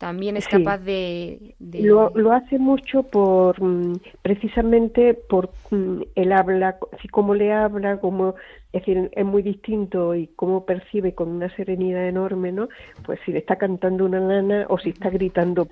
también 0.00 0.38
es 0.38 0.48
capaz 0.48 0.78
de, 0.78 1.54
Lo, 1.58 2.10
lo, 2.14 2.32
hace 2.32 2.58
mucho 2.58 3.02
por 3.02 3.62
mm, 3.62 3.98
precisamente 4.22 5.12
por 5.12 5.50
mm, 5.70 6.00
el 6.14 6.32
habla 6.32 6.78
si 7.02 7.08
cómo 7.08 7.34
le 7.34 7.52
habla 7.52 8.00
como 8.00 8.34
es 8.72 8.80
decir 8.80 9.10
es 9.12 9.26
muy 9.26 9.42
distinto 9.42 10.14
y 10.14 10.28
cómo 10.28 10.64
percibe 10.64 11.14
con 11.14 11.28
una 11.28 11.54
serenidad 11.54 12.08
enorme 12.08 12.50
no 12.50 12.70
pues 13.04 13.20
si 13.26 13.32
le 13.32 13.40
está 13.40 13.56
cantando 13.56 14.06
una 14.06 14.20
lana 14.20 14.64
o 14.70 14.78
si 14.78 14.88
está 14.88 15.10
gritando 15.10 15.68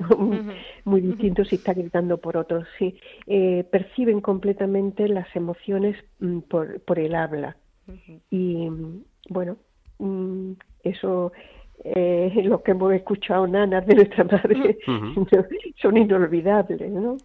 muy 0.84 1.00
distinto 1.00 1.46
si 1.46 1.54
está 1.54 1.72
gritando 1.72 2.18
por 2.18 2.36
otro 2.36 2.64
sí. 2.78 2.96
Eh, 3.26 3.64
perciben 3.72 4.20
completamente 4.20 5.08
las 5.08 5.34
emociones 5.34 5.96
mm, 6.20 6.40
por 6.40 6.80
por 6.80 6.98
el 6.98 7.14
habla. 7.14 7.56
Y 8.30 8.68
bueno 9.30 9.56
eso 10.84 11.32
eh, 11.84 12.32
lo 12.44 12.62
que 12.62 12.72
hemos 12.72 12.92
escuchado 12.92 13.46
nanas 13.46 13.86
de 13.86 13.94
nuestra 13.94 14.24
madre 14.24 14.78
son 15.80 15.96
inolvidables, 15.96 16.90
¿no? 16.90 17.16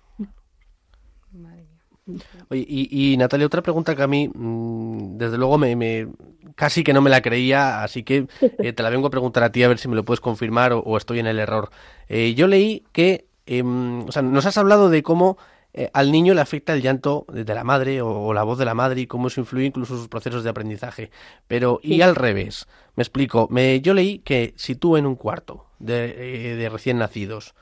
Oye, 2.49 2.65
y, 2.67 3.15
Natalia, 3.17 3.47
otra 3.47 3.61
pregunta 3.61 3.95
que 3.95 4.03
a 4.03 4.07
mí, 4.07 4.29
mm, 4.33 5.17
desde 5.17 5.37
luego, 5.37 5.57
me, 5.57 6.07
casi 6.55 6.83
que 6.83 6.93
no 6.93 7.01
me 7.01 7.09
la 7.09 7.21
creía, 7.21 7.81
así 7.81 8.03
que 8.03 8.27
eh, 8.41 8.73
te 8.73 8.83
la 8.83 8.89
vengo 8.89 9.07
a 9.07 9.11
preguntar 9.11 9.43
a 9.43 9.51
ti 9.51 9.63
a 9.63 9.69
ver 9.69 9.77
si 9.77 9.87
me 9.87 9.95
lo 9.95 10.03
puedes 10.03 10.19
confirmar 10.19 10.73
o, 10.73 10.97
estoy 10.97 11.19
en 11.19 11.27
el 11.27 11.39
error. 11.39 11.69
Eh, 12.09 12.33
yo 12.35 12.47
leí 12.47 12.83
que, 12.91 13.27
em, 13.45 14.01
o 14.01 14.11
sea, 14.11 14.21
nos 14.21 14.45
has 14.45 14.57
hablado 14.57 14.89
de 14.89 15.01
cómo 15.01 15.37
eh, 15.73 15.89
al 15.93 16.11
niño 16.11 16.33
le 16.33 16.41
afecta 16.41 16.73
el 16.73 16.81
llanto 16.81 17.25
de 17.31 17.51
la 17.53 17.63
madre 17.63 18.01
o, 18.01 18.33
la 18.33 18.43
voz 18.43 18.59
de 18.59 18.65
la 18.65 18.75
madre 18.75 19.01
y 19.01 19.07
cómo 19.07 19.27
eso 19.27 19.41
influye 19.41 19.65
incluso 19.65 19.93
en 19.93 19.99
sus 19.99 20.09
procesos 20.09 20.43
de 20.43 20.49
aprendizaje. 20.49 21.09
Pero, 21.47 21.79
y 21.81 22.01
al 22.01 22.15
revés, 22.15 22.67
me 22.95 23.03
explico, 23.03 23.47
me, 23.49 23.81
yo 23.81 23.93
leí 23.93 24.19
que 24.19 24.53
si 24.55 24.75
tú 24.75 24.97
en 24.97 25.05
un 25.05 25.15
cuarto 25.15 25.65
de, 25.79 26.55
de 26.55 26.69
recién 26.69 26.97
nacidos 26.97 27.55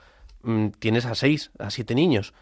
mm, 0.44 0.68
tienes 0.80 1.06
a 1.06 1.16
seis, 1.16 1.52
a 1.60 1.70
siete 1.70 1.96
niños, 1.96 2.34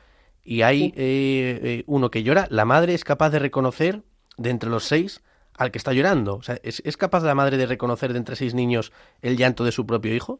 y 0.44 0.64
hay 0.64 0.94
eh, 0.96 1.84
uno 1.86 2.10
que 2.10 2.24
llora, 2.24 2.48
la 2.50 2.66
madre 2.66 2.94
es 2.94 3.04
capaz 3.04 3.30
de 3.30 3.40
reconocer 3.40 4.02
de 4.38 4.50
entre 4.50 4.70
los 4.70 4.86
seis 4.86 5.24
al 5.58 5.72
que 5.72 5.78
está 5.78 5.94
llorando. 5.94 6.38
O 6.38 6.42
sea, 6.42 6.58
¿es, 6.64 6.82
¿es, 6.86 6.98
capaz 6.98 7.24
la 7.24 7.36
madre 7.36 7.58
de 7.58 7.66
reconocer 7.66 8.14
de 8.14 8.20
entre 8.20 8.36
seis 8.36 8.56
niños 8.56 8.92
el 9.22 9.38
llanto 9.38 9.64
de 9.64 9.72
su 9.72 9.86
propio 9.86 10.16
hijo? 10.16 10.40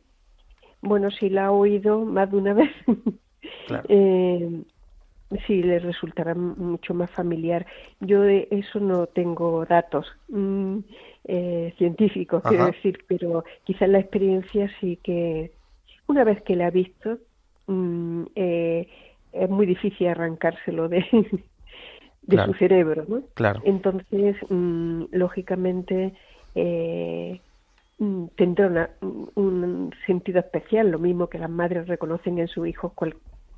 Bueno, 0.82 1.12
si 1.12 1.30
la 1.30 1.48
ha 1.48 1.52
oído 1.52 2.06
más 2.06 2.32
de 2.32 2.38
una 2.38 2.54
vez, 2.54 2.72
eh, 3.90 4.64
sí, 5.46 5.62
le 5.62 5.80
resultará 5.80 6.34
mucho 6.34 6.94
más 6.94 7.12
familiar. 7.12 7.66
Yo 8.00 8.22
de 8.22 8.48
eso 8.50 8.80
no 8.80 9.08
tengo 9.08 9.66
datos 9.66 10.08
mm, 10.30 10.80
eh, 11.32 11.76
científicos, 11.78 12.42
quiero 12.42 12.66
decir, 12.66 13.06
pero 13.08 13.44
quizás 13.64 13.88
la 13.88 14.00
experiencia 14.00 14.68
sí 14.80 14.98
que, 15.04 15.52
una 16.08 16.24
vez 16.24 16.42
que 16.42 16.56
la 16.56 16.66
ha 16.66 16.72
visto, 16.72 17.20
mm, 17.68 18.24
eh, 18.36 18.88
es 19.32 19.50
muy 19.50 19.68
difícil 19.68 20.08
arrancárselo 20.08 20.90
de, 20.90 21.06
de 22.24 22.46
su 22.46 22.54
cerebro, 22.56 23.06
¿no? 23.08 23.22
Claro. 23.36 23.62
Entonces, 23.64 24.38
mm, 24.50 25.04
lógicamente, 25.12 26.14
eh, 26.56 27.40
mm, 28.00 28.26
tendrá 28.36 28.90
un 29.02 29.94
sentido 30.08 30.40
especial, 30.40 30.90
lo 30.90 30.98
mismo 30.98 31.28
que 31.28 31.38
las 31.38 31.52
madres 31.52 31.88
reconocen 31.88 32.40
en 32.40 32.48
su 32.48 32.66
hijo 32.66 32.90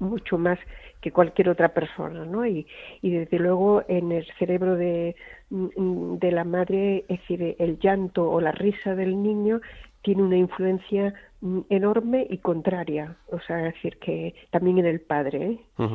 mucho 0.02 0.38
más 0.38 0.60
que 0.99 1.12
cualquier 1.12 1.49
otra 1.49 1.70
persona, 1.70 2.26
¿no? 2.26 2.45
Y, 2.45 2.68
y 3.02 3.12
desde 3.12 3.39
luego 3.39 3.84
en 3.88 4.12
el 4.12 4.26
cerebro 4.38 4.76
de, 4.76 5.16
mm, 5.49 6.18
de 6.18 6.32
la 6.32 6.43
madre, 6.43 7.06
es 7.08 7.20
decir, 7.22 7.56
el 7.58 7.80
llanto 7.80 8.30
o 8.30 8.41
la 8.41 8.52
risa 8.52 8.95
del 8.95 9.22
niño 9.22 9.62
tiene 10.02 10.24
una 10.24 10.38
influencia 10.38 11.14
mm, 11.41 11.60
enorme 11.70 12.26
y 12.30 12.38
contraria, 12.39 13.18
o 13.32 13.39
sea, 13.39 13.68
es 13.68 13.76
decir, 13.76 13.97
que 13.99 14.36
también 14.49 14.80
en 14.80 14.86
el 14.86 14.99
padre, 14.99 15.60
¿eh? 15.78 15.93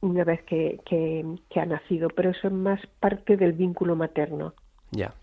una 0.00 0.24
vez 0.24 0.42
que, 0.44 0.80
que, 0.84 1.24
ha 1.60 1.66
nacido, 1.66 2.08
pero 2.08 2.30
eso 2.30 2.48
es 2.48 2.52
más 2.52 2.80
parte 3.00 3.36
del 3.36 3.52
vínculo 3.52 3.96
materno. 3.96 4.54
Ya. 4.90 5.14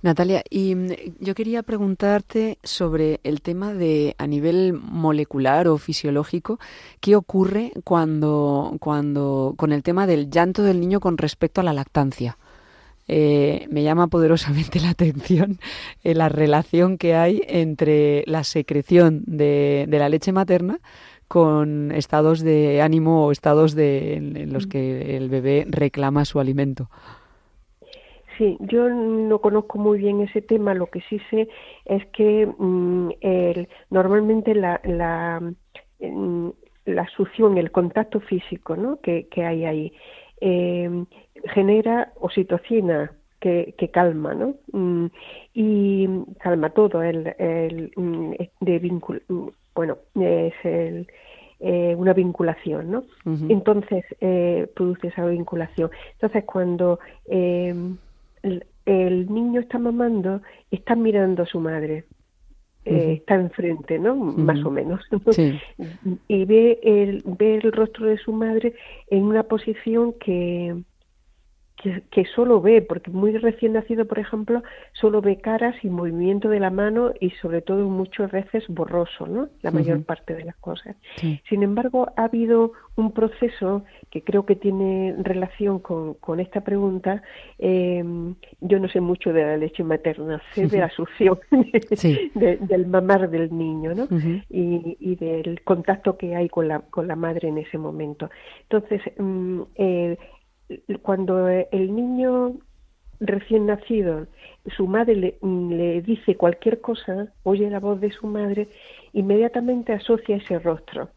Natalia, 0.00 0.42
y 0.48 0.74
mm, 0.74 0.88
yo 1.20 1.34
quería 1.34 1.62
preguntarte 1.62 2.58
sobre 2.62 3.20
el 3.24 3.42
tema 3.42 3.74
de 3.74 4.14
a 4.18 4.26
nivel 4.26 4.72
molecular 4.72 5.66
o 5.68 5.78
fisiológico, 5.78 6.60
¿qué 7.00 7.16
ocurre 7.16 7.72
cuando, 7.84 8.76
cuando 8.80 9.54
con 9.56 9.72
el 9.72 9.82
tema 9.82 10.06
del 10.06 10.30
llanto 10.30 10.62
del 10.62 10.80
niño 10.80 11.00
con 11.00 11.18
respecto 11.18 11.60
a 11.60 11.64
la 11.64 11.72
lactancia? 11.72 12.38
Eh, 13.10 13.66
me 13.70 13.82
llama 13.82 14.06
poderosamente 14.08 14.80
la 14.82 14.90
atención 14.90 15.58
eh, 16.04 16.14
la 16.14 16.28
relación 16.28 16.98
que 16.98 17.14
hay 17.14 17.40
entre 17.48 18.22
la 18.26 18.44
secreción 18.44 19.22
de, 19.26 19.86
la 19.90 20.10
leche 20.10 20.30
materna 20.30 20.78
con 21.26 21.90
estados 21.90 22.40
de 22.40 22.82
ánimo 22.82 23.26
o 23.26 23.32
estados 23.32 23.74
de, 23.74 24.16
en, 24.16 24.52
los 24.52 24.66
que 24.66 25.16
el 25.16 25.28
bebé 25.28 25.66
reclama 25.68 26.24
su 26.24 26.38
alimento. 26.38 26.90
Sí, 28.38 28.56
yo 28.60 28.88
no 28.88 29.40
conozco 29.40 29.78
muy 29.78 29.98
bien 29.98 30.20
ese 30.20 30.40
tema. 30.40 30.72
Lo 30.72 30.86
que 30.86 31.00
sí 31.10 31.20
sé 31.28 31.48
es 31.84 32.06
que 32.06 32.46
mm, 32.46 33.10
normalmente 33.90 34.54
la, 34.54 34.80
la, 34.84 35.42
mm, 36.00 36.48
la 36.86 37.08
succión, 37.08 37.58
el 37.58 37.72
contacto 37.72 38.20
físico 38.20 38.76
¿no? 38.76 39.00
que, 39.00 39.26
que 39.28 39.44
hay 39.44 39.64
ahí, 39.64 39.92
eh, 40.40 41.04
genera 41.52 42.12
oxitocina 42.20 43.12
que, 43.40 43.74
que 43.76 43.90
calma, 43.90 44.34
¿no? 44.34 44.54
Mm, 44.72 45.06
y 45.54 46.08
calma 46.40 46.70
todo, 46.70 47.02
el, 47.02 47.34
el 47.38 47.92
de 48.60 48.78
vincul 48.78 49.22
bueno, 49.74 49.98
es 50.16 50.54
el, 50.64 51.06
eh, 51.60 51.94
una 51.96 52.12
vinculación, 52.12 52.90
¿no? 52.90 53.04
Entonces 53.48 54.04
eh, 54.20 54.68
produce 54.74 55.08
esa 55.08 55.24
vinculación. 55.26 55.90
Entonces 56.14 56.44
cuando 56.44 56.98
eh, 57.26 57.74
el, 58.42 59.32
niño 59.32 59.60
está 59.60 59.78
mamando, 59.78 60.40
está 60.70 60.94
mirando 60.94 61.42
a 61.42 61.46
su 61.46 61.60
madre. 61.60 62.04
está 62.84 63.34
enfrente, 63.34 63.98
¿no? 63.98 64.16
Más 64.16 64.64
o 64.64 64.70
menos. 64.70 65.00
y 66.28 66.44
ve 66.44 66.80
el, 66.82 67.22
ve 67.38 67.56
el 67.56 67.72
rostro 67.72 68.06
de 68.06 68.16
su 68.16 68.32
madre 68.32 68.74
en 69.08 69.24
una 69.24 69.42
posición 69.42 70.14
que, 70.14 70.74
que, 71.78 72.24
solo 72.34 72.60
ve, 72.60 72.82
porque 72.82 73.10
muy 73.10 73.36
recién 73.36 73.74
nacido, 73.74 74.04
por 74.06 74.18
ejemplo, 74.18 74.62
solo 74.92 75.20
ve 75.20 75.36
caras 75.36 75.76
y 75.82 75.88
movimiento 75.88 76.48
de 76.48 76.58
la 76.58 76.70
mano 76.70 77.12
y 77.20 77.30
sobre 77.30 77.62
todo 77.62 77.88
muchas 77.88 78.32
veces 78.32 78.64
borroso, 78.68 79.26
¿no? 79.26 79.48
La 79.62 79.70
mayor 79.70 80.02
parte 80.04 80.34
de 80.34 80.44
las 80.44 80.56
cosas. 80.56 80.96
Sin 81.48 81.62
embargo, 81.62 82.10
ha 82.16 82.24
habido 82.24 82.72
un 82.96 83.12
proceso 83.12 83.84
que 84.10 84.22
creo 84.22 84.44
que 84.44 84.56
tiene 84.56 85.14
relación 85.18 85.78
con, 85.78 86.14
con 86.14 86.40
esta 86.40 86.62
pregunta. 86.62 87.22
Eh, 87.58 88.04
yo 88.60 88.80
no 88.80 88.88
sé 88.88 89.00
mucho 89.00 89.32
de 89.32 89.42
la 89.42 89.56
leche 89.56 89.84
materna, 89.84 90.42
sé 90.54 90.66
de 90.66 90.78
la 90.78 90.90
succión 90.90 91.38
del 92.34 92.86
mamar 92.86 93.30
del 93.30 93.56
niño, 93.56 93.94
¿no? 93.94 94.08
y, 94.50 94.96
y, 94.98 95.14
del 95.16 95.62
contacto 95.62 96.16
que 96.16 96.34
hay 96.34 96.48
con 96.48 96.66
la, 96.66 96.80
con 96.80 97.06
la 97.06 97.16
madre 97.16 97.48
en 97.48 97.58
ese 97.58 97.78
momento. 97.78 98.30
Entonces, 98.68 99.00
mm, 99.16 99.62
eh, 99.76 100.18
cuando 101.02 101.48
el 101.48 101.94
niño 101.94 102.54
recién 103.20 103.66
nacido, 103.66 104.26
su 104.76 104.86
madre 104.86 105.38
le, 105.40 106.02
dice 106.02 106.36
cualquier 106.36 106.80
cosa, 106.80 107.28
oye 107.42 107.68
la 107.70 107.80
voz 107.80 108.00
de 108.00 108.10
su 108.10 108.26
madre, 108.26 108.68
inmediatamente 109.12 109.92
asocia 109.92 110.36
ese 110.36 110.58
rostro. 110.58 111.08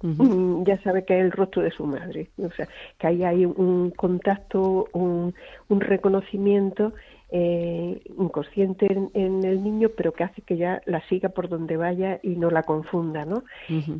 Mm, 0.00 0.62
ya 0.62 0.80
sabe 0.82 1.04
que 1.04 1.18
es 1.18 1.24
el 1.24 1.32
rostro 1.32 1.62
de 1.62 1.72
su 1.72 1.84
madre, 1.84 2.30
o 2.36 2.50
sea, 2.52 2.68
que 2.98 3.06
ahí 3.08 3.24
hay 3.24 3.44
un 3.44 3.90
contacto, 3.90 4.86
un, 4.92 5.34
reconocimiento 5.68 6.92
eh, 7.30 8.00
inconsciente 8.16 8.86
en, 8.86 9.44
el 9.44 9.64
niño, 9.64 9.88
pero 9.96 10.12
que 10.12 10.22
hace 10.22 10.42
que 10.42 10.56
ya 10.56 10.80
la 10.86 11.00
siga 11.08 11.30
por 11.30 11.48
donde 11.48 11.76
vaya 11.76 12.20
y 12.22 12.36
no 12.36 12.48
la 12.48 12.62
confunda, 12.62 13.24
¿no? 13.24 13.42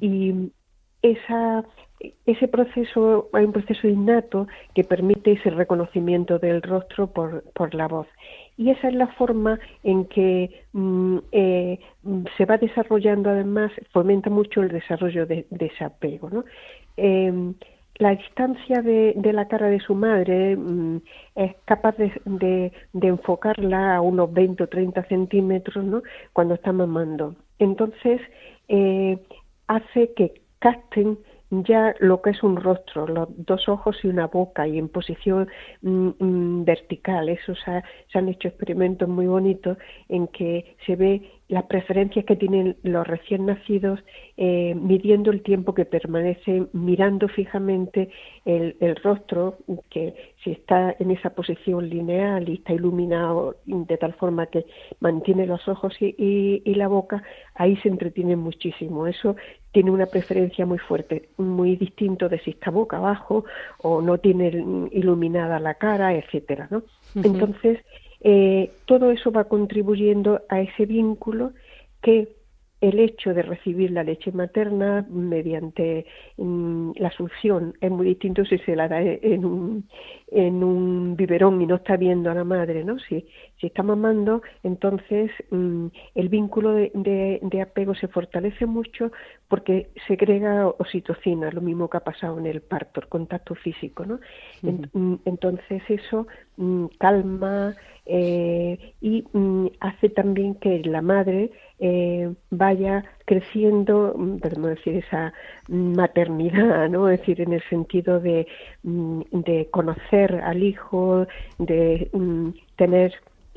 Y 0.00 0.52
ese 1.02 2.48
proceso, 2.48 3.28
hay 3.32 3.44
un 3.44 3.52
proceso 3.52 3.88
innato 3.88 4.46
que 4.74 4.84
permite 4.84 5.32
ese 5.32 5.50
reconocimiento 5.50 6.38
del 6.38 6.62
rostro 6.62 7.08
por, 7.08 7.44
por 7.52 7.74
la 7.74 7.88
voz. 7.88 8.06
Y 8.56 8.70
esa 8.70 8.88
es 8.88 8.94
la 8.94 9.08
forma 9.08 9.58
en 9.84 10.04
que 10.06 10.64
mm, 10.72 11.18
eh, 11.32 11.78
se 12.36 12.44
va 12.44 12.58
desarrollando, 12.58 13.30
además, 13.30 13.70
fomenta 13.92 14.30
mucho 14.30 14.62
el 14.62 14.68
desarrollo 14.68 15.26
de, 15.26 15.46
ese 15.50 15.84
apego. 15.84 16.44
Em, 16.96 17.54
la 17.98 18.14
distancia 18.14 18.80
de, 18.80 19.14
de, 19.16 19.32
la 19.32 19.48
cara 19.48 19.68
de 19.68 19.80
su 19.80 19.94
madre 19.94 20.56
mm, 20.56 20.98
es 21.34 21.56
capaz 21.64 21.96
de, 21.96 22.12
de, 22.92 23.08
enfocarla 23.08 23.96
a 23.96 24.00
unos 24.00 24.32
20 24.32 24.64
o 24.64 24.68
30 24.68 25.04
centímetros 25.04 25.84
¿no? 25.84 26.02
cuando 26.32 26.54
está 26.54 26.72
mamando. 26.72 27.34
Entonces, 27.58 28.20
eh, 28.68 29.18
hace 29.66 30.12
que 30.14 30.47
capten 30.58 31.18
ya 31.50 31.94
lo 32.00 32.20
que 32.20 32.30
es 32.30 32.42
un 32.42 32.56
rostro, 32.56 33.06
los 33.06 33.28
dos 33.46 33.68
ojos 33.68 33.96
y 34.02 34.08
una 34.08 34.26
boca 34.26 34.66
y 34.66 34.78
en 34.78 34.88
posición 34.88 35.48
mm, 35.82 36.08
mm, 36.18 36.64
vertical. 36.64 37.28
Eso 37.28 37.54
se, 37.54 37.82
se, 38.12 38.18
han 38.18 38.28
hecho 38.28 38.48
experimentos 38.48 39.08
muy 39.08 39.26
bonitos 39.26 39.78
en 40.08 40.28
que 40.28 40.76
se 40.84 40.96
ve 40.96 41.37
las 41.48 41.64
preferencias 41.64 42.26
que 42.26 42.36
tienen 42.36 42.76
los 42.82 43.06
recién 43.06 43.46
nacidos 43.46 44.00
eh, 44.36 44.74
midiendo 44.74 45.30
el 45.30 45.42
tiempo 45.42 45.74
que 45.74 45.86
permanece 45.86 46.66
mirando 46.72 47.26
fijamente 47.28 48.10
el, 48.44 48.96
rostro, 49.02 49.58
que 49.90 50.14
si 50.44 50.52
está 50.52 50.94
en 50.98 51.10
esa 51.10 51.30
posición 51.30 51.88
lineal 51.88 52.48
y 52.48 52.54
está 52.54 52.74
iluminado 52.74 53.56
de 53.64 53.96
tal 53.96 54.12
forma 54.14 54.46
que 54.46 54.66
mantiene 55.00 55.46
los 55.46 55.66
ojos 55.68 55.94
y, 56.00 56.62
la 56.74 56.86
boca, 56.86 57.22
ahí 57.54 57.76
se 57.78 57.88
entretiene 57.88 58.36
muchísimo. 58.36 59.06
Eso 59.06 59.34
tiene 59.72 59.90
una 59.90 60.06
preferencia 60.06 60.66
muy 60.66 60.78
fuerte, 60.78 61.30
muy 61.38 61.76
distinto 61.76 62.28
de 62.28 62.38
si 62.40 62.50
está 62.50 62.70
boca 62.70 62.98
abajo 62.98 63.44
o 63.82 64.02
no 64.02 64.18
tiene 64.18 64.48
iluminada 64.92 65.58
la 65.58 65.74
cara, 65.74 66.14
etcétera, 66.14 66.68
¿no? 66.70 66.82
Entonces, 67.16 67.78
eh, 68.20 68.70
todo 68.84 69.10
eso 69.10 69.30
va 69.30 69.44
contribuyendo 69.44 70.42
a 70.48 70.60
ese 70.60 70.86
vínculo 70.86 71.52
que 72.02 72.28
el 72.80 73.00
hecho 73.00 73.34
de 73.34 73.42
recibir 73.42 73.90
la 73.90 74.04
leche 74.04 74.30
materna 74.30 75.04
mediante 75.10 76.06
mm, 76.36 76.92
la 76.96 77.10
succión 77.10 77.74
es 77.80 77.90
muy 77.90 78.06
distinto 78.06 78.44
si 78.44 78.58
se 78.58 78.76
la 78.76 78.86
da 78.86 79.00
en 79.02 79.44
un, 79.44 79.88
en 80.28 80.62
un 80.62 81.16
biberón 81.16 81.60
y 81.60 81.66
no 81.66 81.76
está 81.76 81.96
viendo 81.96 82.30
a 82.30 82.34
la 82.34 82.44
madre, 82.44 82.84
¿no? 82.84 82.98
Si, 83.00 83.26
si 83.60 83.66
está 83.66 83.82
mamando, 83.82 84.42
entonces 84.62 85.30
mm, 85.50 85.86
el 86.14 86.28
vínculo 86.28 86.72
de, 86.72 87.40
de, 87.42 87.60
apego 87.60 87.94
se 87.94 88.06
fortalece 88.06 88.66
mucho 88.66 89.10
porque 89.48 89.88
segrega 90.06 90.68
oxitocina, 90.68 91.50
lo 91.50 91.60
mismo 91.60 91.90
que 91.90 91.96
ha 91.96 92.04
pasado 92.04 92.38
en 92.38 92.46
el 92.46 92.60
parto, 92.60 93.00
el 93.00 93.08
contacto 93.08 93.56
físico, 93.56 94.06
¿no? 94.06 94.20
Mm, 94.62 95.14
entonces 95.24 95.82
eso 95.88 96.28
mm, 96.56 96.86
calma 96.98 97.74
eh, 98.06 98.94
y 99.00 99.22
hace 99.80 100.08
también 100.08 100.54
que 100.54 100.80
la 100.84 101.02
madre 101.02 101.50
eh, 101.80 102.32
vaya 102.50 103.04
creciendo, 103.24 104.12
podemos 104.40 104.70
decir, 104.70 104.96
esa 104.96 105.32
maternidad, 105.68 106.88
¿no? 106.88 107.08
Es 107.08 107.20
decir, 107.20 107.40
en 107.40 107.52
el 107.52 107.62
sentido 107.68 108.20
de, 108.20 108.46
de 108.82 109.68
conocer 109.70 110.36
al 110.36 110.62
hijo, 110.62 111.26
de 111.58 112.10
tener 112.76 113.14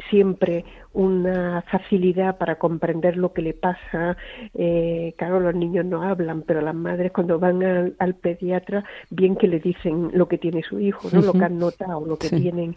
siempre 0.10 0.66
una 0.94 1.62
facilidad 1.64 2.38
para 2.38 2.58
comprender 2.58 3.18
lo 3.18 3.34
que 3.34 3.42
le 3.42 3.54
pasa. 3.54 4.18
Eh, 4.54 5.14
claro, 5.18 5.40
los 5.40 5.56
niños 5.56 5.86
no 5.86 6.04
hablan, 6.04 6.42
pero 6.44 6.62
las 6.62 6.76
madres 6.76 7.12
cuando 7.12 7.40
van 7.40 7.64
al, 7.98 8.16
pediatra, 8.16 8.84
bien 9.10 9.36
que 9.36 9.48
le 9.48 9.60
dicen 9.60 10.12
lo 10.14 10.28
que 10.28 10.38
tiene 10.38 10.64
su 10.64 10.80
hijo, 10.80 11.10
¿no? 11.14 11.22
Lo 11.22 11.34
que 11.34 11.46
han 11.46 11.58
notado, 11.58 12.06
lo 12.06 12.18
que 12.18 12.30
tienen. 12.30 12.76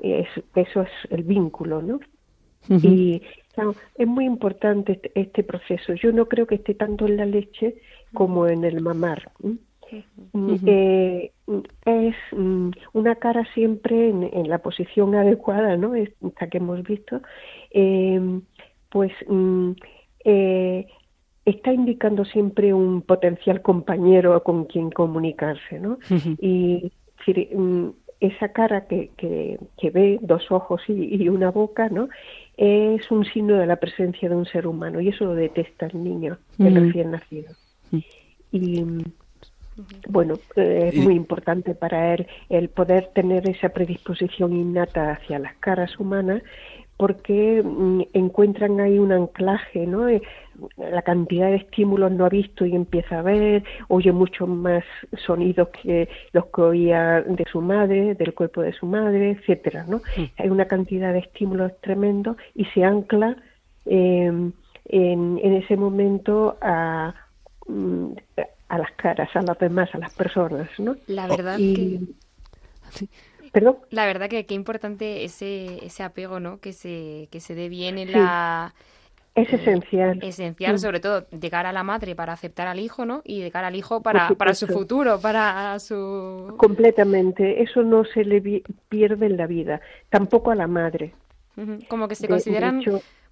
Es, 0.00 0.28
eso 0.54 0.82
es 0.82 0.90
el 1.10 1.22
vínculo, 1.22 1.82
¿no? 1.82 2.00
Y 2.68 3.22
es 3.96 4.06
muy 4.06 4.24
importante 4.24 4.92
este, 4.92 5.12
este, 5.14 5.42
proceso. 5.42 5.94
Yo 5.94 6.12
no 6.12 6.26
creo 6.26 6.46
que 6.46 6.56
esté 6.56 6.74
tanto 6.74 7.06
en 7.06 7.16
la 7.16 7.26
leche 7.26 7.76
como 8.12 8.46
en 8.46 8.64
el 8.64 8.80
mamar. 8.80 9.30
Eh, 10.66 11.30
es 11.84 12.16
mm, 12.32 12.70
una 12.92 13.14
cara 13.16 13.46
siempre 13.54 14.08
en, 14.08 14.48
la 14.48 14.58
posición 14.58 15.14
adecuada, 15.14 15.76
¿no? 15.76 15.94
Esta 15.94 16.48
que 16.48 16.58
hemos 16.58 16.82
visto, 16.82 17.20
eh, 17.70 18.20
pues 18.90 19.12
mm, 19.28 19.70
eh, 20.24 20.86
está 21.44 21.72
indicando 21.72 22.24
siempre 22.24 22.74
un 22.74 23.02
potencial 23.02 23.62
compañero 23.62 24.42
con 24.42 24.64
quien 24.64 24.90
comunicarse, 24.90 25.78
¿no? 25.78 25.98
Y 26.40 26.90
mm, 27.54 27.88
esa 28.20 28.48
cara 28.48 28.86
que, 28.86 29.10
que, 29.16 29.90
ve, 29.90 30.18
dos 30.22 30.50
ojos 30.50 30.82
y, 30.88 31.28
una 31.28 31.50
boca, 31.50 31.88
¿no? 31.88 32.08
Es 32.56 33.10
un 33.10 33.24
signo 33.26 33.56
de 33.56 33.66
la 33.66 33.76
presencia 33.76 34.28
de 34.28 34.36
un 34.36 34.46
ser 34.46 34.66
humano 34.66 35.00
y 35.00 35.08
eso 35.08 35.24
lo 35.24 35.34
detesta 35.34 35.86
el 35.86 36.02
niño, 36.02 36.38
el 36.58 36.74
recién 36.74 37.10
nacido. 37.10 37.52
Y 38.50 38.84
bueno, 40.08 40.38
eh, 40.56 40.90
es 40.92 40.96
muy 40.96 41.14
importante 41.14 41.74
para 41.74 42.14
él 42.14 42.26
el 42.48 42.70
poder 42.70 43.10
tener 43.14 43.48
esa 43.48 43.68
predisposición 43.68 44.54
innata 44.54 45.12
hacia 45.12 45.38
las 45.38 45.54
caras 45.56 45.98
humanas 46.00 46.42
porque 46.96 47.62
mm, 47.62 48.02
encuentran 48.14 48.80
ahí 48.80 48.98
un 48.98 49.12
anclaje, 49.12 49.86
¿no? 49.86 50.08
Eh, 50.08 50.22
la 50.76 51.02
cantidad 51.02 51.48
de 51.48 51.56
estímulos 51.56 52.12
no 52.12 52.24
ha 52.24 52.28
visto 52.28 52.64
y 52.64 52.74
empieza 52.74 53.18
a 53.18 53.22
ver, 53.22 53.64
oye 53.88 54.12
muchos 54.12 54.48
más 54.48 54.84
sonidos 55.26 55.68
que 55.68 56.08
los 56.32 56.46
que 56.46 56.62
oía 56.62 57.22
de 57.22 57.44
su 57.50 57.60
madre, 57.60 58.14
del 58.14 58.34
cuerpo 58.34 58.62
de 58.62 58.72
su 58.72 58.86
madre, 58.86 59.32
etcétera, 59.32 59.84
¿no? 59.88 60.00
Hay 60.38 60.48
una 60.48 60.66
cantidad 60.66 61.12
de 61.12 61.20
estímulos 61.20 61.72
tremendos 61.80 62.36
y 62.54 62.64
se 62.66 62.84
ancla 62.84 63.36
em, 63.84 64.52
en, 64.86 65.40
en, 65.42 65.52
ese 65.54 65.76
momento 65.76 66.56
a, 66.60 67.14
mm, 67.66 68.12
a 68.68 68.78
las 68.78 68.92
caras, 68.92 69.28
a 69.34 69.42
las 69.42 69.58
demás, 69.58 69.88
a 69.94 69.98
las 69.98 70.14
personas, 70.14 70.68
¿no? 70.78 70.96
La 71.06 71.26
verdad 71.26 71.56
que... 71.56 72.00
¿Perdón? 73.52 73.78
La 73.90 74.04
verdad 74.06 74.28
que 74.28 74.44
qué 74.44 74.54
importante 74.54 75.24
ese, 75.24 75.84
ese 75.84 76.02
apego, 76.02 76.40
¿no? 76.40 76.60
Que 76.60 76.72
se, 76.72 77.28
que 77.30 77.40
se 77.40 77.54
dé 77.54 77.68
bien 77.68 77.96
en 77.98 78.12
la... 78.12 78.74
Es 79.36 79.52
esencial. 79.52 80.18
Esencial, 80.22 80.74
mm. 80.74 80.78
sobre 80.78 80.98
todo 80.98 81.26
de 81.30 81.50
cara 81.50 81.68
a 81.68 81.72
la 81.72 81.82
madre 81.82 82.16
para 82.16 82.32
aceptar 82.32 82.66
al 82.68 82.80
hijo, 82.80 83.04
¿no? 83.04 83.20
Y 83.22 83.42
de 83.42 83.50
cara 83.50 83.66
al 83.66 83.76
hijo 83.76 84.02
para, 84.02 84.30
para 84.30 84.54
su 84.54 84.66
futuro, 84.66 85.20
para 85.20 85.78
su... 85.78 86.54
Completamente. 86.56 87.62
Eso 87.62 87.82
no 87.82 88.04
se 88.06 88.24
le 88.24 88.62
pierde 88.88 89.26
en 89.26 89.36
la 89.36 89.46
vida. 89.46 89.82
Tampoco 90.08 90.50
a 90.50 90.54
la 90.54 90.66
madre. 90.66 91.12
Como 91.88 92.08
que 92.08 92.14
se 92.14 92.28
consideran... 92.28 92.82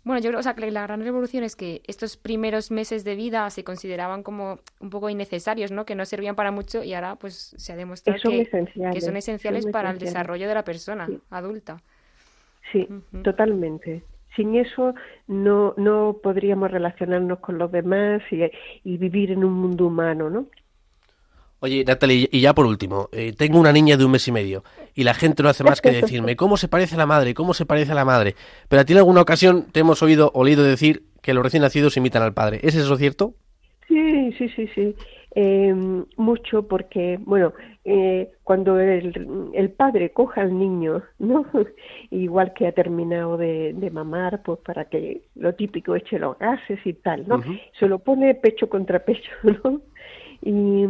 Bueno, 0.05 0.21
yo 0.21 0.29
creo 0.29 0.41
o 0.41 0.43
sea, 0.43 0.53
que 0.55 0.71
la 0.71 0.83
gran 0.83 1.03
revolución 1.03 1.43
es 1.45 1.57
que 1.57 1.81
estos 1.87 2.19
primeros 2.19 2.71
meses 2.71 3.05
de 3.05 3.15
vida 3.15 3.49
se 3.49 3.65
consideraban 3.65 4.23
como 4.23 4.59
un 4.81 4.91
poco 4.91 5.09
innecesarios, 5.09 5.73
¿no? 5.73 5.87
Que 5.87 5.95
no 5.95 6.05
servían 6.05 6.37
para 6.37 6.51
mucho 6.51 6.85
y 6.85 6.93
ahora 6.93 7.17
pues 7.17 7.55
se 7.57 7.73
ha 7.73 7.77
demostrado 7.77 8.21
que, 8.21 9.01
son 9.01 9.17
esenciales 9.17 9.65
para 9.65 9.91
el 9.91 9.99
desarrollo 9.99 10.47
de 10.47 10.55
la 10.55 10.65
persona 10.65 11.09
adulta. 11.31 11.79
Sí, 12.71 12.87
totalmente. 13.23 14.03
Sin 14.37 14.57
eso 14.57 14.95
no, 15.29 15.75
no 15.77 16.17
podríamos 16.23 16.71
relacionarnos 16.71 17.39
con 17.41 17.59
los 17.59 17.71
demás 17.71 18.23
y, 18.31 18.43
y 18.83 18.97
vivir 18.97 19.31
en 19.31 19.45
un 19.45 19.53
mundo 19.53 19.87
humano, 19.87 20.31
¿no? 20.31 20.47
Oye, 21.65 21.83
Natalie, 21.83 22.29
y 22.31 22.41
ya 22.43 22.53
por 22.53 22.67
último, 22.67 23.09
eh, 23.11 23.33
tengo 23.33 23.59
una 23.59 23.73
niña 23.73 23.97
de 23.97 24.05
un 24.05 24.11
mes 24.11 24.29
y 24.29 24.33
medio 24.33 24.65
y 24.95 25.03
la 25.03 25.15
gente 25.15 25.43
no 25.43 25.49
hace 25.49 25.65
más 25.65 25.81
que 25.81 25.93
decirme 25.93 26.37
cómo 26.37 26.59
se 26.59 26.69
parece 26.69 26.95
a 26.95 26.99
la 26.99 27.07
madre, 27.07 27.33
cómo 27.33 27.55
se 27.55 27.65
parece 27.65 27.93
a 27.93 27.95
la 27.95 28.05
madre. 28.05 28.35
Pero 28.69 28.83
a 28.83 28.85
ti 28.85 28.93
en 28.93 28.99
alguna 28.99 29.23
ocasión 29.23 29.67
te 29.73 29.81
hemos 29.81 30.03
oído 30.03 30.31
o 30.35 30.45
leído 30.45 30.63
decir 30.63 31.05
que 31.23 31.33
los 31.33 31.43
recién 31.43 31.63
nacidos 31.63 31.97
imitan 31.97 32.23
al 32.23 32.35
padre. 32.35 32.61
¿Es 32.63 32.75
eso 32.75 32.95
cierto? 32.99 33.33
Sí, 33.89 34.31
sí, 34.37 34.51
sí, 34.51 34.69
sí. 34.75 34.95
Em, 35.35 36.05
mucho 36.19 36.69
porque, 36.69 37.19
bueno, 37.23 37.55
eh, 37.87 38.33
cuando 38.43 38.81
el, 38.81 39.75
padre 39.77 40.11
coja 40.11 40.41
al 40.41 40.59
niño, 40.59 41.03
¿no? 41.19 41.45
Igual 42.11 42.55
que 42.55 42.67
ha 42.67 42.73
terminado 42.73 43.37
de, 43.37 43.91
mamar, 43.93 44.43
pues 44.43 44.59
para 44.61 44.87
que 44.87 45.23
lo 45.35 45.55
típico 45.55 45.95
eche 45.95 46.19
los 46.19 46.39
gases 46.39 46.79
y 46.87 46.95
tal, 46.95 47.29
¿no? 47.29 47.43
Se 47.79 47.87
lo 47.87 47.99
pone 47.99 48.35
pecho 48.35 48.69
contra 48.69 49.05
pecho, 49.05 49.31
¿no? 49.65 49.83
Y 50.41 50.85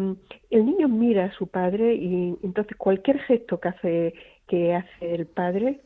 el 0.51 0.67
niño 0.67 0.89
mira 0.89 1.27
a 1.27 1.33
su 1.33 1.47
padre 1.49 1.95
y 1.95 2.37
entonces 2.43 2.77
cualquier 2.77 3.19
gesto 3.21 3.59
que 3.59 3.69
hace, 3.69 4.15
que 4.47 4.75
hace 4.75 5.15
el 5.15 5.27
padre 5.27 5.81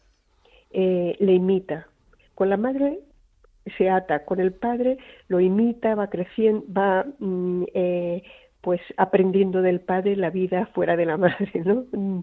eh, 0.70 1.16
le 1.18 1.32
imita. 1.32 1.88
Con 2.34 2.50
la 2.50 2.56
madre 2.56 3.00
se 3.76 3.90
ata, 3.90 4.24
con 4.24 4.40
el 4.40 4.52
padre 4.52 4.98
lo 5.28 5.40
imita, 5.40 5.94
va 5.94 6.08
creciendo, 6.08 6.64
va 6.72 7.04
mm, 7.18 7.64
eh, 7.74 8.22
pues 8.60 8.80
aprendiendo 8.96 9.62
del 9.62 9.80
padre 9.80 10.16
la 10.16 10.30
vida 10.30 10.66
fuera 10.74 10.96
de 10.96 11.06
la 11.06 11.16
madre, 11.18 11.50
¿no? 11.64 11.84
Mm, 11.92 12.20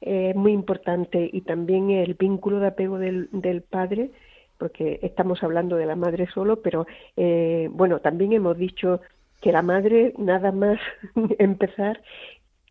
es 0.00 0.36
muy 0.36 0.52
importante 0.52 1.30
y 1.32 1.42
también 1.42 1.90
el 1.90 2.14
vínculo 2.14 2.60
de 2.60 2.68
apego 2.68 2.98
del, 2.98 3.28
del 3.32 3.62
padre 3.62 4.10
porque 4.58 5.00
estamos 5.02 5.42
hablando 5.42 5.76
de 5.76 5.86
la 5.86 5.96
madre 5.96 6.26
solo, 6.32 6.62
pero 6.62 6.86
eh, 7.16 7.68
bueno, 7.70 8.00
también 8.00 8.32
hemos 8.32 8.56
dicho 8.56 9.00
que 9.40 9.52
la 9.52 9.62
madre 9.62 10.14
nada 10.18 10.52
más 10.52 10.78
empezar 11.38 12.00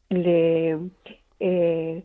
le 0.09 0.78
eh, 1.39 2.03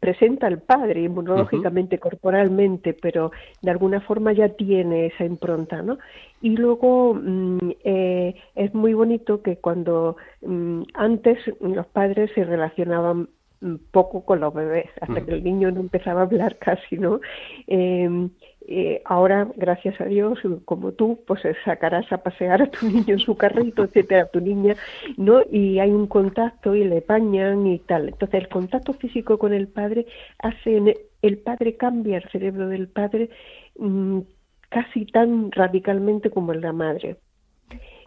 presenta 0.00 0.46
al 0.46 0.60
padre 0.60 1.02
inmunológicamente, 1.02 1.98
corporalmente, 1.98 2.94
pero 2.94 3.32
de 3.62 3.70
alguna 3.70 4.00
forma 4.00 4.32
ya 4.32 4.48
tiene 4.50 5.06
esa 5.06 5.24
impronta, 5.24 5.82
¿no? 5.82 5.98
Y 6.40 6.56
luego 6.56 7.14
mm, 7.14 7.70
eh, 7.84 8.34
es 8.54 8.74
muy 8.74 8.94
bonito 8.94 9.42
que 9.42 9.56
cuando 9.56 10.16
mm, 10.42 10.82
antes 10.94 11.38
los 11.60 11.86
padres 11.86 12.30
se 12.34 12.44
relacionaban 12.44 13.28
mm, 13.60 13.74
poco 13.90 14.24
con 14.24 14.40
los 14.40 14.54
bebés, 14.54 14.90
hasta 15.00 15.24
que 15.24 15.32
el 15.32 15.42
niño 15.44 15.70
no 15.72 15.80
empezaba 15.80 16.20
a 16.20 16.24
hablar 16.24 16.58
casi, 16.58 16.96
¿no? 16.96 17.20
Eh, 17.66 18.28
eh, 18.70 19.00
ahora, 19.06 19.48
gracias 19.56 19.98
a 19.98 20.04
Dios, 20.04 20.38
como 20.66 20.92
tú, 20.92 21.20
pues 21.26 21.40
sacarás 21.64 22.12
a 22.12 22.18
pasear 22.18 22.60
a 22.60 22.70
tu 22.70 22.86
niño 22.90 23.14
en 23.14 23.18
su 23.18 23.34
carrito, 23.34 23.84
etcétera, 23.84 24.24
a 24.24 24.26
tu 24.26 24.40
niña, 24.40 24.76
¿no? 25.16 25.40
Y 25.50 25.78
hay 25.78 25.90
un 25.90 26.06
contacto 26.06 26.74
y 26.74 26.84
le 26.84 27.00
bañan 27.00 27.66
y 27.66 27.78
tal. 27.78 28.08
Entonces, 28.08 28.42
el 28.42 28.48
contacto 28.48 28.92
físico 28.92 29.38
con 29.38 29.54
el 29.54 29.68
padre 29.68 30.06
hace, 30.38 31.08
el 31.22 31.38
padre 31.38 31.76
cambia 31.76 32.18
el 32.18 32.28
cerebro 32.30 32.68
del 32.68 32.88
padre 32.88 33.30
mm, 33.78 34.20
casi 34.68 35.06
tan 35.06 35.50
radicalmente 35.50 36.28
como 36.28 36.52
el 36.52 36.60
de 36.60 36.66
la 36.66 36.72
madre 36.74 37.16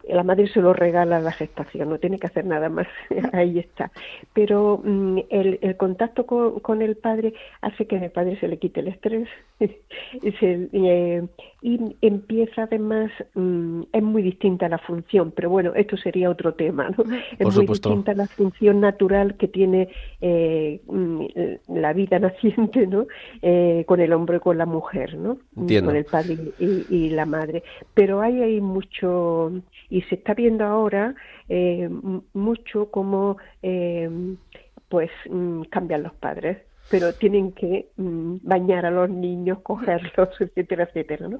la 0.08 0.24
madre 0.24 0.47
se 0.47 0.62
lo 0.62 0.74
regala 0.74 1.18
a 1.18 1.22
la 1.22 1.32
gestación, 1.32 1.89
no 1.89 1.99
tiene 1.99 2.20
que 2.20 2.28
hacer 2.28 2.45
nada 2.45 2.70
más, 2.70 2.88
ahí 3.34 3.60
está. 3.60 3.91
Pero 4.34 4.82
mm, 4.84 5.20
el, 5.30 5.78
contacto 5.78 6.26
con, 6.26 6.82
el 6.82 6.95
padre 6.97 7.34
hace 7.62 7.86
que 7.86 7.97
el 7.97 8.12
padre 8.12 8.39
se 8.39 8.47
le 8.47 8.58
quite 8.58 8.82
el 8.82 8.88
estrés 8.89 9.28
eh, 9.62 11.28
y 11.62 11.95
empieza 12.02 12.64
además, 12.64 13.12
mm, 13.36 13.84
es 13.93 14.04
muy 14.04 14.22
distinta 14.22 14.68
la 14.68 14.80
función, 14.80 15.32
pero 15.32 15.49
bueno, 15.49 15.74
esto 15.76 15.97
sería 15.97 16.30
otro 16.30 16.54
tema, 16.54 16.89
¿no? 16.89 17.04
Es 17.38 17.56
muy 17.56 17.68
distinta 17.68 18.14
la 18.14 18.28
función 18.28 18.82
natural 18.82 19.36
que 19.36 19.47
tiene 19.47 19.89
eh, 20.22 20.82
mm, 20.88 21.26
la 21.70 21.93
vida 21.93 22.20
naciente, 22.20 22.88
¿no? 22.88 23.06
Eh, 23.41 23.84
con 23.88 23.99
el 23.99 24.14
hombre 24.14 24.38
y 24.38 24.39
con 24.39 24.58
la 24.58 24.66
mujer, 24.66 25.16
¿no? 25.16 25.38
Con 25.56 25.95
el 25.95 26.06
padre 26.06 26.38
y, 26.60 26.86
y 26.89 27.10
la 27.10 27.26
madre. 27.26 27.64
Pero 27.93 28.22
hay, 28.22 28.41
hay 28.41 28.62
mucho 28.62 29.52
y 29.92 30.02
se 30.04 30.16
está 30.16 30.34
viendo 30.34 30.66
ahora 30.66 31.14
eh, 31.50 31.88
mucho 32.34 32.89
como 32.89 33.38
eh, 33.62 34.10
pues 34.89 35.12
mm, 35.30 35.64
cambian 35.64 36.04
los 36.04 36.14
padres 36.14 36.58
pero 36.92 37.14
tienen 37.14 37.54
que 37.54 37.88
mm, 37.96 38.38
bañar 38.44 38.86
a 38.86 38.92
los 38.92 39.10
niños, 39.10 39.60
cogerlos, 39.64 40.30
etcétera, 40.39 40.84
etcétera, 40.84 41.30
¿no? 41.30 41.39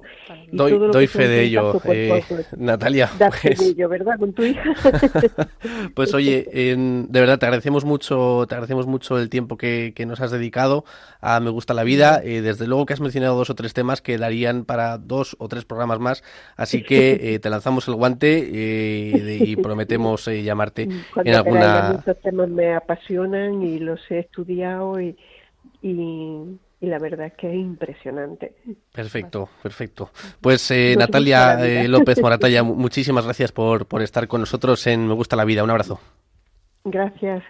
Y 0.52 0.56
doy, 0.56 0.72
doy 0.92 1.08
fe 1.08 1.28
de 1.28 1.44
ello, 1.44 1.74
pues, 1.84 1.98
eh, 1.98 2.24
pues, 2.28 2.58
Natalia. 2.58 3.08
Fe 3.08 3.50
de 3.50 3.56
pues. 3.56 3.62
ello, 3.62 3.90
¿verdad? 3.90 4.18
Con 4.18 4.34
tu 4.34 4.44
hija. 4.44 4.64
pues 5.94 6.14
oye, 6.14 6.48
de 6.52 7.20
verdad 7.20 7.38
te 7.38 7.46
agradecemos 7.46 7.84
mucho, 7.84 8.46
te 8.48 8.56
agradecemos 8.56 8.88
mucho 8.88 9.20
el 9.20 9.30
tiempo 9.30 9.58
que, 9.58 9.94
que 9.96 10.06
nos 10.06 10.22
has 10.22 10.32
dedicado 10.32 10.86
a 11.20 11.40
Me 11.42 11.50
gusta 11.50 11.74
la 11.74 11.84
vida. 11.84 12.22
Eh, 12.24 12.42
desde 12.42 12.68
luego 12.68 12.86
que 12.86 12.94
has 12.94 13.02
mencionado 13.02 13.36
dos 13.36 13.50
o 13.50 13.56
tres 13.56 13.74
temas 13.74 14.02
que 14.02 14.18
darían 14.18 14.64
para 14.64 14.98
dos 14.98 15.36
o 15.40 15.50
tres 15.50 15.66
programas 15.66 16.00
más, 16.00 16.24
así 16.56 16.84
que 16.88 17.34
eh, 17.36 17.40
te 17.40 17.50
lanzamos 17.50 17.88
el 17.90 17.96
guante 17.96 18.50
y 18.52 19.56
prometemos 19.58 20.26
llamarte 20.28 20.88
en 21.24 21.36
alguna. 21.36 21.94
Muchos 21.98 22.22
temas 22.22 22.50
me 22.50 22.74
apasionan 22.74 23.62
y 23.62 23.80
los 23.80 24.00
he 24.10 24.20
estudiado 24.20 25.00
y 25.00 25.18
y, 25.82 26.60
la 26.82 26.98
verdad 26.98 27.28
es 27.28 27.34
que 27.34 27.48
es 27.48 27.56
impresionante. 27.56 28.56
Perfecto, 28.92 29.50
perfecto. 29.62 30.10
Pues 30.40 30.70
eh, 30.72 30.96
Natalia 30.98 31.54
eh, 31.66 31.88
López 31.88 32.22
Moratalla, 32.22 32.64
muchísimas 32.64 33.26
gracias 33.26 33.52
por, 33.52 33.86
por 33.86 34.02
estar 34.02 34.28
con 34.28 34.42
nosotros 34.42 34.86
en 34.88 35.08
Me 35.08 35.14
Gusta 35.14 35.36
la 35.36 35.46
Vida. 35.46 35.64
Un 35.64 35.70
abrazo. 35.70 36.00
Gracias. 36.84 37.44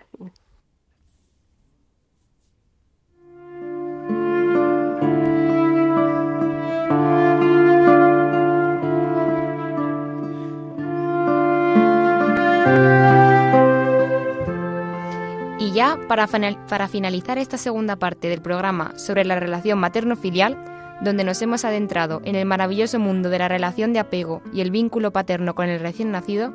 Ya 15.73 15.97
para, 16.07 16.27
para 16.27 16.87
finalizar 16.87 17.37
esta 17.37 17.57
segunda 17.57 17.95
parte 17.95 18.29
del 18.29 18.41
programa 18.41 18.93
sobre 18.97 19.25
la 19.25 19.39
relación 19.39 19.79
materno-filial, 19.79 20.57
donde 21.01 21.23
nos 21.23 21.41
hemos 21.41 21.65
adentrado 21.65 22.21
en 22.25 22.35
el 22.35 22.45
maravilloso 22.45 22.99
mundo 22.99 23.29
de 23.29 23.39
la 23.39 23.47
relación 23.47 23.93
de 23.93 23.99
apego 23.99 24.41
y 24.53 24.61
el 24.61 24.71
vínculo 24.71 25.11
paterno 25.11 25.55
con 25.55 25.67
el 25.69 25.79
recién 25.79 26.11
nacido, 26.11 26.53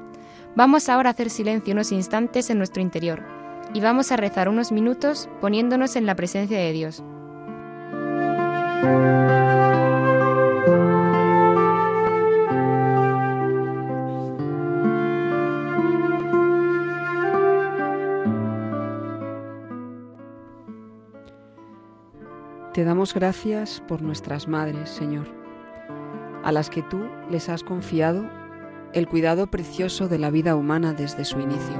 vamos 0.54 0.88
ahora 0.88 1.10
a 1.10 1.12
hacer 1.12 1.30
silencio 1.30 1.72
unos 1.72 1.92
instantes 1.92 2.50
en 2.50 2.58
nuestro 2.58 2.82
interior 2.82 3.22
y 3.74 3.80
vamos 3.80 4.12
a 4.12 4.16
rezar 4.16 4.48
unos 4.48 4.70
minutos 4.72 5.28
poniéndonos 5.40 5.96
en 5.96 6.06
la 6.06 6.14
presencia 6.14 6.58
de 6.58 6.72
Dios. 6.72 7.02
Te 22.76 22.84
damos 22.84 23.14
gracias 23.14 23.82
por 23.88 24.02
nuestras 24.02 24.48
madres, 24.48 24.90
Señor, 24.90 25.28
a 26.44 26.52
las 26.52 26.68
que 26.68 26.82
tú 26.82 27.06
les 27.30 27.48
has 27.48 27.62
confiado 27.62 28.28
el 28.92 29.08
cuidado 29.08 29.46
precioso 29.46 30.08
de 30.08 30.18
la 30.18 30.28
vida 30.28 30.56
humana 30.56 30.92
desde 30.92 31.24
su 31.24 31.40
inicio. 31.40 31.74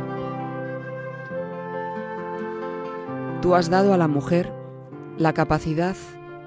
Tú 3.43 3.55
has 3.55 3.69
dado 3.69 3.93
a 3.93 3.99
la 3.99 4.09
mujer 4.09 4.51
la 5.19 5.35
capacidad 5.35 5.97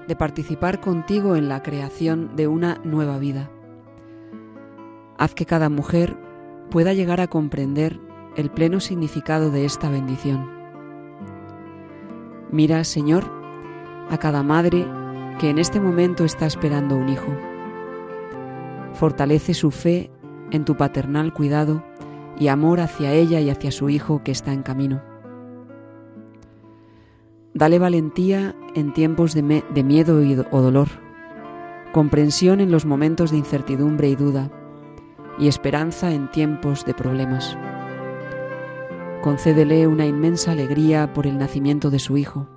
de 0.08 0.16
participar 0.16 0.80
contigo 0.80 1.36
en 1.36 1.48
la 1.48 1.62
creación 1.62 2.34
de 2.34 2.48
una 2.48 2.80
nueva 2.82 3.20
vida. 3.20 3.52
Haz 5.16 5.32
que 5.32 5.46
cada 5.46 5.68
mujer 5.68 6.16
pueda 6.72 6.92
llegar 6.92 7.20
a 7.20 7.28
comprender 7.28 8.00
el 8.34 8.50
pleno 8.50 8.80
significado 8.80 9.52
de 9.52 9.64
esta 9.64 9.88
bendición. 9.90 10.50
Mira, 12.50 12.82
Señor, 12.82 13.39
a 14.10 14.18
cada 14.18 14.42
madre 14.42 14.86
que 15.38 15.48
en 15.48 15.58
este 15.58 15.80
momento 15.80 16.24
está 16.24 16.46
esperando 16.46 16.96
un 16.96 17.08
hijo. 17.08 17.34
Fortalece 18.92 19.54
su 19.54 19.70
fe 19.70 20.10
en 20.50 20.64
tu 20.64 20.76
paternal 20.76 21.32
cuidado 21.32 21.82
y 22.38 22.48
amor 22.48 22.80
hacia 22.80 23.12
ella 23.12 23.40
y 23.40 23.48
hacia 23.48 23.70
su 23.70 23.88
hijo 23.88 24.22
que 24.22 24.32
está 24.32 24.52
en 24.52 24.62
camino. 24.62 25.00
Dale 27.54 27.78
valentía 27.78 28.54
en 28.74 28.92
tiempos 28.92 29.34
de, 29.34 29.42
miedo 29.42 30.20
o 30.50 30.60
dolor, 30.60 30.88
comprensión 31.92 32.60
en 32.60 32.70
los 32.70 32.84
momentos 32.84 33.30
de 33.30 33.38
incertidumbre 33.38 34.08
y 34.08 34.16
duda, 34.16 34.50
y 35.38 35.48
esperanza 35.48 36.12
en 36.12 36.30
tiempos 36.30 36.84
de 36.84 36.94
problemas. 36.94 37.56
Concédele 39.22 39.86
una 39.86 40.06
inmensa 40.06 40.52
alegría 40.52 41.12
por 41.12 41.26
el 41.26 41.38
nacimiento 41.38 41.90
de 41.90 41.98
su 41.98 42.16
hijo 42.16 42.48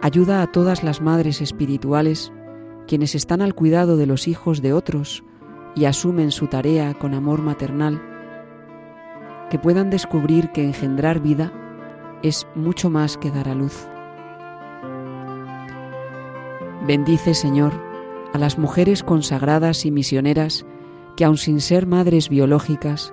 Ayuda 0.00 0.42
a 0.42 0.46
todas 0.52 0.84
las 0.84 1.00
madres 1.00 1.40
espirituales 1.40 2.32
quienes 2.86 3.16
están 3.16 3.42
al 3.42 3.54
cuidado 3.54 3.96
de 3.96 4.06
los 4.06 4.28
hijos 4.28 4.62
de 4.62 4.72
otros 4.72 5.24
y 5.74 5.86
asumen 5.86 6.30
su 6.30 6.46
tarea 6.46 6.94
con 6.94 7.14
amor 7.14 7.42
maternal, 7.42 8.00
que 9.50 9.58
puedan 9.58 9.90
descubrir 9.90 10.50
que 10.52 10.64
engendrar 10.64 11.20
vida 11.20 11.52
es 12.22 12.46
mucho 12.54 12.90
más 12.90 13.16
que 13.16 13.30
dar 13.30 13.48
a 13.48 13.54
luz. 13.54 13.88
Bendice, 16.86 17.34
Señor, 17.34 17.72
a 18.32 18.38
las 18.38 18.56
mujeres 18.56 19.02
consagradas 19.02 19.84
y 19.84 19.90
misioneras 19.90 20.64
que, 21.16 21.24
aun 21.24 21.36
sin 21.36 21.60
ser 21.60 21.86
madres 21.86 22.28
biológicas, 22.28 23.12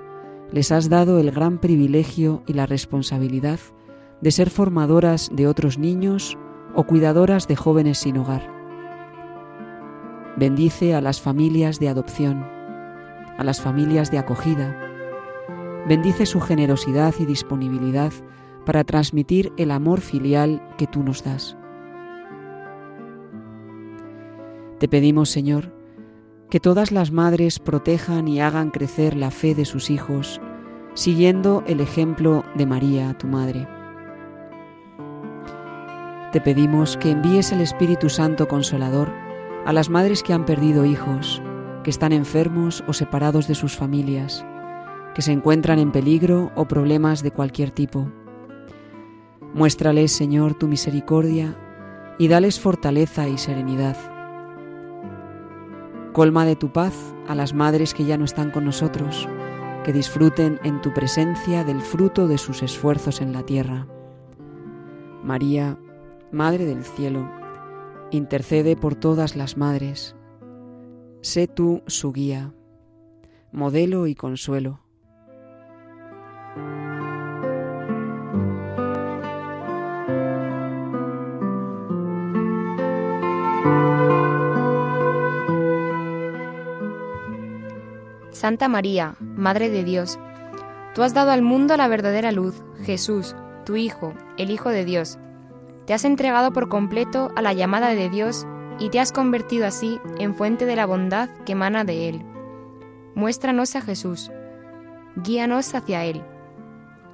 les 0.51 0.71
has 0.71 0.87
dado 0.87 1.19
el 1.19 1.31
gran 1.31 1.57
privilegio 1.57 2.43
y 2.45 2.53
la 2.53 2.67
responsabilidad 2.67 3.59
de 4.21 4.31
ser 4.31 4.49
formadoras 4.51 5.29
de 5.33 5.47
otros 5.47 5.77
niños 5.77 6.37
o 6.75 6.83
cuidadoras 6.83 7.47
de 7.47 7.55
jóvenes 7.55 7.97
sin 7.97 8.17
hogar. 8.17 8.51
Bendice 10.37 10.93
a 10.93 11.01
las 11.01 11.21
familias 11.21 11.79
de 11.79 11.89
adopción, 11.89 12.45
a 13.37 13.43
las 13.43 13.61
familias 13.61 14.11
de 14.11 14.17
acogida. 14.17 14.77
Bendice 15.87 16.25
su 16.25 16.41
generosidad 16.41 17.13
y 17.19 17.25
disponibilidad 17.25 18.11
para 18.65 18.83
transmitir 18.83 19.53
el 19.57 19.71
amor 19.71 20.01
filial 20.01 20.61
que 20.77 20.87
tú 20.87 21.03
nos 21.03 21.23
das. 21.23 21.55
Te 24.79 24.89
pedimos, 24.89 25.29
Señor, 25.29 25.73
que 26.49 26.59
todas 26.59 26.91
las 26.91 27.11
madres 27.11 27.59
protejan 27.59 28.27
y 28.27 28.41
hagan 28.41 28.71
crecer 28.71 29.15
la 29.15 29.31
fe 29.31 29.55
de 29.55 29.65
sus 29.65 29.89
hijos, 29.89 30.41
siguiendo 30.93 31.63
el 31.65 31.79
ejemplo 31.79 32.43
de 32.55 32.65
María, 32.65 33.17
tu 33.17 33.27
Madre. 33.27 33.74
Te 36.35 36.41
pedimos 36.41 36.97
que 36.97 37.11
envíes 37.11 37.53
el 37.53 37.61
Espíritu 37.61 38.09
Santo 38.09 38.49
Consolador 38.49 39.09
a 39.65 39.71
las 39.71 39.89
madres 39.89 40.21
que 40.21 40.33
han 40.33 40.43
perdido 40.43 40.83
hijos, 40.83 41.41
que 41.81 41.89
están 41.89 42.11
enfermos 42.11 42.83
o 42.89 42.91
separados 42.91 43.47
de 43.47 43.55
sus 43.55 43.77
familias, 43.77 44.45
que 45.13 45.21
se 45.21 45.31
encuentran 45.31 45.79
en 45.79 45.93
peligro 45.93 46.51
o 46.55 46.65
problemas 46.65 47.23
de 47.23 47.31
cualquier 47.31 47.71
tipo. 47.71 48.11
Muéstrales, 49.53 50.11
Señor, 50.11 50.55
tu 50.55 50.67
misericordia 50.67 51.57
y 52.19 52.27
dales 52.27 52.59
fortaleza 52.59 53.29
y 53.29 53.37
serenidad. 53.37 53.95
Colma 56.11 56.43
de 56.43 56.57
tu 56.57 56.73
paz 56.73 57.15
a 57.29 57.35
las 57.35 57.53
madres 57.53 57.93
que 57.93 58.03
ya 58.03 58.17
no 58.17 58.25
están 58.25 58.51
con 58.51 58.65
nosotros, 58.65 59.29
que 59.85 59.93
disfruten 59.93 60.59
en 60.65 60.81
tu 60.81 60.93
presencia 60.93 61.63
del 61.63 61.79
fruto 61.79 62.27
de 62.27 62.37
sus 62.37 62.61
esfuerzos 62.61 63.21
en 63.21 63.31
la 63.31 63.43
tierra. 63.43 63.87
María, 65.23 65.77
Madre 66.35 66.65
del 66.65 66.83
Cielo, 66.83 67.31
intercede 68.11 68.75
por 68.75 68.93
todas 68.93 69.37
las 69.37 69.55
madres. 69.55 70.17
Sé 71.21 71.47
tú 71.47 71.81
su 71.87 72.11
guía, 72.11 72.53
modelo 73.53 74.05
y 74.05 74.15
consuelo. 74.15 74.81
Santa 88.31 88.67
María, 88.67 89.15
Madre 89.21 89.69
de 89.69 89.85
Dios, 89.85 90.19
tú 90.93 91.01
has 91.03 91.13
dado 91.13 91.31
al 91.31 91.41
mundo 91.41 91.77
la 91.77 91.87
verdadera 91.87 92.33
luz, 92.33 92.61
Jesús, 92.83 93.37
tu 93.65 93.77
Hijo, 93.77 94.13
el 94.35 94.51
Hijo 94.51 94.67
de 94.67 94.83
Dios 94.83 95.17
te 95.85 95.93
has 95.93 96.05
entregado 96.05 96.51
por 96.51 96.69
completo 96.69 97.31
a 97.35 97.41
la 97.41 97.53
llamada 97.53 97.89
de 97.89 98.09
Dios 98.09 98.45
y 98.79 98.89
te 98.89 98.99
has 98.99 99.11
convertido 99.11 99.65
así 99.65 99.99
en 100.19 100.35
fuente 100.35 100.65
de 100.65 100.75
la 100.75 100.85
bondad 100.85 101.29
que 101.45 101.53
emana 101.53 101.83
de 101.83 102.09
Él. 102.09 102.21
Muéstranos 103.13 103.75
a 103.75 103.81
Jesús, 103.81 104.31
guíanos 105.15 105.73
hacia 105.73 106.03
Él, 106.03 106.23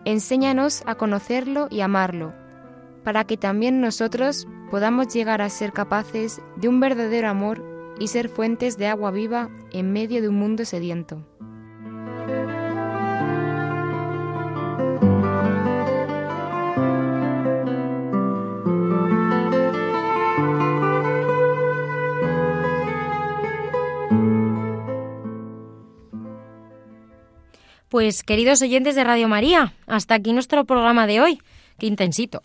enséñanos 0.05 0.83
a 0.85 0.95
conocerlo 0.95 1.67
y 1.69 1.81
amarlo, 1.81 2.33
para 3.03 3.25
que 3.25 3.37
también 3.37 3.81
nosotros 3.81 4.47
podamos 4.71 5.13
llegar 5.13 5.41
a 5.41 5.49
ser 5.49 5.73
capaces 5.73 6.41
de 6.55 6.67
un 6.67 6.79
verdadero 6.79 7.29
amor 7.29 7.63
y 7.99 8.07
ser 8.07 8.29
fuentes 8.29 8.77
de 8.77 8.87
agua 8.87 9.11
viva 9.11 9.49
en 9.71 9.91
medio 9.91 10.21
de 10.21 10.29
un 10.29 10.35
mundo 10.35 10.65
sediento. 10.65 11.23
Pues 27.91 28.23
queridos 28.23 28.61
oyentes 28.61 28.95
de 28.95 29.03
Radio 29.03 29.27
María, 29.27 29.73
hasta 29.85 30.15
aquí 30.15 30.31
nuestro 30.31 30.63
programa 30.63 31.07
de 31.07 31.19
hoy. 31.19 31.41
Qué 31.77 31.87
intensito. 31.87 32.41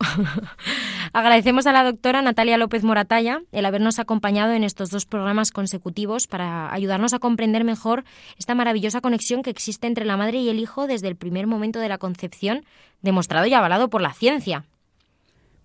Agradecemos 1.12 1.68
a 1.68 1.72
la 1.72 1.84
doctora 1.84 2.20
Natalia 2.20 2.58
López 2.58 2.82
Moratalla 2.82 3.42
el 3.52 3.64
habernos 3.64 4.00
acompañado 4.00 4.54
en 4.54 4.64
estos 4.64 4.90
dos 4.90 5.06
programas 5.06 5.52
consecutivos 5.52 6.26
para 6.26 6.74
ayudarnos 6.74 7.14
a 7.14 7.20
comprender 7.20 7.62
mejor 7.62 8.02
esta 8.40 8.56
maravillosa 8.56 9.00
conexión 9.00 9.44
que 9.44 9.50
existe 9.50 9.86
entre 9.86 10.04
la 10.04 10.16
madre 10.16 10.38
y 10.38 10.48
el 10.48 10.58
hijo 10.58 10.88
desde 10.88 11.06
el 11.06 11.14
primer 11.14 11.46
momento 11.46 11.78
de 11.78 11.90
la 11.90 11.98
concepción, 11.98 12.64
demostrado 13.02 13.46
y 13.46 13.54
avalado 13.54 13.88
por 13.88 14.02
la 14.02 14.14
ciencia. 14.14 14.64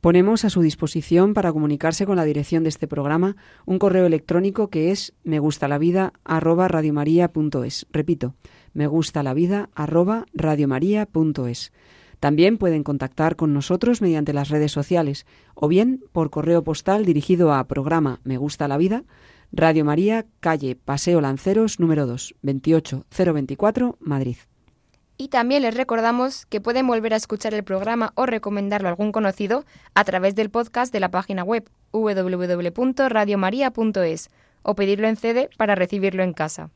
Ponemos 0.01 0.45
a 0.45 0.49
su 0.49 0.61
disposición 0.61 1.35
para 1.35 1.51
comunicarse 1.53 2.07
con 2.07 2.17
la 2.17 2.25
dirección 2.25 2.63
de 2.63 2.69
este 2.69 2.87
programa 2.87 3.35
un 3.65 3.77
correo 3.77 4.07
electrónico 4.07 4.67
que 4.67 4.89
es 4.89 5.13
me 5.23 5.37
gusta 5.37 5.67
la 5.67 5.77
vida 5.77 6.13
Repito, 7.91 8.33
me 8.73 8.87
gusta 8.87 9.23
la 9.23 9.33
vida 9.33 9.69
También 12.19 12.57
pueden 12.57 12.83
contactar 12.83 13.35
con 13.35 13.53
nosotros 13.53 14.01
mediante 14.01 14.33
las 14.33 14.49
redes 14.49 14.71
sociales 14.71 15.25
o 15.55 15.67
bien 15.67 16.03
por 16.11 16.29
correo 16.29 16.63
postal 16.63 17.05
dirigido 17.05 17.53
a 17.53 17.63
programa 17.65 18.19
Me 18.23 18.37
gusta 18.37 18.67
la 18.67 18.77
vida, 18.77 19.03
Radio 19.51 19.83
María, 19.83 20.25
calle 20.39 20.75
Paseo 20.75 21.19
Lanceros, 21.19 21.79
número 21.79 22.05
2, 22.05 22.35
28024, 22.41 23.97
Madrid. 23.99 24.37
Y 25.17 25.27
también 25.27 25.61
les 25.61 25.75
recordamos 25.75 26.47
que 26.47 26.61
pueden 26.61 26.87
volver 26.87 27.13
a 27.13 27.17
escuchar 27.17 27.53
el 27.53 27.63
programa 27.63 28.11
o 28.15 28.25
recomendarlo 28.25 28.87
a 28.87 28.91
algún 28.91 29.11
conocido 29.11 29.65
a 29.93 30.03
través 30.03 30.33
del 30.35 30.49
podcast 30.49 30.91
de 30.93 30.99
la 30.99 31.11
página 31.11 31.43
web 31.43 31.69
www.radiomaria.es 31.91 34.29
o 34.63 34.75
pedirlo 34.75 35.07
en 35.07 35.17
CD 35.17 35.49
para 35.57 35.75
recibirlo 35.75 36.23
en 36.23 36.33
casa. 36.33 36.71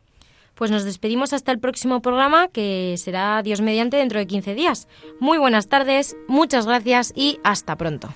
Pues 0.55 0.71
nos 0.71 0.83
despedimos 0.83 1.33
hasta 1.33 1.51
el 1.51 1.59
próximo 1.59 2.01
programa, 2.01 2.47
que 2.47 2.95
será 2.97 3.41
Dios 3.43 3.61
mediante 3.61 3.97
dentro 3.97 4.19
de 4.19 4.27
15 4.27 4.55
días. 4.55 4.87
Muy 5.19 5.37
buenas 5.37 5.67
tardes, 5.67 6.15
muchas 6.27 6.65
gracias 6.65 7.13
y 7.15 7.39
hasta 7.43 7.75
pronto. 7.75 8.09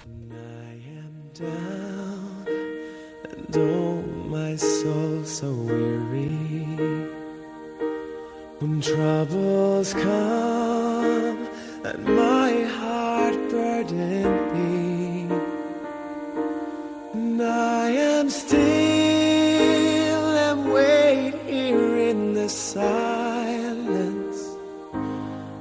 Silence 22.49 24.39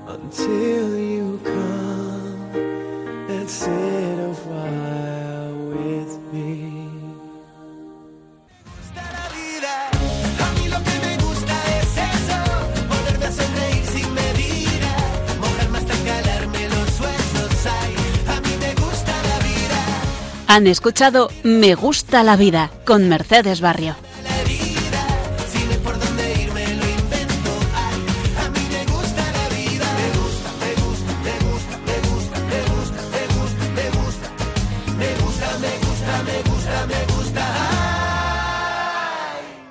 until 0.06 0.98
you 0.98 1.38
come 1.44 2.50
and 3.28 3.48
sit 3.48 3.68
a 3.70 4.32
while 4.48 5.54
with 5.68 6.18
me. 6.32 6.88
gusta 8.64 9.02
la 9.12 9.28
vida. 9.36 9.90
A 10.40 10.52
mí 10.54 10.68
lo 10.68 10.78
que 10.82 10.98
me 11.06 11.16
gusta 11.18 11.54
es 11.78 11.92
eso, 12.14 12.38
poderme 12.88 13.26
a 13.26 13.32
sonreír 13.32 13.84
sin 13.84 14.14
medida, 14.14 14.96
mojarme 15.40 15.78
hasta 15.78 15.94
calarme 16.04 16.68
los 16.70 17.00
huesos. 17.00 17.66
Ay, 17.66 17.94
a 18.34 18.40
mí 18.40 18.56
me 18.60 18.74
gusta 18.82 19.12
la 19.30 19.38
vida. 19.44 19.78
Han 20.46 20.66
escuchado 20.66 21.30
Me 21.42 21.74
gusta 21.74 22.22
la 22.22 22.36
vida 22.36 22.70
con 22.86 23.08
Mercedes 23.10 23.60
Barrio. 23.60 24.07